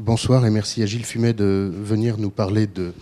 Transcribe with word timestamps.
Bonsoir 0.00 0.46
et 0.46 0.50
merci 0.50 0.80
à 0.84 0.86
Gilles 0.86 1.04
Fumet 1.04 1.32
de 1.32 1.72
venir 1.74 2.18
nous 2.18 2.30
parler 2.30 2.68
de 2.68 2.92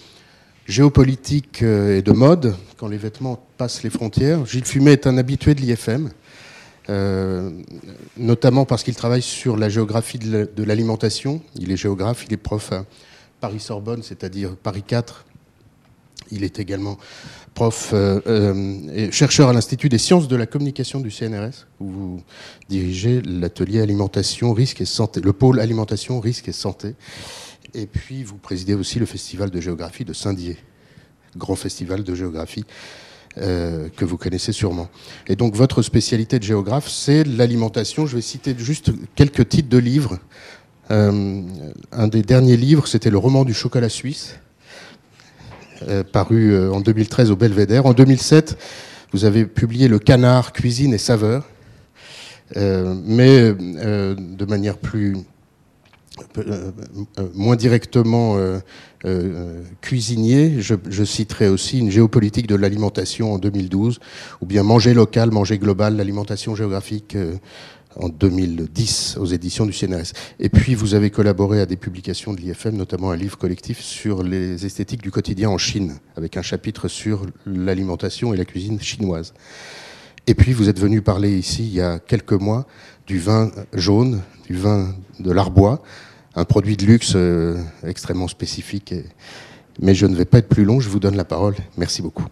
géopolitique 0.65 1.61
et 1.61 2.01
de 2.01 2.13
mode 2.13 2.57
quand 2.79 2.89
les 2.89 2.97
vêtements 2.97 3.39
passent 3.59 3.83
les 3.83 3.91
frontières. 3.91 4.47
Gilles 4.47 4.65
Fumet 4.65 4.93
est 4.93 5.07
un 5.07 5.19
habitué 5.19 5.55
de 5.55 5.61
l'IFM, 5.61 6.09
notamment 8.17 8.65
parce 8.65 8.83
qu'il 8.83 8.95
travaille 8.97 9.21
sur 9.21 9.59
la 9.59 9.69
géographie 9.69 10.19
de 10.19 10.63
l'alimentation. 10.63 11.43
Il 11.57 11.71
est 11.71 11.77
géographe, 11.77 12.25
il 12.27 12.33
est 12.33 12.39
prof 12.39 12.73
à 12.73 12.87
Paris-Sorbonne, 13.43 14.03
c'est-à-dire 14.03 14.57
Paris 14.57 14.83
4 14.83 15.27
il 16.31 16.45
est 16.45 16.59
également 16.59 16.99
prof 17.55 17.91
euh, 17.93 18.21
euh, 18.27 18.79
et 18.95 19.11
chercheur 19.11 19.49
à 19.49 19.53
l'Institut 19.53 19.89
des 19.89 19.99
sciences 19.99 20.29
de 20.29 20.37
la 20.37 20.47
communication 20.47 21.01
du 21.01 21.11
CNRS, 21.11 21.67
où 21.81 21.89
vous 21.89 22.23
dirigez 22.69 23.23
l'atelier 23.23 23.81
alimentation, 23.81 24.53
risque 24.53 24.81
et 24.81 24.85
santé, 24.85 25.21
le 25.21 25.33
pôle 25.33 25.61
alimentation, 25.61 26.21
risque 26.21 26.49
et 26.49 26.53
santé. 26.53 26.95
Et 27.75 27.87
puis 27.87 28.23
vous 28.23 28.37
présidez 28.37 28.75
aussi 28.75 28.99
le 28.99 29.07
festival 29.07 29.51
de 29.51 29.61
géographie 29.61 30.05
de 30.05 30.13
Saint-Dié, 30.13 30.57
grand 31.37 31.57
festival 31.57 32.05
de 32.05 32.15
géographie 32.15 32.65
euh, 33.39 33.89
que 33.97 34.05
vous 34.05 34.17
connaissez 34.17 34.53
sûrement. 34.53 34.89
Et 35.27 35.37
donc 35.37 35.55
votre 35.55 35.83
spécialité 35.83 36.39
de 36.39 36.45
géographe, 36.45 36.89
c'est 36.89 37.25
l'alimentation. 37.25 38.07
Je 38.07 38.17
vais 38.17 38.23
citer 38.23 38.55
juste 38.57 38.93
quelques 39.15 39.49
titres 39.49 39.69
de 39.69 39.79
livres. 39.79 40.19
un 40.89 42.09
des 42.09 42.23
derniers 42.23 42.57
livres, 42.57 42.87
c'était 42.87 43.11
le 43.11 43.19
roman 43.19 43.45
du 43.45 43.55
chocolat 43.55 43.89
suisse 43.89 44.37
euh, 44.37 44.46
paru 46.13 46.53
euh, 46.53 46.73
en 46.73 46.81
2013 46.81 47.31
au 47.31 47.37
Belvédère. 47.37 47.87
En 47.87 47.93
2007, 47.93 48.57
vous 49.13 49.25
avez 49.25 49.47
publié 49.47 49.89
Le 49.89 49.99
Canard, 49.99 50.53
cuisine 50.53 50.95
et 50.95 50.99
saveur, 50.99 51.45
euh, 52.57 52.95
mais 53.05 53.53
de 53.53 54.45
manière 54.45 54.79
plus 54.79 55.17
moins 57.35 57.57
directement 57.57 58.39
cuisinier. 59.81 60.61
Je, 60.61 61.05
citerai 61.05 61.49
aussi 61.49 61.79
une 61.79 61.91
géopolitique 61.91 62.47
de 62.47 62.55
l'alimentation 62.55 63.35
en 63.35 63.39
2012, 63.39 64.01
ou 64.41 64.47
bien 64.47 64.63
manger 64.63 64.95
local, 64.95 65.31
manger 65.31 65.59
global, 65.59 65.97
l'alimentation 65.97 66.55
géographique 66.55 67.17
en 67.97 68.09
2010 68.09 69.17
aux 69.19 69.27
éditions 69.27 69.67
du 69.67 69.73
CNRS. 69.73 70.13
Et 70.41 70.49
puis 70.49 70.75
vous 70.75 70.95
avez 70.95 71.11
collaboré 71.11 71.61
à 71.61 71.67
des 71.67 71.77
publications 71.77 72.33
de 72.33 72.41
l'IFM, 72.41 72.77
notamment 72.77 73.11
un 73.11 73.17
livre 73.17 73.39
collectif 73.39 73.81
sur 73.81 74.23
les 74.23 74.65
esthétiques 74.65 75.03
du 75.03 75.11
quotidien 75.11 75.51
en 75.51 75.59
Chine, 75.59 75.95
avec 76.17 76.37
un 76.37 76.43
chapitre 76.43 76.89
sur 76.89 77.27
l'alimentation 77.47 78.35
et 78.35 78.37
la 78.37 78.45
cuisine 78.45 78.81
chinoise. 78.81 79.33
Et 80.27 80.35
puis 80.35 80.53
vous 80.53 80.69
êtes 80.69 80.81
venu 80.81 81.03
parler 81.03 81.39
ici 81.39 81.65
il 81.65 81.75
y 81.75 81.81
a 81.81 81.99
quelques 81.99 82.33
mois 82.33 82.67
du 83.07 83.19
vin 83.19 83.51
jaune, 83.73 84.23
du 84.49 84.57
vin 84.57 84.95
de 85.21 85.31
l'Arbois, 85.31 85.83
un 86.35 86.45
produit 86.45 86.77
de 86.77 86.85
luxe 86.85 87.13
euh, 87.15 87.57
extrêmement 87.85 88.29
spécifique. 88.29 88.95
Mais 89.81 89.95
je 89.95 90.07
ne 90.07 90.15
vais 90.17 90.25
pas 90.25 90.39
être 90.39 90.49
plus 90.49 90.65
long, 90.65 90.81
je 90.81 90.89
vous 90.89 90.99
donne 90.99 91.17
la 91.17 91.25
parole. 91.25 91.55
Merci 91.77 92.03
beaucoup. 92.03 92.27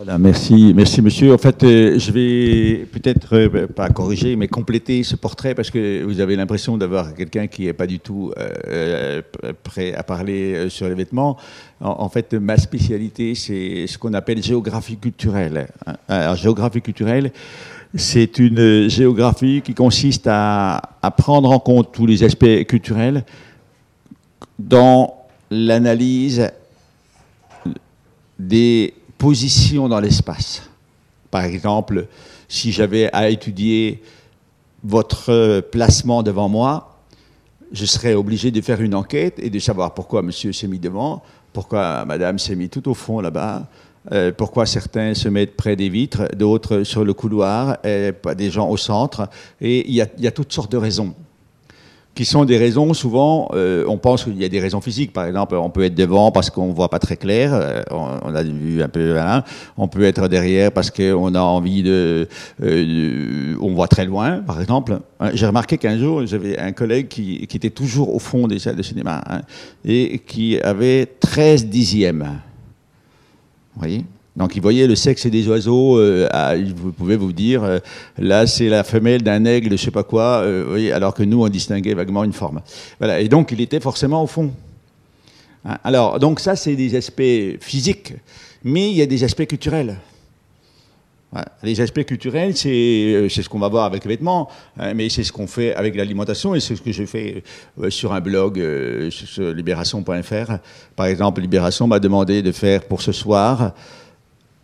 Voilà, 0.00 0.16
merci, 0.16 0.72
merci 0.76 1.02
monsieur. 1.02 1.34
En 1.34 1.38
fait, 1.38 1.64
euh, 1.64 1.98
je 1.98 2.12
vais 2.12 2.86
peut-être 2.86 3.34
euh, 3.34 3.66
pas 3.66 3.88
corriger, 3.88 4.36
mais 4.36 4.46
compléter 4.46 5.02
ce 5.02 5.16
portrait 5.16 5.56
parce 5.56 5.72
que 5.72 6.04
vous 6.04 6.20
avez 6.20 6.36
l'impression 6.36 6.76
d'avoir 6.76 7.14
quelqu'un 7.14 7.48
qui 7.48 7.64
n'est 7.64 7.72
pas 7.72 7.88
du 7.88 7.98
tout 7.98 8.32
euh, 8.38 9.22
prêt 9.64 9.94
à 9.94 10.04
parler 10.04 10.70
sur 10.70 10.88
les 10.88 10.94
vêtements. 10.94 11.36
En, 11.80 12.08
fait, 12.08 12.32
ma 12.34 12.56
spécialité, 12.58 13.34
c'est 13.34 13.88
ce 13.88 13.98
qu'on 13.98 14.14
appelle 14.14 14.40
géographie 14.40 14.98
culturelle. 14.98 15.66
Alors, 16.06 16.36
géographie 16.36 16.80
culturelle, 16.80 17.32
c'est 17.96 18.38
une 18.38 18.88
géographie 18.88 19.62
qui 19.62 19.74
consiste 19.74 20.28
à 20.28 20.80
prendre 21.16 21.50
en 21.50 21.58
compte 21.58 21.90
tous 21.90 22.06
les 22.06 22.22
aspects 22.22 22.64
culturels 22.68 23.24
dans 24.60 25.12
l'analyse 25.50 26.52
des 28.38 28.94
position 29.18 29.88
dans 29.88 30.00
l'espace. 30.00 30.62
Par 31.30 31.44
exemple, 31.44 32.06
si 32.48 32.72
j'avais 32.72 33.12
à 33.12 33.28
étudier 33.28 34.02
votre 34.82 35.60
placement 35.60 36.22
devant 36.22 36.48
moi, 36.48 36.96
je 37.72 37.84
serais 37.84 38.14
obligé 38.14 38.50
de 38.50 38.60
faire 38.60 38.80
une 38.80 38.94
enquête 38.94 39.38
et 39.38 39.50
de 39.50 39.58
savoir 39.58 39.92
pourquoi 39.92 40.22
monsieur 40.22 40.52
s'est 40.52 40.68
mis 40.68 40.78
devant, 40.78 41.22
pourquoi 41.52 42.04
madame 42.06 42.38
s'est 42.38 42.54
mis 42.54 42.70
tout 42.70 42.88
au 42.88 42.94
fond 42.94 43.20
là-bas, 43.20 43.66
euh, 44.12 44.32
pourquoi 44.34 44.64
certains 44.64 45.12
se 45.12 45.28
mettent 45.28 45.56
près 45.56 45.76
des 45.76 45.90
vitres, 45.90 46.28
d'autres 46.34 46.84
sur 46.84 47.04
le 47.04 47.12
couloir, 47.12 47.76
des 47.82 48.50
gens 48.50 48.70
au 48.70 48.78
centre. 48.78 49.28
Et 49.60 49.86
il 49.86 49.94
y 49.94 50.26
a 50.26 50.30
toutes 50.30 50.52
sortes 50.52 50.72
de 50.72 50.78
raisons 50.78 51.14
qui 52.18 52.24
sont 52.24 52.44
des 52.44 52.58
raisons, 52.58 52.94
souvent, 52.94 53.48
euh, 53.54 53.84
on 53.86 53.96
pense 53.96 54.24
qu'il 54.24 54.36
y 54.38 54.44
a 54.44 54.48
des 54.48 54.58
raisons 54.58 54.80
physiques. 54.80 55.12
Par 55.12 55.24
exemple, 55.26 55.54
on 55.54 55.70
peut 55.70 55.84
être 55.84 55.94
devant 55.94 56.32
parce 56.32 56.50
qu'on 56.50 56.66
ne 56.66 56.72
voit 56.72 56.90
pas 56.90 56.98
très 56.98 57.16
clair, 57.16 57.54
euh, 57.54 57.80
on, 57.92 58.34
a 58.34 58.42
vu 58.42 58.82
un 58.82 58.88
peu, 58.88 59.20
hein. 59.20 59.44
on 59.76 59.86
peut 59.86 60.02
être 60.02 60.26
derrière 60.26 60.72
parce 60.72 60.90
qu'on 60.90 61.32
a 61.36 61.40
envie 61.40 61.84
euh, 61.86 62.26
de, 62.58 63.56
On 63.60 63.72
voit 63.72 63.86
très 63.86 64.04
loin, 64.04 64.38
par 64.38 64.60
exemple. 64.60 64.98
Hein, 65.20 65.30
j'ai 65.32 65.46
remarqué 65.46 65.78
qu'un 65.78 65.96
jour, 65.96 66.26
j'avais 66.26 66.58
un 66.58 66.72
collègue 66.72 67.06
qui, 67.06 67.46
qui, 67.46 67.56
était 67.56 67.70
toujours 67.70 68.12
au 68.12 68.18
fond 68.18 68.48
des 68.48 68.58
salles 68.58 68.74
de 68.74 68.82
cinéma 68.82 69.22
hein, 69.24 69.42
et 69.84 70.18
qui 70.18 70.60
avait 70.60 71.06
13 71.20 71.66
dixièmes. 71.66 72.40
Vous 73.76 73.80
voyez? 73.80 74.04
Donc 74.38 74.54
il 74.54 74.62
voyait 74.62 74.86
le 74.86 74.94
sexe 74.94 75.26
des 75.26 75.48
oiseaux, 75.48 75.98
euh, 75.98 76.28
vous 76.76 76.92
pouvez 76.92 77.16
vous 77.16 77.32
dire, 77.32 77.64
euh, 77.64 77.78
là 78.18 78.46
c'est 78.46 78.68
la 78.68 78.84
femelle 78.84 79.22
d'un 79.22 79.44
aigle, 79.44 79.72
je 79.72 79.76
sais 79.76 79.90
pas 79.90 80.04
quoi, 80.04 80.42
euh, 80.44 80.94
alors 80.94 81.12
que 81.12 81.24
nous 81.24 81.42
on 81.42 81.48
distinguait 81.48 81.92
vaguement 81.92 82.22
une 82.22 82.32
forme. 82.32 82.60
Voilà, 83.00 83.20
et 83.20 83.28
donc 83.28 83.50
il 83.50 83.60
était 83.60 83.80
forcément 83.80 84.22
au 84.22 84.28
fond. 84.28 84.52
Hein, 85.64 85.78
alors, 85.82 86.20
donc 86.20 86.38
ça 86.38 86.54
c'est 86.54 86.76
des 86.76 86.94
aspects 86.94 87.58
physiques, 87.60 88.14
mais 88.62 88.88
il 88.90 88.96
y 88.96 89.02
a 89.02 89.06
des 89.06 89.24
aspects 89.24 89.46
culturels. 89.46 89.96
Les 91.62 91.78
aspects 91.82 92.04
culturels, 92.04 92.56
c'est 92.56 93.28
ce 93.28 93.48
qu'on 93.50 93.58
va 93.58 93.68
voir 93.68 93.84
avec 93.84 94.04
les 94.04 94.10
vêtements, 94.10 94.48
hein, 94.78 94.94
mais 94.94 95.10
c'est 95.10 95.24
ce 95.24 95.32
qu'on 95.32 95.46
fait 95.46 95.74
avec 95.74 95.94
l'alimentation 95.94 96.54
et 96.54 96.60
c'est 96.60 96.74
ce 96.74 96.80
que 96.80 96.92
je 96.92 97.04
fais 97.04 97.42
sur 97.90 98.14
un 98.14 98.20
blog 98.20 98.62
sur 99.10 99.52
libération.fr. 99.52 100.52
Par 100.96 101.06
exemple, 101.06 101.42
Libération 101.42 101.86
m'a 101.86 101.98
demandé 101.98 102.40
de 102.40 102.52
faire 102.52 102.84
pour 102.84 103.02
ce 103.02 103.12
soir 103.12 103.74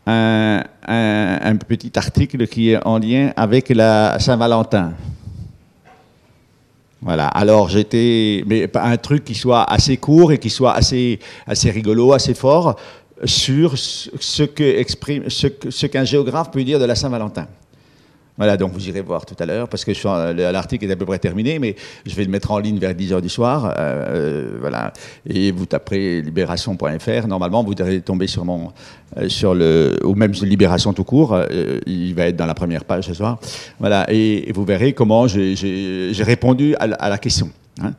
un, 0.06 1.56
petit 1.69 1.92
article 1.97 2.47
qui 2.47 2.70
est 2.70 2.87
en 2.87 2.98
lien 2.98 3.32
avec 3.37 3.69
la 3.70 4.19
Saint-Valentin. 4.19 4.92
Voilà. 7.00 7.26
Alors 7.28 7.69
j'étais, 7.69 8.42
mais 8.47 8.70
un 8.75 8.97
truc 8.97 9.25
qui 9.25 9.34
soit 9.34 9.65
assez 9.65 9.97
court 9.98 10.32
et 10.32 10.38
qui 10.38 10.50
soit 10.50 10.75
assez, 10.75 11.19
assez 11.47 11.70
rigolo, 11.70 12.12
assez 12.12 12.34
fort 12.34 12.76
sur 13.25 13.76
ce 13.78 14.10
ce 14.20 15.87
qu'un 15.87 16.04
géographe 16.04 16.50
peut 16.50 16.65
dire 16.65 16.78
de 16.78 16.84
la 16.84 16.94
Saint-Valentin. 16.94 17.47
Voilà, 18.37 18.56
donc 18.56 18.72
vous 18.72 18.89
irez 18.89 19.00
voir 19.00 19.25
tout 19.25 19.37
à 19.39 19.47
l'heure, 19.47 19.69
parce 19.69 19.84
que 19.84 19.93
l'article 20.50 20.87
est 20.87 20.93
à 20.93 20.97
peu 20.97 21.06
près 21.06 21.21
terminé, 21.21 21.61
mais 21.61 21.77
je 22.05 22.15
vais 22.17 22.25
le 22.25 22.31
mettre 22.31 22.50
en 22.50 22.59
ligne 22.59 22.78
vers 22.78 22.93
10h 22.93 23.21
du 23.21 23.28
soir. 23.28 23.67
Euh, 23.67 23.71
euh, 23.78 24.56
voilà. 24.61 24.93
Et 25.28 25.53
vous 25.53 25.67
taperez 25.67 26.21
libération.fr. 26.21 27.28
Normalement, 27.28 27.62
vous 27.62 27.75
devez 27.75 28.00
tomber 28.00 28.27
sur 28.27 28.45
mon. 28.45 28.72
Euh, 29.17 29.28
sur 29.28 29.55
le, 29.55 29.97
ou 30.03 30.15
même 30.15 30.34
sur 30.34 30.47
Libération 30.47 30.93
tout 30.93 31.05
court. 31.05 31.39
il 31.87 32.15
va 32.15 32.27
être 32.27 32.37
dans 32.37 32.47
la 32.47 32.55
première 32.55 32.84
page 32.84 33.06
ce 33.06 33.15
soir. 33.15 33.39
Voilà. 33.78 34.06
Et, 34.09 34.51
vous 34.53 34.65
verrez 34.65 34.93
comment 34.93 35.28
j'ai 35.28 36.12
répondu 36.19 36.75
à, 36.77 37.09
la 37.09 37.19
question. 37.19 37.51
Hein. 37.81 37.93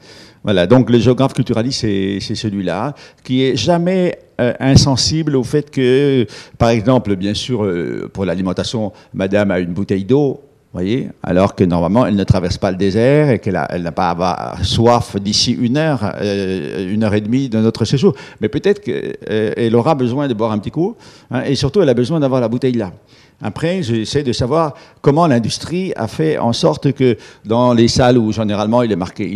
Voilà, 0.45 0.67
donc 0.67 0.91
le 0.91 0.99
géographe 0.99 1.33
culturaliste, 1.33 1.81
c'est 1.81 2.35
celui-là, 2.35 2.93
qui 3.23 3.41
est 3.41 3.55
jamais 3.55 4.19
euh, 4.39 4.53
insensible 4.59 5.35
au 5.35 5.43
fait 5.43 5.71
que, 5.71 6.27
par 6.59 6.69
exemple, 6.69 7.15
bien 7.15 7.33
sûr, 7.33 7.65
euh, 7.65 8.11
pour 8.13 8.25
l'alimentation, 8.25 8.93
madame 9.15 9.49
a 9.49 9.57
une 9.57 9.73
bouteille 9.73 10.05
d'eau, 10.05 10.41
voyez, 10.71 11.09
alors 11.23 11.55
que 11.55 11.63
normalement, 11.63 12.05
elle 12.05 12.15
ne 12.15 12.23
traverse 12.23 12.59
pas 12.59 12.69
le 12.69 12.77
désert 12.77 13.31
et 13.31 13.39
qu'elle 13.39 13.55
n'a 13.55 13.91
pas 13.91 14.11
avoir 14.11 14.63
soif 14.63 15.15
d'ici 15.19 15.51
une 15.59 15.77
heure, 15.77 16.13
euh, 16.21 16.93
une 16.93 17.03
heure 17.03 17.15
et 17.15 17.21
demie 17.21 17.49
de 17.49 17.57
notre 17.57 17.83
séjour. 17.83 18.13
Mais 18.39 18.47
peut-être 18.47 18.81
qu'elle 18.81 19.75
aura 19.75 19.95
besoin 19.95 20.27
de 20.27 20.35
boire 20.35 20.51
un 20.51 20.59
petit 20.59 20.69
coup, 20.69 20.95
hein, 21.31 21.41
et 21.47 21.55
surtout, 21.55 21.81
elle 21.81 21.89
a 21.89 21.95
besoin 21.95 22.19
d'avoir 22.19 22.39
la 22.39 22.49
bouteille 22.49 22.73
là. 22.73 22.91
Après, 23.41 23.83
j'essaie 23.83 24.23
de 24.23 24.31
savoir 24.31 24.75
comment 25.01 25.27
l'industrie 25.27 25.91
a 25.95 26.07
fait 26.07 26.37
en 26.37 26.53
sorte 26.53 26.93
que 26.93 27.17
dans 27.43 27.73
les 27.73 27.87
salles 27.87 28.17
où 28.17 28.31
généralement 28.31 28.81
il 28.81 28.91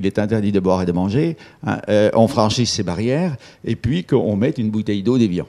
est 0.05 0.19
interdit 0.19 0.51
de 0.51 0.59
boire 0.59 0.81
et 0.81 0.85
de 0.85 0.91
manger, 0.91 1.35
hein, 1.65 1.79
euh, 1.89 2.09
on 2.13 2.27
franchisse 2.27 2.71
ces 2.71 2.83
barrières 2.83 3.35
et 3.65 3.75
puis 3.75 4.03
qu'on 4.03 4.35
mette 4.35 4.57
une 4.57 4.69
bouteille 4.69 5.03
d'eau 5.03 5.17
d'évian. 5.17 5.45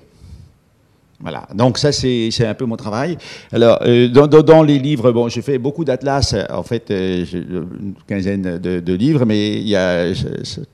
Voilà, 1.23 1.47
donc 1.55 1.77
ça 1.77 1.93
c'est 1.93 2.47
un 2.47 2.55
peu 2.55 2.65
mon 2.65 2.77
travail. 2.77 3.19
Alors, 3.53 3.79
euh, 3.83 4.09
dans, 4.09 4.63
les 4.63 4.79
livres, 4.79 5.13
bon, 5.13 5.29
j'ai 5.29 5.43
fait 5.43 5.59
beaucoup 5.59 5.85
d'atlas, 5.85 6.35
en 6.49 6.63
fait, 6.63 6.91
euh, 6.91 7.27
une 7.31 7.93
quinzaine 8.07 8.59
de, 8.59 8.93
livres, 8.95 9.27
mais 9.27 9.59
il 9.59 9.69
y 9.69 9.77
a 9.77 10.13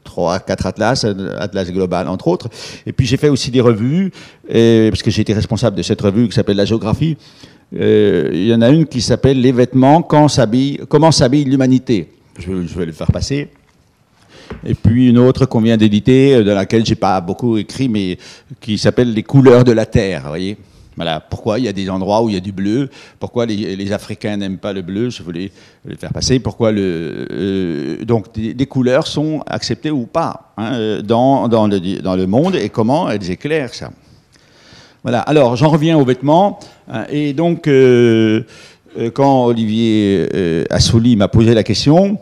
trois, 0.04 0.38
quatre 0.38 0.66
atlas, 0.66 1.04
atlas 1.38 1.72
global 1.72 2.06
entre 2.06 2.28
autres. 2.28 2.48
Et 2.86 2.92
puis 2.92 3.06
j'ai 3.06 3.16
fait 3.16 3.28
aussi 3.28 3.50
des 3.50 3.60
revues, 3.60 4.12
parce 4.48 5.02
que 5.02 5.10
j'ai 5.10 5.22
été 5.22 5.34
responsable 5.34 5.76
de 5.76 5.82
cette 5.82 6.00
revue 6.00 6.28
qui 6.28 6.34
s'appelle 6.34 6.56
La 6.56 6.64
Géographie. 6.64 7.16
Euh, 7.74 8.30
il 8.32 8.46
y 8.46 8.54
en 8.54 8.62
a 8.62 8.68
une 8.70 8.86
qui 8.86 9.00
s'appelle 9.00 9.40
Les 9.40 9.52
vêtements, 9.52 10.02
quand 10.02 10.28
comment 10.88 11.10
s'habille 11.10 11.44
l'humanité. 11.44 12.08
Je, 12.38 12.52
vais 12.52 12.86
le 12.86 12.92
faire 12.92 13.10
passer. 13.10 13.48
et 14.64 14.74
puis 14.74 15.08
une 15.08 15.18
autre 15.18 15.46
qu'on 15.46 15.60
vient 15.60 15.76
d'éditer, 15.76 16.44
dans 16.44 16.54
laquelle 16.54 16.84
j'ai 16.84 16.94
pas 16.94 17.20
beaucoup 17.20 17.56
écrit, 17.56 17.88
mais 17.88 18.18
qui 18.60 18.78
s'appelle 18.78 19.12
Les 19.12 19.22
couleurs 19.22 19.64
de 19.64 19.72
la 19.72 19.86
terre. 19.86 20.24
Voyez 20.28 20.56
voilà, 20.96 21.20
pourquoi 21.20 21.58
il 21.58 21.66
y 21.66 21.68
a 21.68 21.74
des 21.74 21.90
endroits 21.90 22.22
où 22.22 22.30
il 22.30 22.34
y 22.34 22.38
a 22.38 22.40
du 22.40 22.52
bleu, 22.52 22.88
pourquoi 23.20 23.44
les, 23.44 23.92
Africains 23.92 24.38
n'aiment 24.38 24.56
pas 24.56 24.72
le 24.72 24.80
bleu, 24.80 25.10
je 25.10 25.22
voulais 25.22 25.52
le 25.84 25.94
faire 25.94 26.10
passer, 26.10 26.38
pourquoi 26.40 26.72
le... 26.72 27.98
donc 28.06 28.32
des, 28.32 28.66
couleurs 28.66 29.06
sont 29.06 29.42
acceptées 29.46 29.90
ou 29.90 30.06
pas 30.06 30.54
hein, 30.56 31.02
dans, 31.02 31.48
dans, 31.48 31.66
le, 31.66 32.00
dans 32.00 32.16
le 32.16 32.26
monde 32.26 32.56
et 32.56 32.70
comment 32.70 33.10
elles 33.10 33.30
éclairent 33.30 33.74
ça. 33.74 33.90
Voilà, 35.06 35.20
alors 35.20 35.54
j'en 35.54 35.68
reviens 35.68 35.96
aux 35.96 36.04
vêtements, 36.04 36.58
hein, 36.88 37.04
et 37.08 37.32
donc 37.32 37.68
euh, 37.68 38.42
quand 39.14 39.44
Olivier 39.44 40.26
euh, 40.34 40.64
Assouli 40.68 41.14
m'a 41.14 41.28
posé 41.28 41.54
la 41.54 41.62
question, 41.62 42.18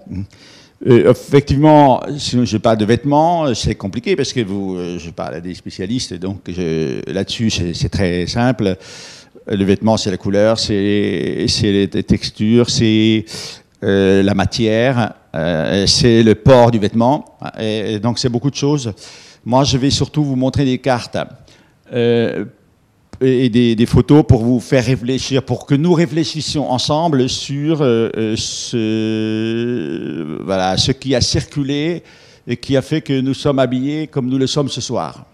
euh, 0.86 1.10
effectivement, 1.10 2.02
si 2.18 2.44
je 2.44 2.58
pas 2.58 2.76
de 2.76 2.84
vêtements, 2.84 3.54
c'est 3.54 3.74
compliqué 3.74 4.16
parce 4.16 4.34
que 4.34 4.42
vous, 4.42 4.76
je 4.98 5.08
parle 5.12 5.36
à 5.36 5.40
des 5.40 5.54
spécialistes, 5.54 6.12
donc 6.12 6.50
là-dessus 7.06 7.48
c'est 7.48 7.88
très 7.88 8.26
simple. 8.26 8.76
Le 9.46 9.64
vêtement, 9.64 9.96
c'est 9.96 10.10
la 10.10 10.18
couleur, 10.18 10.58
c'est 10.58 10.74
les 10.74 11.88
textures, 11.88 12.68
c'est 12.68 13.24
la 13.80 14.34
matière, 14.34 15.14
c'est 15.86 16.22
le 16.22 16.34
port 16.34 16.70
du 16.70 16.78
vêtement. 16.78 17.38
Et, 17.58 17.98
donc 17.98 18.18
c'est 18.18 18.28
beaucoup 18.28 18.50
de 18.50 18.56
choses. 18.56 18.92
Moi, 19.42 19.64
je 19.64 19.78
vais 19.78 19.88
surtout 19.88 20.22
vous 20.22 20.36
montrer 20.36 20.66
des 20.66 20.76
cartes 20.76 21.16
et 23.24 23.48
des, 23.48 23.86
photos 23.86 24.24
pour 24.26 24.44
vous 24.44 24.60
faire 24.60 24.84
réfléchir, 24.84 25.42
pour 25.42 25.66
que 25.66 25.74
nous 25.74 25.92
réfléchissions 25.92 26.70
ensemble 26.70 27.28
sur 27.28 27.82
euh, 27.82 28.10
euh, 28.16 28.36
ce, 28.36 30.42
voilà, 30.42 30.76
ce 30.76 30.92
qui 30.92 31.14
a 31.14 31.20
circulé 31.20 32.02
et 32.46 32.56
qui 32.56 32.76
a 32.76 32.82
fait 32.82 33.00
que 33.00 33.20
nous 33.20 33.34
sommes 33.34 33.58
habillés 33.58 34.06
comme 34.06 34.28
nous 34.28 34.38
le 34.38 34.46
sommes 34.46 34.68
ce 34.68 34.80
soir. 34.80 35.24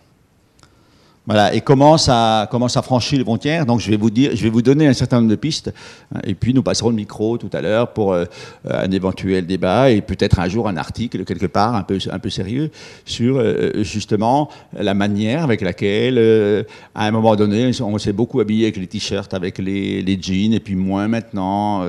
Voilà, 1.31 1.55
et 1.55 1.61
comment 1.61 1.97
ça 1.97 2.49
franchit 2.83 3.17
les 3.17 3.23
frontières. 3.23 3.65
Donc, 3.65 3.79
je 3.79 3.89
vais 3.89 3.97
vous 3.97 4.11
dire, 4.11 4.33
je 4.35 4.43
vais 4.43 4.51
vous 4.51 4.63
donner 4.63 4.89
un 4.89 4.93
certain 4.93 5.19
nombre 5.19 5.31
de 5.31 5.37
pistes, 5.37 5.73
hein, 6.13 6.19
et 6.25 6.35
puis 6.35 6.53
nous 6.53 6.65
passerons 6.65 6.89
le 6.89 6.97
micro 6.97 7.39
tout 7.39 7.51
à 7.53 7.61
l'heure 7.61 7.93
pour 7.93 8.15
euh, 8.15 8.25
un 8.69 8.91
éventuel 8.91 9.47
débat 9.47 9.93
et 9.93 10.01
peut-être 10.01 10.41
un 10.41 10.49
jour 10.49 10.67
un 10.67 10.77
article 10.77 11.25
quelque 11.25 11.47
part 11.47 11.77
un 11.77 11.85
peu, 11.85 11.99
un 12.11 12.19
peu 12.19 12.31
sérieux 12.31 12.73
sur 13.05 13.37
euh, 13.39 13.85
justement 13.85 14.51
la 14.73 14.93
manière 14.93 15.45
avec 15.45 15.61
laquelle, 15.61 16.19
euh, 16.19 16.65
à 16.97 17.07
un 17.07 17.13
moment 17.13 17.37
donné, 17.37 17.71
on 17.81 17.99
s'est 17.99 18.13
beaucoup 18.13 18.41
habillé 18.41 18.65
avec 18.65 18.79
les 18.79 18.89
t-shirts, 18.89 19.33
avec 19.33 19.59
les, 19.59 20.19
jeans, 20.21 20.53
et 20.53 20.59
puis 20.59 20.75
moins 20.75 21.07
maintenant. 21.07 21.85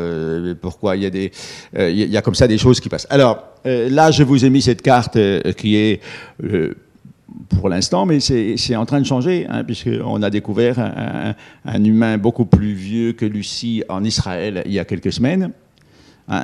pourquoi 0.61 0.97
il 0.97 1.31
y 1.73 2.17
a 2.17 2.21
comme 2.21 2.35
ça 2.35 2.47
des 2.47 2.59
choses 2.59 2.79
qui 2.79 2.89
passent. 2.89 3.07
Alors 3.09 3.41
là, 3.65 4.11
je 4.11 4.21
vous 4.21 4.45
ai 4.45 4.51
mis 4.51 4.61
cette 4.61 4.83
carte 4.83 5.17
qui 5.57 5.77
est 5.77 5.99
pour 7.49 7.69
l'instant, 7.69 8.05
mais 8.05 8.19
c'est 8.19 8.75
en 8.75 8.85
train 8.85 8.99
de 8.99 9.05
changer, 9.05 9.45
hein, 9.49 9.63
puisqu'on 9.63 10.21
a 10.21 10.29
découvert 10.29 10.79
un, 11.65 11.83
humain 11.83 12.17
beaucoup 12.17 12.45
plus 12.45 12.73
vieux 12.73 13.13
que 13.13 13.25
Lucie 13.25 13.83
en 13.89 14.03
Israël 14.03 14.63
il 14.65 14.73
y 14.73 14.79
a 14.79 14.85
quelques 14.85 15.13
semaines. 15.13 15.51
Hein. 16.27 16.43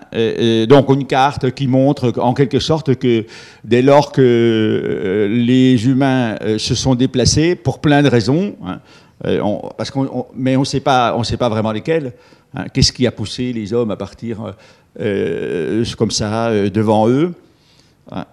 donc 0.67 0.89
une 0.89 1.05
carte 1.05 1.51
qui 1.51 1.67
montre 1.67 2.11
en 2.17 2.33
quelque 2.33 2.59
sorte 2.59 2.95
que 2.95 3.25
dès 3.63 3.81
lors 3.81 4.11
que 4.11 4.21
euh, 4.21 5.27
les 5.29 5.87
humains 5.87 6.35
euh, 6.41 6.57
se 6.57 6.75
sont 6.75 6.95
déplacés 6.95 7.55
pour 7.55 7.79
plein 7.79 8.01
de 8.01 8.09
raisons, 8.09 8.55
hein, 8.65 8.79
euh, 9.25 9.39
parce 9.77 9.91
qu'on, 9.91 10.25
mais 10.35 10.57
on 10.57 10.61
ne 10.61 10.65
sait 10.65 10.79
pas, 10.81 11.15
on 11.15 11.49
vraiment 11.49 11.71
lesquelles. 11.71 12.13
Qu'est-ce 12.73 12.91
qui 12.91 13.05
a 13.05 13.11
poussé 13.11 13.53
les 13.53 13.71
hommes 13.71 13.91
à 13.91 13.97
partir 13.97 14.55
comme 14.95 16.11
ça 16.11 16.51
devant 16.69 17.07
eux? 17.07 17.33
Hein, 17.35 17.46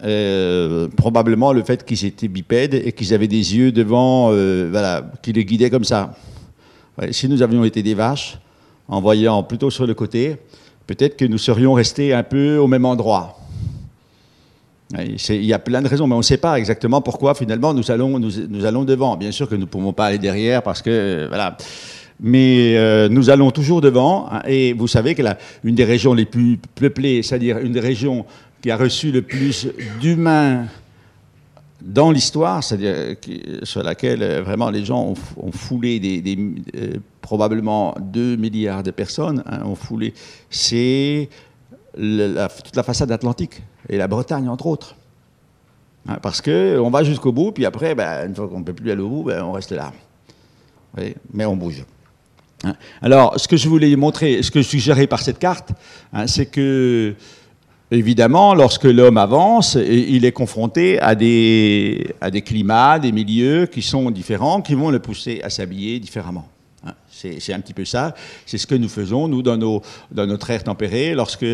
euh, 0.05 0.87
probablement 0.97 1.53
le 1.53 1.65
fait 1.65 1.85
qu'ils 1.85 2.05
étaient 2.05 2.29
bipèdes 2.29 2.75
et 2.75 2.93
qu'ils 2.93 3.13
avaient 3.13 3.29
des 3.29 3.57
yeux 3.57 3.73
devant, 3.73 4.31
euh, 4.31 4.69
voilà, 4.71 5.05
qui 5.21 5.33
les 5.33 5.45
guidaient 5.45 5.71
comme 5.71 5.85
ça. 5.85 6.15
si 7.11 7.29
nous 7.29 7.43
avions 7.43 7.65
été 7.65 7.83
des 7.83 7.95
vaches, 7.95 8.39
en 8.87 9.01
voyant 9.01 9.43
plutôt 9.43 9.71
sur 9.71 9.87
le 9.87 9.95
côté, 9.95 10.37
peut-être 10.87 11.17
que 11.17 11.25
nous 11.25 11.39
serions 11.39 11.73
restés 11.73 12.13
un 12.15 12.23
peu 12.23 12.57
au 12.57 12.69
même 12.69 12.85
endroit. 12.85 13.39
Il 14.97 15.45
y 15.45 15.53
a 15.53 15.59
plein 15.59 15.83
de 15.83 15.89
raisons, 15.89 16.07
mais 16.07 16.15
on 16.15 16.19
ne 16.19 16.23
sait 16.23 16.37
pas 16.37 16.57
exactement 16.57 17.01
pourquoi 17.01 17.35
finalement 17.35 17.75
nous 17.75 17.91
allons, 17.91 18.21
nous, 18.21 18.65
allons 18.65 18.85
devant. 18.85 19.17
Bien 19.17 19.33
sûr 19.33 19.49
que 19.49 19.57
nous 19.57 19.63
ne 19.63 19.67
pouvons 19.67 19.93
pas 19.93 20.07
aller 20.07 20.19
derrière 20.19 20.63
parce 20.63 20.83
que, 20.83 20.91
euh, 20.91 21.27
voilà. 21.29 21.57
Mais 22.21 23.09
nous 23.09 23.29
allons 23.29 23.51
toujours 23.51 23.81
devant. 23.81 24.29
Hein, 24.31 24.43
et 24.47 24.73
vous 24.73 24.87
savez 24.87 25.17
que 25.17 25.23
la, 25.23 25.37
une 25.65 25.75
des 25.75 25.85
régions 25.85 26.15
les 26.15 26.27
plus 26.27 26.61
peuplées, 26.77 27.25
c'est-à-dire 27.25 27.59
une 27.59 27.73
des 27.73 27.81
régions 27.81 28.25
qui 28.65 28.71
a 28.71 28.79
reçu 28.79 29.13
le 29.13 29.21
plus 29.21 29.69
d'humains 30.01 30.65
dans 31.83 32.11
l'histoire, 32.11 32.65
c'est-à-dire 32.65 33.15
sur 33.63 33.83
laquelle 33.83 34.23
euh, 34.23 34.43
vraiment 34.43 34.71
les 34.71 34.87
gens 34.87 35.13
ont, 35.37 35.53
foulé 35.53 36.01
des, 36.01 36.55
euh, 36.75 36.95
probablement 37.21 37.95
2 38.01 38.37
milliards 38.37 38.83
de 38.83 38.91
personnes, 38.91 39.43
hein, 39.45 39.67
ont 39.67 39.75
foulé, 39.75 40.15
c'est 40.49 41.29
toute 41.93 42.75
la 42.75 42.83
façade 42.83 43.13
atlantique 43.13 43.63
et 43.91 43.99
la 43.99 44.09
Bretagne 44.09 44.49
entre 44.49 44.67
autres. 44.67 44.97
Hein, 46.09 46.17
parce 46.23 46.41
qu'on 46.41 46.89
va 46.89 47.05
jusqu'au 47.05 47.33
bout, 47.33 47.53
puis 47.53 47.67
après, 47.67 47.95
ben, 47.95 48.29
une 48.29 48.35
fois 48.35 48.49
qu'on 48.49 48.61
ne 48.61 48.65
peut 48.65 48.73
plus 48.73 48.91
aller 48.91 49.03
au 49.03 49.11
bout, 49.11 49.25
ben, 49.25 49.45
on 49.45 49.53
reste 49.53 49.73
là. 49.73 49.93
mais 51.35 51.45
on 51.45 51.55
bouge. 51.55 51.85
Hein. 52.65 52.77
Alors, 53.03 53.39
ce 53.39 53.47
que 53.47 53.59
je 53.59 53.69
voulais 53.69 53.95
montrer, 53.95 54.43
ce 54.43 54.51
que 54.51 54.63
je 54.63 54.69
suggérais 54.69 55.07
par 55.07 55.21
cette 55.21 55.39
carte, 55.39 55.73
c'est 56.27 56.47
que 56.47 57.15
Évidemment, 57.91 58.55
lorsque 58.55 58.85
l'homme 58.85 59.19
avance, 59.19 59.75
il 59.75 60.25
est 60.25 60.33
confronté 60.33 60.99
à 61.01 61.15
des, 61.15 62.15
à 62.21 62.31
des 62.31 62.43
climats, 62.43 62.99
des 62.99 63.13
milieux 63.13 63.67
qui 63.67 63.83
sont 63.83 64.11
différents, 64.11 64.63
qui 64.63 64.75
vont 64.75 64.91
le 64.91 64.99
pousser 64.99 65.41
à 65.43 65.51
s'habiller 65.51 66.01
différemment. 66.01 66.49
Hein, 66.87 66.95
c'est 67.11 67.53
un 67.53 67.61
petit 67.61 67.75
peu 67.75 67.85
ça. 67.85 68.15
C'est 68.47 68.59
ce 68.59 68.67
que 68.67 68.75
nous 68.75 68.89
faisons, 68.89 69.29
nous, 69.29 69.43
dans, 69.43 69.59
nos, 69.59 69.83
dans 70.11 70.27
notre 70.27 70.51
air 70.51 70.65
tempéré, 70.65 71.15
lorsque, 71.15 71.47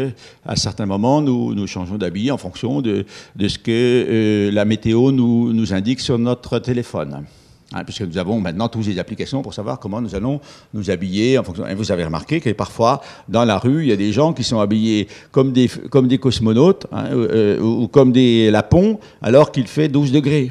à 0.46 0.56
certains 0.56 0.86
moments, 0.86 1.20
nous, 1.20 1.54
nous 1.54 1.66
changeons 1.66 1.98
d'habit 1.98 2.30
en 2.30 2.38
fonction 2.38 2.80
de, 2.80 3.04
de, 3.34 3.48
ce 3.48 3.58
que 3.58 3.70
euh, 3.70 4.50
la 4.52 4.64
météo 4.64 5.10
nous, 5.10 5.52
nous 5.52 5.74
indique 5.74 6.00
sur 6.00 6.18
notre 6.18 6.60
téléphone. 6.60 7.24
Hein, 7.72 7.84
puisque 7.84 8.02
nous 8.02 8.18
avons 8.18 8.40
maintenant 8.40 8.68
toutes 8.68 8.86
les 8.86 8.98
applications 8.98 9.42
pour 9.42 9.54
savoir 9.54 9.78
comment 9.78 10.00
nous 10.00 10.16
allons 10.16 10.40
nous 10.74 10.90
habiller 10.90 11.38
en 11.38 11.44
fonction. 11.44 11.68
Et 11.68 11.74
vous 11.76 11.92
avez 11.92 12.04
remarqué 12.04 12.40
que 12.40 12.50
parfois, 12.50 13.00
dans 13.28 13.44
la 13.44 13.58
rue, 13.58 13.84
il 13.84 13.88
y 13.90 13.92
a 13.92 13.96
des 13.96 14.12
gens 14.12 14.32
qui 14.32 14.42
sont 14.42 14.58
habillés 14.58 15.06
comme 15.30 15.52
des, 15.52 15.68
comme 15.88 16.08
des 16.08 16.18
cosmonautes 16.18 16.88
hein, 16.90 17.04
euh, 17.12 17.60
ou, 17.60 17.86
comme 17.86 18.10
des 18.10 18.50
lapons, 18.50 18.98
alors 19.22 19.52
qu'il 19.52 19.68
fait 19.68 19.86
12 19.88 20.10
degrés, 20.10 20.50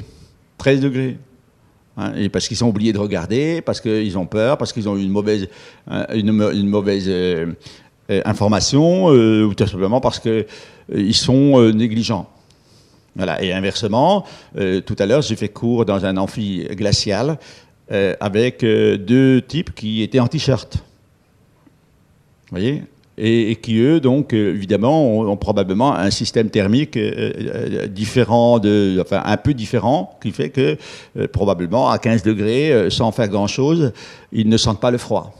13 0.56 0.80
degrés. 0.80 1.18
Hein, 1.98 2.14
et 2.16 2.30
parce 2.30 2.48
qu'ils 2.48 2.64
ont 2.64 2.68
oublié 2.68 2.94
de 2.94 2.98
regarder, 2.98 3.60
parce 3.60 3.82
qu'ils 3.82 4.16
ont 4.16 4.26
peur, 4.26 4.56
parce 4.56 4.72
qu'ils 4.72 4.88
ont 4.88 4.96
eu 4.96 5.02
une 5.02 5.10
mauvaise, 5.10 5.46
une, 6.14 6.32
mauvaise 6.70 7.04
euh, 7.06 7.52
euh, 8.10 8.22
information, 8.24 9.08
ou 9.08 9.52
tout 9.52 9.66
simplement 9.66 10.00
parce 10.00 10.20
qu'ils 10.20 11.14
sont 11.14 11.70
négligents. 11.70 12.26
Et 13.40 13.52
inversement, 13.52 14.24
euh, 14.56 14.80
tout 14.80 14.96
à 14.98 15.06
l'heure, 15.06 15.22
j'ai 15.22 15.36
fait 15.36 15.48
cours 15.48 15.84
dans 15.84 16.04
un 16.04 16.16
amphi 16.16 16.66
glacial 16.70 17.38
euh, 17.92 18.14
avec 18.20 18.62
euh, 18.62 18.96
deux 18.96 19.42
types 19.42 19.74
qui 19.74 20.02
étaient 20.02 20.20
en 20.20 20.28
t-shirt. 20.28 20.78
Voyez? 22.50 22.84
Et, 23.22 23.56
qui, 23.56 23.78
eux, 23.78 24.00
donc, 24.00 24.32
évidemment, 24.32 25.20
ont, 25.20 25.36
probablement 25.36 25.94
un 25.94 26.10
système 26.10 26.48
thermique 26.48 26.98
différent, 27.90 28.58
enfin, 28.98 29.22
un 29.26 29.36
peu 29.36 29.52
différent, 29.52 30.18
qui 30.22 30.30
fait 30.30 30.48
que, 30.48 30.78
probablement, 31.26 31.90
à 31.90 31.98
15 31.98 32.22
degrés, 32.22 32.88
sans 32.88 33.12
faire 33.12 33.28
grand-chose, 33.28 33.92
ils 34.32 34.48
ne 34.48 34.56
sentent 34.56 34.80
pas 34.80 34.90
le 34.90 34.96
froid. 34.96 35.34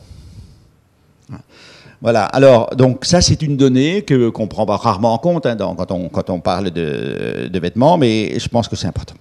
Voilà. 2.02 2.24
Alors, 2.24 2.74
donc 2.74 3.04
ça, 3.04 3.20
c'est 3.20 3.42
une 3.42 3.56
donnée 3.56 4.02
que 4.02 4.30
qu'on 4.30 4.46
prend 4.46 4.64
rarement 4.64 5.12
en 5.12 5.18
compte 5.18 5.44
hein, 5.44 5.56
quand, 5.56 5.92
on, 5.92 6.08
quand 6.08 6.30
on 6.30 6.40
parle 6.40 6.70
de, 6.70 7.58
vêtements, 7.60 7.98
mais 7.98 8.38
je 8.38 8.48
pense 8.48 8.68
que 8.68 8.76
c'est 8.76 8.86
important. 8.86 9.14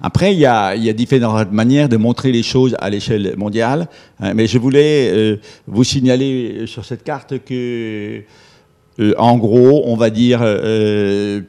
Après, 0.00 0.34
il 0.34 0.38
y, 0.38 0.46
a, 0.46 0.74
il 0.74 0.84
y, 0.84 0.90
a, 0.90 0.92
différentes 0.92 1.52
manières 1.52 1.88
de 1.88 1.96
montrer 1.96 2.30
les 2.30 2.42
choses 2.42 2.76
à 2.80 2.90
l'échelle 2.90 3.34
mondiale, 3.36 3.88
hein, 4.20 4.34
mais 4.34 4.46
je 4.46 4.58
voulais 4.58 5.10
euh, 5.10 5.36
vous 5.66 5.84
signaler 5.84 6.66
sur 6.66 6.84
cette 6.84 7.02
carte 7.02 7.38
que, 7.44 8.22
euh, 8.98 9.14
en 9.16 9.38
gros, 9.38 9.84
on 9.86 9.96
va 9.96 10.10
dire, 10.10 10.40
euh, 10.42 11.40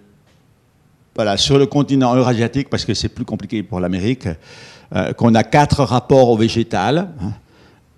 voilà, 1.13 1.35
sur 1.35 1.57
le 1.57 1.65
continent 1.65 2.15
eurasiatique, 2.15 2.69
parce 2.69 2.85
que 2.85 2.93
c'est 2.93 3.09
plus 3.09 3.25
compliqué 3.25 3.63
pour 3.63 3.79
l'Amérique, 3.79 4.27
qu'on 5.17 5.35
a 5.35 5.43
quatre 5.43 5.83
rapports 5.83 6.29
au 6.29 6.37
végétal. 6.37 7.09
Hein, 7.21 7.33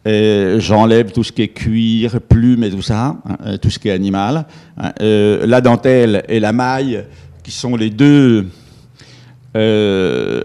J'enlève 0.05 1.11
tout 1.11 1.23
ce 1.23 1.31
qui 1.31 1.41
est 1.41 1.49
cuir, 1.49 2.21
plumes 2.21 2.63
et 2.63 2.71
tout 2.71 2.81
ça, 2.81 3.07
hein, 3.07 3.37
euh, 3.45 3.57
tout 3.57 3.69
ce 3.69 3.79
qui 3.79 3.89
est 3.89 3.91
animal. 3.91 4.45
Hein. 4.77 4.93
Euh, 5.01 5.45
la 5.45 5.61
dentelle 5.61 6.23
et 6.29 6.39
la 6.39 6.53
maille, 6.53 7.05
qui 7.43 7.51
sont 7.51 7.75
les 7.75 7.89
deux, 7.89 8.47
euh, 9.57 10.41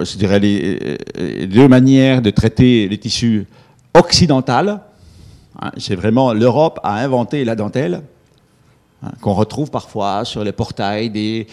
je 0.00 0.16
dirais 0.16 0.40
les, 0.40 1.46
deux 1.46 1.68
manières 1.68 2.20
de 2.20 2.30
traiter 2.30 2.88
les 2.88 2.98
tissus 2.98 3.46
occidentales. 3.94 4.80
Hein. 5.60 5.70
C'est 5.76 5.96
vraiment 5.96 6.32
l'Europe 6.32 6.80
a 6.82 6.96
inventé 6.96 7.44
la 7.44 7.54
dentelle. 7.54 8.02
qu'on 9.20 9.34
retrouve 9.34 9.70
parfois 9.70 10.24
sur 10.24 10.42
le 10.42 10.50
portail 10.50 11.10
des, 11.10 11.46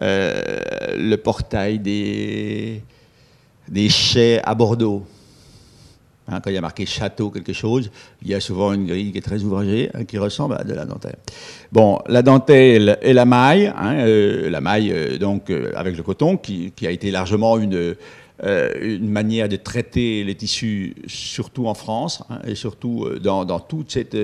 le 0.00 1.16
portail 1.16 1.78
des, 1.78 2.82
des 3.68 3.88
chais 3.88 4.42
à 4.44 4.54
Bordeaux. 4.54 5.06
Hein, 6.32 6.40
quand 6.42 6.50
il 6.50 6.54
y 6.54 6.58
a 6.58 6.62
marqué 6.62 6.86
château 6.86 7.30
quelque 7.30 7.52
chose, 7.52 7.90
il 8.22 8.28
y 8.28 8.34
a 8.34 8.40
souvent 8.40 8.72
une 8.72 8.86
grille 8.86 9.12
qui 9.12 9.18
est 9.18 9.22
très 9.22 9.44
ouvragée, 9.44 9.90
hein, 9.92 10.04
qui 10.04 10.16
ressemble 10.18 10.56
à 10.58 10.64
de 10.64 10.72
la 10.72 10.86
dentelle. 10.86 11.18
Bon, 11.70 11.98
la 12.06 12.22
dentelle 12.22 12.98
et 13.02 13.12
la 13.12 13.26
maille, 13.26 13.70
hein, 13.76 13.96
euh, 13.96 14.48
la 14.48 14.62
maille 14.62 14.92
euh, 14.92 15.18
donc 15.18 15.50
euh, 15.50 15.72
avec 15.76 15.96
le 15.96 16.02
coton, 16.02 16.38
qui, 16.38 16.72
a 16.84 16.90
été 16.90 17.10
largement 17.10 17.58
une, 17.58 17.96
manière 19.00 19.48
de 19.48 19.54
traiter 19.54 20.24
les 20.24 20.34
tissus, 20.34 20.96
surtout 21.06 21.68
en 21.68 21.74
France, 21.74 22.24
et 22.44 22.56
surtout 22.56 23.08
dans, 23.22 23.60
toute 23.60 23.92
cette 23.92 24.16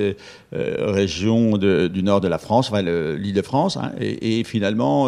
région 0.50 1.56
du 1.56 2.02
nord 2.02 2.20
de 2.20 2.26
la 2.26 2.38
France, 2.38 2.72
l'île 2.72 3.32
de 3.32 3.42
France, 3.42 3.78
et, 4.00 4.42
finalement 4.42 5.06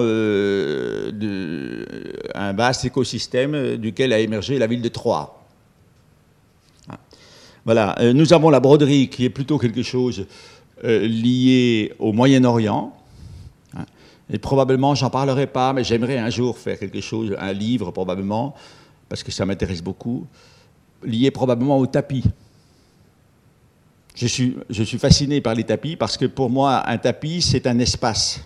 un 2.34 2.52
vaste 2.52 2.84
écosystème 2.84 3.78
duquel 3.78 4.12
a 4.12 4.20
émergé 4.20 4.60
la 4.60 4.68
ville 4.68 4.82
de 4.82 4.88
Troyes. 4.88 5.39
Voilà, 7.64 7.94
euh, 8.00 8.12
nous 8.12 8.32
avons 8.32 8.50
la 8.50 8.60
broderie 8.60 9.08
qui 9.08 9.24
est 9.24 9.30
plutôt 9.30 9.58
quelque 9.58 9.82
chose 9.82 10.26
euh, 10.84 11.06
lié 11.06 11.92
au 11.98 12.12
Moyen-Orient. 12.12 12.92
Hein. 13.76 13.84
Et 14.32 14.38
probablement, 14.38 14.94
j'en 14.94 15.10
parlerai 15.10 15.46
pas, 15.46 15.72
mais 15.72 15.84
j'aimerais 15.84 16.18
un 16.18 16.30
jour 16.30 16.56
faire 16.56 16.78
quelque 16.78 17.00
chose, 17.00 17.36
un 17.38 17.52
livre 17.52 17.90
probablement, 17.90 18.54
parce 19.08 19.22
que 19.22 19.30
ça 19.30 19.44
m'intéresse 19.44 19.82
beaucoup, 19.82 20.26
lié 21.04 21.30
probablement 21.30 21.78
au 21.78 21.86
tapis. 21.86 22.24
Je 24.14 24.26
suis, 24.26 24.56
je 24.68 24.82
suis 24.82 24.98
fasciné 24.98 25.40
par 25.40 25.54
les 25.54 25.64
tapis 25.64 25.96
parce 25.96 26.16
que 26.16 26.26
pour 26.26 26.50
moi, 26.50 26.82
un 26.88 26.98
tapis, 26.98 27.42
c'est 27.42 27.66
un 27.66 27.78
espace. 27.78 28.40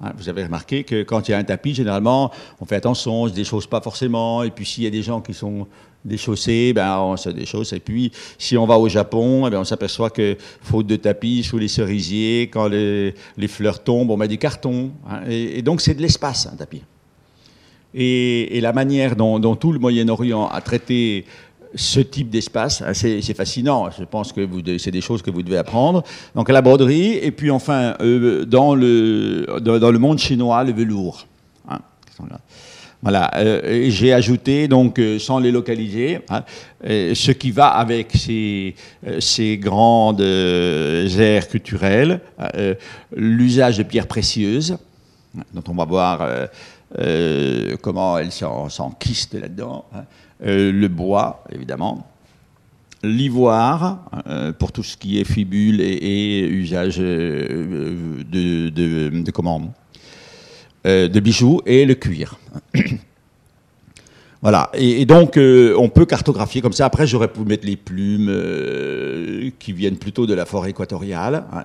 Hein, 0.00 0.12
vous 0.16 0.28
avez 0.28 0.44
remarqué 0.44 0.84
que 0.84 1.02
quand 1.02 1.28
il 1.28 1.32
y 1.32 1.34
a 1.34 1.38
un 1.38 1.44
tapis, 1.44 1.74
généralement, 1.74 2.30
on 2.60 2.64
fait 2.64 2.76
attention, 2.76 3.22
on 3.22 3.24
ne 3.24 3.30
se 3.30 3.34
déchausse 3.34 3.66
pas 3.66 3.80
forcément. 3.80 4.42
Et 4.42 4.50
puis 4.50 4.64
s'il 4.64 4.84
y 4.84 4.86
a 4.86 4.90
des 4.90 5.02
gens 5.02 5.20
qui 5.20 5.34
sont 5.34 5.66
déchaussés, 6.04 6.72
ben, 6.72 6.98
on 6.98 7.16
se 7.16 7.30
déchausse. 7.30 7.72
Et 7.72 7.80
puis 7.80 8.12
si 8.38 8.56
on 8.56 8.66
va 8.66 8.78
au 8.78 8.88
Japon, 8.88 9.46
eh 9.46 9.50
ben, 9.50 9.60
on 9.60 9.64
s'aperçoit 9.64 10.10
que 10.10 10.36
faute 10.62 10.86
de 10.86 10.96
tapis 10.96 11.42
sous 11.42 11.58
les 11.58 11.68
cerisiers, 11.68 12.48
quand 12.52 12.68
les, 12.68 13.14
fleurs 13.48 13.82
tombent, 13.82 14.10
on 14.10 14.16
met 14.16 14.28
du 14.28 14.38
carton. 14.38 14.90
Hein. 15.08 15.20
et, 15.28 15.62
donc 15.62 15.80
c'est 15.80 15.94
de 15.94 16.02
l'espace, 16.02 16.46
un 16.46 16.56
tapis. 16.56 16.82
Et, 17.94 18.60
la 18.60 18.72
manière 18.72 19.16
dont, 19.16 19.56
tout 19.56 19.72
le 19.72 19.78
Moyen-Orient 19.78 20.46
a 20.46 20.60
traité 20.60 21.24
ce 21.74 22.00
type 22.00 22.30
d'espace. 22.30 22.82
Hein, 22.82 22.94
c'est 22.94 23.34
fascinant. 23.34 23.88
Je 23.96 24.04
pense 24.04 24.32
que 24.32 24.46
c'est 24.78 24.90
des 24.90 25.00
choses 25.00 25.22
que 25.22 25.30
vous 25.30 25.42
devez 25.42 25.58
apprendre. 25.58 26.02
Donc 26.34 26.48
la 26.48 26.62
broderie, 26.62 27.14
et 27.14 27.30
puis 27.30 27.50
enfin 27.50 27.94
euh, 28.00 28.44
dans, 28.44 28.74
le, 28.74 29.46
dans, 29.60 29.90
le 29.90 29.98
monde 29.98 30.18
chinois, 30.18 30.64
le 30.64 30.72
velours. 30.72 31.26
Hein, 31.68 31.78
voilà. 33.02 33.30
Euh, 33.36 33.86
j'ai 33.90 34.12
ajouté 34.12 34.66
donc 34.66 34.98
euh, 34.98 35.18
sans 35.18 35.38
les 35.38 35.50
localiser, 35.50 36.20
hein, 36.28 36.44
ce 36.82 37.30
qui 37.32 37.50
va 37.50 37.68
avec 37.68 38.12
ces, 38.12 38.74
grandes 39.58 40.20
aires 40.20 41.48
culturelles, 41.48 42.20
l'usage 43.14 43.78
de 43.78 43.82
pierres 43.82 44.08
précieuses, 44.08 44.76
dont 45.54 45.64
on 45.68 45.74
va 45.74 45.84
voir 45.84 46.28
comment 47.82 48.18
elles 48.18 48.32
s'enquistent 48.32 49.34
là-dedans. 49.34 49.84
Euh, 50.44 50.70
le 50.70 50.88
bois, 50.88 51.42
évidemment, 51.50 52.06
l'ivoire, 53.02 54.10
euh, 54.28 54.52
pour 54.52 54.72
tout 54.72 54.82
ce 54.82 54.96
qui 54.96 55.18
est 55.18 55.24
fibule 55.24 55.80
et, 55.80 56.46
usage 56.46 56.96
euh, 57.00 58.22
de, 58.30 58.68
de, 58.68 59.08
de 59.22 59.30
bijoux, 60.84 61.60
et 61.66 61.84
le 61.84 61.94
cuir. 61.94 62.38
Voilà, 64.40 64.70
et, 64.72 65.04
donc 65.04 65.36
on 65.36 65.88
peut 65.88 66.06
cartographier 66.06 66.60
comme 66.60 66.72
ça. 66.72 66.86
Après, 66.86 67.08
j'aurais 67.08 67.26
pu 67.26 67.40
mettre 67.40 67.66
les 67.66 67.74
plumes 67.74 68.30
qui 69.58 69.72
viennent 69.72 69.96
plutôt 69.96 70.26
de 70.26 70.34
la 70.34 70.46
forêt 70.46 70.70
équatoriale. 70.70 71.42
Hein, 71.52 71.64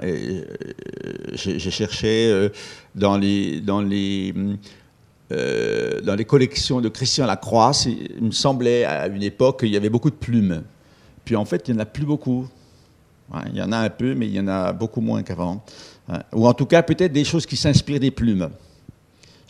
j'ai 1.33 1.69
cherché 1.69 2.49
dans 2.95 3.15
les, 3.15 3.61
dans 3.61 3.79
les 3.79 4.33
euh, 5.33 6.01
dans 6.01 6.15
les 6.15 6.25
collections 6.25 6.81
de 6.81 6.89
Christian 6.89 7.25
Lacroix, 7.25 7.71
il 7.85 8.25
me 8.25 8.31
semblait 8.31 8.83
à 8.83 9.07
une 9.07 9.23
époque 9.23 9.61
qu'il 9.61 9.69
y 9.69 9.77
avait 9.77 9.89
beaucoup 9.89 10.09
de 10.09 10.15
plumes. 10.15 10.63
Puis 11.25 11.35
en 11.35 11.45
fait, 11.45 11.67
il 11.67 11.73
n'y 11.73 11.79
en 11.79 11.81
a 11.81 11.85
plus 11.85 12.05
beaucoup. 12.05 12.47
il 13.47 13.55
y 13.55 13.61
en 13.61 13.71
a 13.71 13.77
un 13.77 13.89
peu, 13.89 14.13
mais 14.13 14.27
il 14.27 14.33
y 14.33 14.39
en 14.39 14.47
a 14.47 14.73
beaucoup 14.73 15.01
moins 15.01 15.23
qu'avant. 15.23 15.63
Ou 16.33 16.45
en 16.45 16.53
tout 16.53 16.65
cas, 16.65 16.83
peut-être 16.83 17.13
des 17.13 17.23
choses 17.23 17.45
qui 17.45 17.55
s'inspirent 17.55 18.01
des 18.01 18.11
plumes. 18.11 18.49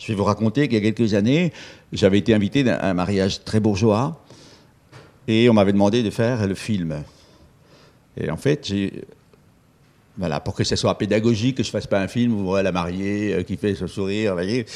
Je 0.04 0.12
vais 0.12 0.16
vous 0.16 0.24
raconter 0.24 0.68
qu'il 0.68 0.74
y 0.74 0.86
a 0.86 0.92
quelques 0.92 1.14
années, 1.14 1.50
j'avais 1.90 2.18
été 2.18 2.34
invité 2.34 2.68
à 2.68 2.90
un 2.90 2.92
mariage 2.92 3.42
très 3.42 3.58
bourgeois 3.58 4.22
et 5.26 5.48
on 5.48 5.54
m'avait 5.54 5.72
demandé 5.72 6.02
de 6.02 6.10
faire 6.10 6.46
le 6.46 6.54
film. 6.54 7.02
Et 8.20 8.28
en 8.30 8.36
fait, 8.36 8.66
j'ai 8.66 9.04
voilà, 10.18 10.40
pour 10.40 10.54
que 10.54 10.62
ce 10.62 10.76
soit 10.76 10.96
pédagogique, 10.98 11.56
que 11.56 11.62
je 11.62 11.70
fasse 11.70 11.86
pas 11.86 12.00
un 12.00 12.06
film 12.06 12.34
où 12.34 12.54
la 12.54 12.70
mariée 12.70 13.34
euh, 13.34 13.42
qui 13.42 13.56
fait 13.56 13.74
ce 13.74 13.86
sourire, 13.86 14.32
vous 14.32 14.36
voyez. 14.36 14.66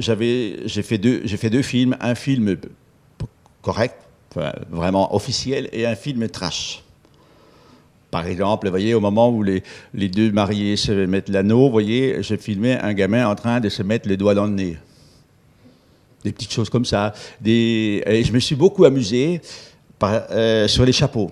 J'avais, 0.00 0.60
j'ai 0.66 0.82
fait 0.82 0.98
deux, 0.98 1.20
j'ai 1.24 1.36
fait 1.36 1.50
deux 1.50 1.62
films, 1.62 1.96
un 2.00 2.14
film 2.14 2.56
correct, 3.60 3.96
vraiment 4.70 5.14
officiel, 5.16 5.68
et 5.72 5.84
un 5.84 5.96
film 5.96 6.28
trash. 6.28 6.84
Par 8.10 8.26
exemple, 8.26 8.66
vous 8.66 8.70
voyez, 8.70 8.94
au 8.94 9.00
moment 9.00 9.28
où 9.28 9.42
les, 9.42 9.62
deux 9.92 10.32
mariés 10.32 10.76
se 10.76 10.92
mettent 10.92 11.28
l'anneau, 11.28 11.66
vous 11.66 11.70
voyez, 11.70 12.22
je 12.22 12.36
filmais 12.36 12.78
un 12.80 12.94
gamin 12.94 13.28
en 13.28 13.34
train 13.34 13.60
de 13.60 13.68
se 13.68 13.82
mettre 13.82 14.08
les 14.08 14.16
doigts 14.16 14.34
dans 14.34 14.46
le 14.46 14.52
nez. 14.52 14.76
Des 16.24 16.32
petites 16.32 16.52
choses 16.52 16.70
comme 16.70 16.86
ça. 16.86 17.12
Et 17.44 18.22
je 18.24 18.32
me 18.32 18.38
suis 18.38 18.56
beaucoup 18.56 18.84
amusé 18.86 19.40
euh, 20.02 20.68
sur 20.68 20.84
les 20.84 20.92
chapeaux. 20.92 21.30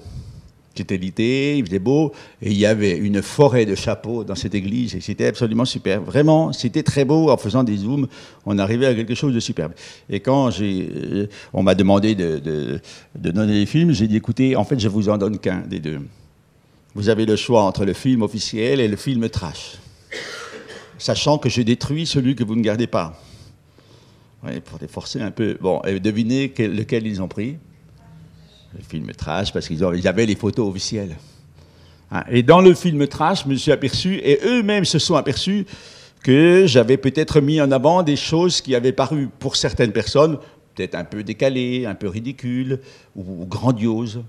C'était 0.76 0.98
l'été, 0.98 1.56
il 1.56 1.64
faisait 1.64 1.78
beau, 1.78 2.12
et 2.42 2.50
il 2.50 2.58
y 2.58 2.66
avait 2.66 2.98
une 2.98 3.22
forêt 3.22 3.64
de 3.64 3.74
chapeaux 3.74 4.24
dans 4.24 4.34
cette 4.34 4.54
église, 4.54 4.94
et 4.94 5.00
c'était 5.00 5.28
absolument 5.28 5.64
super. 5.64 6.02
Vraiment, 6.02 6.52
c'était 6.52 6.82
très 6.82 7.06
beau. 7.06 7.30
En 7.30 7.38
faisant 7.38 7.64
des 7.64 7.78
zooms, 7.78 8.06
on 8.44 8.58
arrivait 8.58 8.84
à 8.84 8.94
quelque 8.94 9.14
chose 9.14 9.32
de 9.32 9.40
superbe. 9.40 9.72
Et 10.10 10.20
quand 10.20 10.50
euh, 10.60 11.26
on 11.54 11.62
m'a 11.62 11.74
demandé 11.74 12.14
de, 12.14 12.38
de, 12.38 12.80
donner 13.14 13.54
des 13.60 13.66
films, 13.66 13.92
j'ai 13.92 14.06
dit 14.06 14.16
écoutez, 14.16 14.54
en 14.54 14.64
fait, 14.64 14.78
je 14.78 14.88
vous 14.88 15.08
en 15.08 15.16
donne 15.16 15.38
qu'un 15.38 15.60
des 15.60 15.80
deux. 15.80 16.00
Vous 16.96 17.10
avez 17.10 17.26
le 17.26 17.36
choix 17.36 17.62
entre 17.64 17.84
le 17.84 17.92
film 17.92 18.22
officiel 18.22 18.80
et 18.80 18.88
le 18.88 18.96
film 18.96 19.28
trash. 19.28 19.76
Sachant 20.96 21.36
que 21.36 21.50
je 21.50 21.60
détruis 21.60 22.06
celui 22.06 22.34
que 22.34 22.42
vous 22.42 22.56
ne 22.56 22.62
gardez 22.62 22.86
pas. 22.86 23.20
Oui, 24.42 24.60
pour 24.60 24.78
les 24.80 24.88
forcer 24.88 25.20
un 25.20 25.30
peu. 25.30 25.58
Bon, 25.60 25.82
et 25.82 26.00
devinez 26.00 26.54
lequel 26.56 27.06
ils 27.06 27.20
ont 27.20 27.28
pris? 27.28 27.58
Le 28.74 28.82
film 28.82 29.12
trash, 29.12 29.52
parce 29.52 29.68
qu'ils 29.68 30.08
avaient 30.08 30.24
les 30.24 30.36
photos 30.36 30.70
officielles. 30.70 31.18
Hein, 32.10 32.24
et 32.30 32.42
dans 32.42 32.62
le 32.62 32.72
film 32.72 33.06
trash, 33.06 33.44
je 33.44 33.50
me 33.50 33.56
suis 33.56 33.72
aperçu, 33.72 34.14
et 34.24 34.40
eux-mêmes 34.46 34.86
se 34.86 34.98
sont 34.98 35.16
aperçus, 35.16 35.66
que 36.22 36.64
j'avais 36.66 36.96
peut-être 36.96 37.42
mis 37.42 37.60
en 37.60 37.72
avant 37.72 38.02
des 38.04 38.16
choses 38.16 38.62
qui 38.62 38.74
avaient 38.74 38.92
paru 38.92 39.28
pour 39.38 39.56
certaines 39.56 39.92
personnes 39.92 40.38
peut-être 40.74 40.94
un 40.94 41.04
peu 41.04 41.22
décalées, 41.22 41.84
un 41.84 41.94
peu 41.94 42.08
ridicules 42.08 42.80
ou 43.14 43.44
grandioses. 43.44 44.22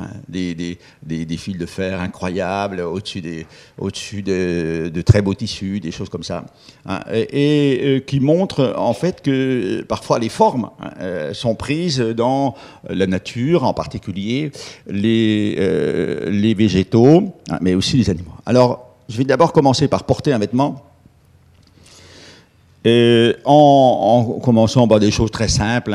Hein, 0.00 0.10
des, 0.28 0.54
des, 1.02 1.36
fils 1.36 1.58
de 1.58 1.66
fer 1.66 2.00
incroyables 2.00 2.80
au-dessus, 2.80 3.46
au 3.78 3.90
de, 3.90 4.88
de, 4.88 5.02
très 5.02 5.22
beaux 5.22 5.34
tissus, 5.34 5.80
des 5.80 5.90
choses 5.90 6.08
comme 6.08 6.22
ça, 6.22 6.44
hein, 6.86 7.00
et, 7.10 7.80
euh, 7.82 8.00
qui 8.00 8.20
montrent 8.20 8.74
en 8.76 8.92
fait 8.92 9.22
que 9.22 9.82
parfois 9.88 10.20
les 10.20 10.28
formes 10.28 10.70
hein, 10.80 10.90
euh, 11.00 11.34
sont 11.34 11.56
prises 11.56 11.98
dans 11.98 12.54
la 12.88 13.08
nature, 13.08 13.64
en 13.64 13.74
particulier 13.74 14.52
les, 14.86 15.56
euh, 15.58 16.30
les 16.30 16.54
végétaux, 16.54 17.34
mais 17.60 17.74
aussi 17.74 17.96
les 17.96 18.08
animaux. 18.08 18.34
Alors, 18.46 18.94
je 19.08 19.18
vais 19.18 19.24
d'abord 19.24 19.52
commencer 19.52 19.88
par 19.88 20.04
porter 20.04 20.32
un 20.32 20.38
vêtement. 20.38 20.84
en, 22.86 23.34
en, 23.44 24.38
commençant 24.40 24.86
par 24.86 25.00
des 25.00 25.10
choses 25.10 25.30
très 25.30 25.48
simples, 25.48 25.92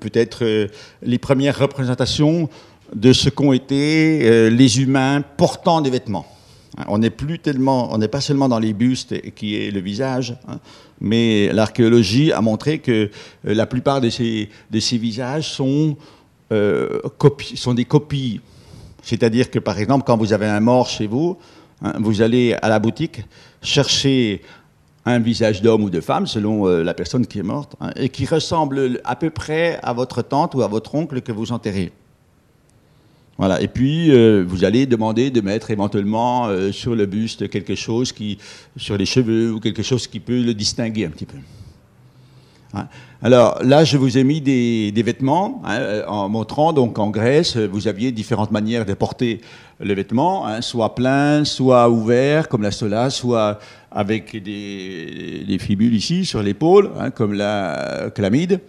peut-être 0.00 0.68
les 1.02 1.18
premières 1.18 1.58
représentations 1.58 2.48
de 2.92 3.12
ce 3.12 3.28
qu'ont 3.28 3.52
été 3.52 4.20
euh, 4.22 4.50
les 4.50 4.80
humains 4.80 5.22
portant 5.36 5.80
des 5.80 5.90
vêtements. 5.90 6.26
On 6.88 6.98
n'est 6.98 7.10
plus 7.10 7.38
tellement, 7.38 7.94
on 7.94 7.98
n'est 7.98 8.08
pas 8.08 8.20
seulement 8.20 8.48
dans 8.48 8.58
les 8.58 8.72
bustes 8.72 9.32
qui 9.32 9.54
est 9.54 9.70
le 9.70 9.80
visage, 9.80 10.36
hein, 10.48 10.58
mais 11.00 11.52
l'archéologie 11.52 12.32
a 12.32 12.40
montré 12.40 12.80
que 12.80 13.10
euh, 13.46 13.54
la 13.54 13.66
plupart 13.66 14.00
de 14.00 14.10
ces, 14.10 14.48
visages 14.72 15.50
sont, 15.50 15.96
euh, 16.52 17.00
sont 17.54 17.74
des 17.74 17.84
copies. 17.84 18.40
C'est-à-dire 19.02 19.50
que 19.50 19.60
par 19.60 19.78
exemple, 19.78 20.04
quand 20.04 20.16
vous 20.16 20.32
avez 20.32 20.46
un 20.46 20.60
mort 20.60 20.88
chez 20.88 21.06
vous, 21.06 21.36
hein, 21.80 21.92
vous 22.00 22.22
allez 22.22 22.56
à 22.60 22.68
la 22.68 22.80
boutique 22.80 23.22
chercher 23.62 24.42
un 25.06 25.20
visage 25.20 25.62
d'homme 25.62 25.84
ou 25.84 25.90
de 25.90 26.00
femme, 26.00 26.26
selon 26.26 26.64
la 26.64 26.94
personne 26.94 27.26
qui 27.26 27.38
est 27.38 27.42
morte, 27.42 27.76
hein, 27.80 27.90
et 27.94 28.08
qui 28.08 28.24
ressemble 28.24 29.00
à 29.04 29.14
peu 29.16 29.28
près 29.28 29.78
à 29.82 29.92
votre 29.92 30.22
tante 30.22 30.54
ou 30.54 30.62
à 30.62 30.66
votre 30.66 30.94
oncle 30.94 31.20
que 31.20 31.30
vous 31.30 31.52
enterrez. 31.52 31.92
Voilà. 33.38 33.60
Et 33.60 33.68
puis, 33.68 34.12
euh, 34.12 34.44
vous 34.46 34.64
allez 34.64 34.86
demander 34.86 35.30
de 35.30 35.40
mettre 35.40 35.70
éventuellement 35.70 36.46
euh, 36.46 36.70
sur 36.70 36.94
le 36.94 37.06
buste 37.06 37.48
quelque 37.48 37.74
chose 37.74 38.12
qui, 38.12 38.38
sur 38.76 38.96
les 38.96 39.06
cheveux 39.06 39.52
ou 39.52 39.60
quelque 39.60 39.82
chose 39.82 40.06
qui 40.06 40.20
peut 40.20 40.40
le 40.40 40.54
distinguer 40.54 41.06
un 41.06 41.10
petit 41.10 41.26
peu. 41.26 41.38
Hein. 42.74 42.86
Alors 43.22 43.58
là, 43.62 43.84
je 43.84 43.96
vous 43.96 44.18
ai 44.18 44.24
mis 44.24 44.40
des, 44.40 44.92
vêtements 45.04 45.62
hein, 45.64 45.78
euh, 45.78 46.06
en 46.06 46.28
montrant 46.28 46.72
donc 46.72 46.98
en 46.98 47.10
Grèce, 47.10 47.56
vous 47.56 47.88
aviez 47.88 48.12
différentes 48.12 48.50
manières 48.50 48.84
de 48.84 48.94
porter 48.94 49.40
le 49.80 49.94
vêtement, 49.94 50.46
hein, 50.46 50.60
soit 50.60 50.94
plein, 50.94 51.44
soit 51.44 51.88
ouvert 51.90 52.48
comme 52.48 52.62
la 52.62 52.70
sola, 52.70 53.10
soit 53.10 53.58
avec 53.90 54.40
des, 54.42 55.44
des 55.46 55.58
fibules 55.58 55.94
ici 55.94 56.24
sur 56.24 56.42
l'épaule, 56.42 56.90
comme 57.14 57.32
la 57.32 58.10
chlamide 58.14 58.60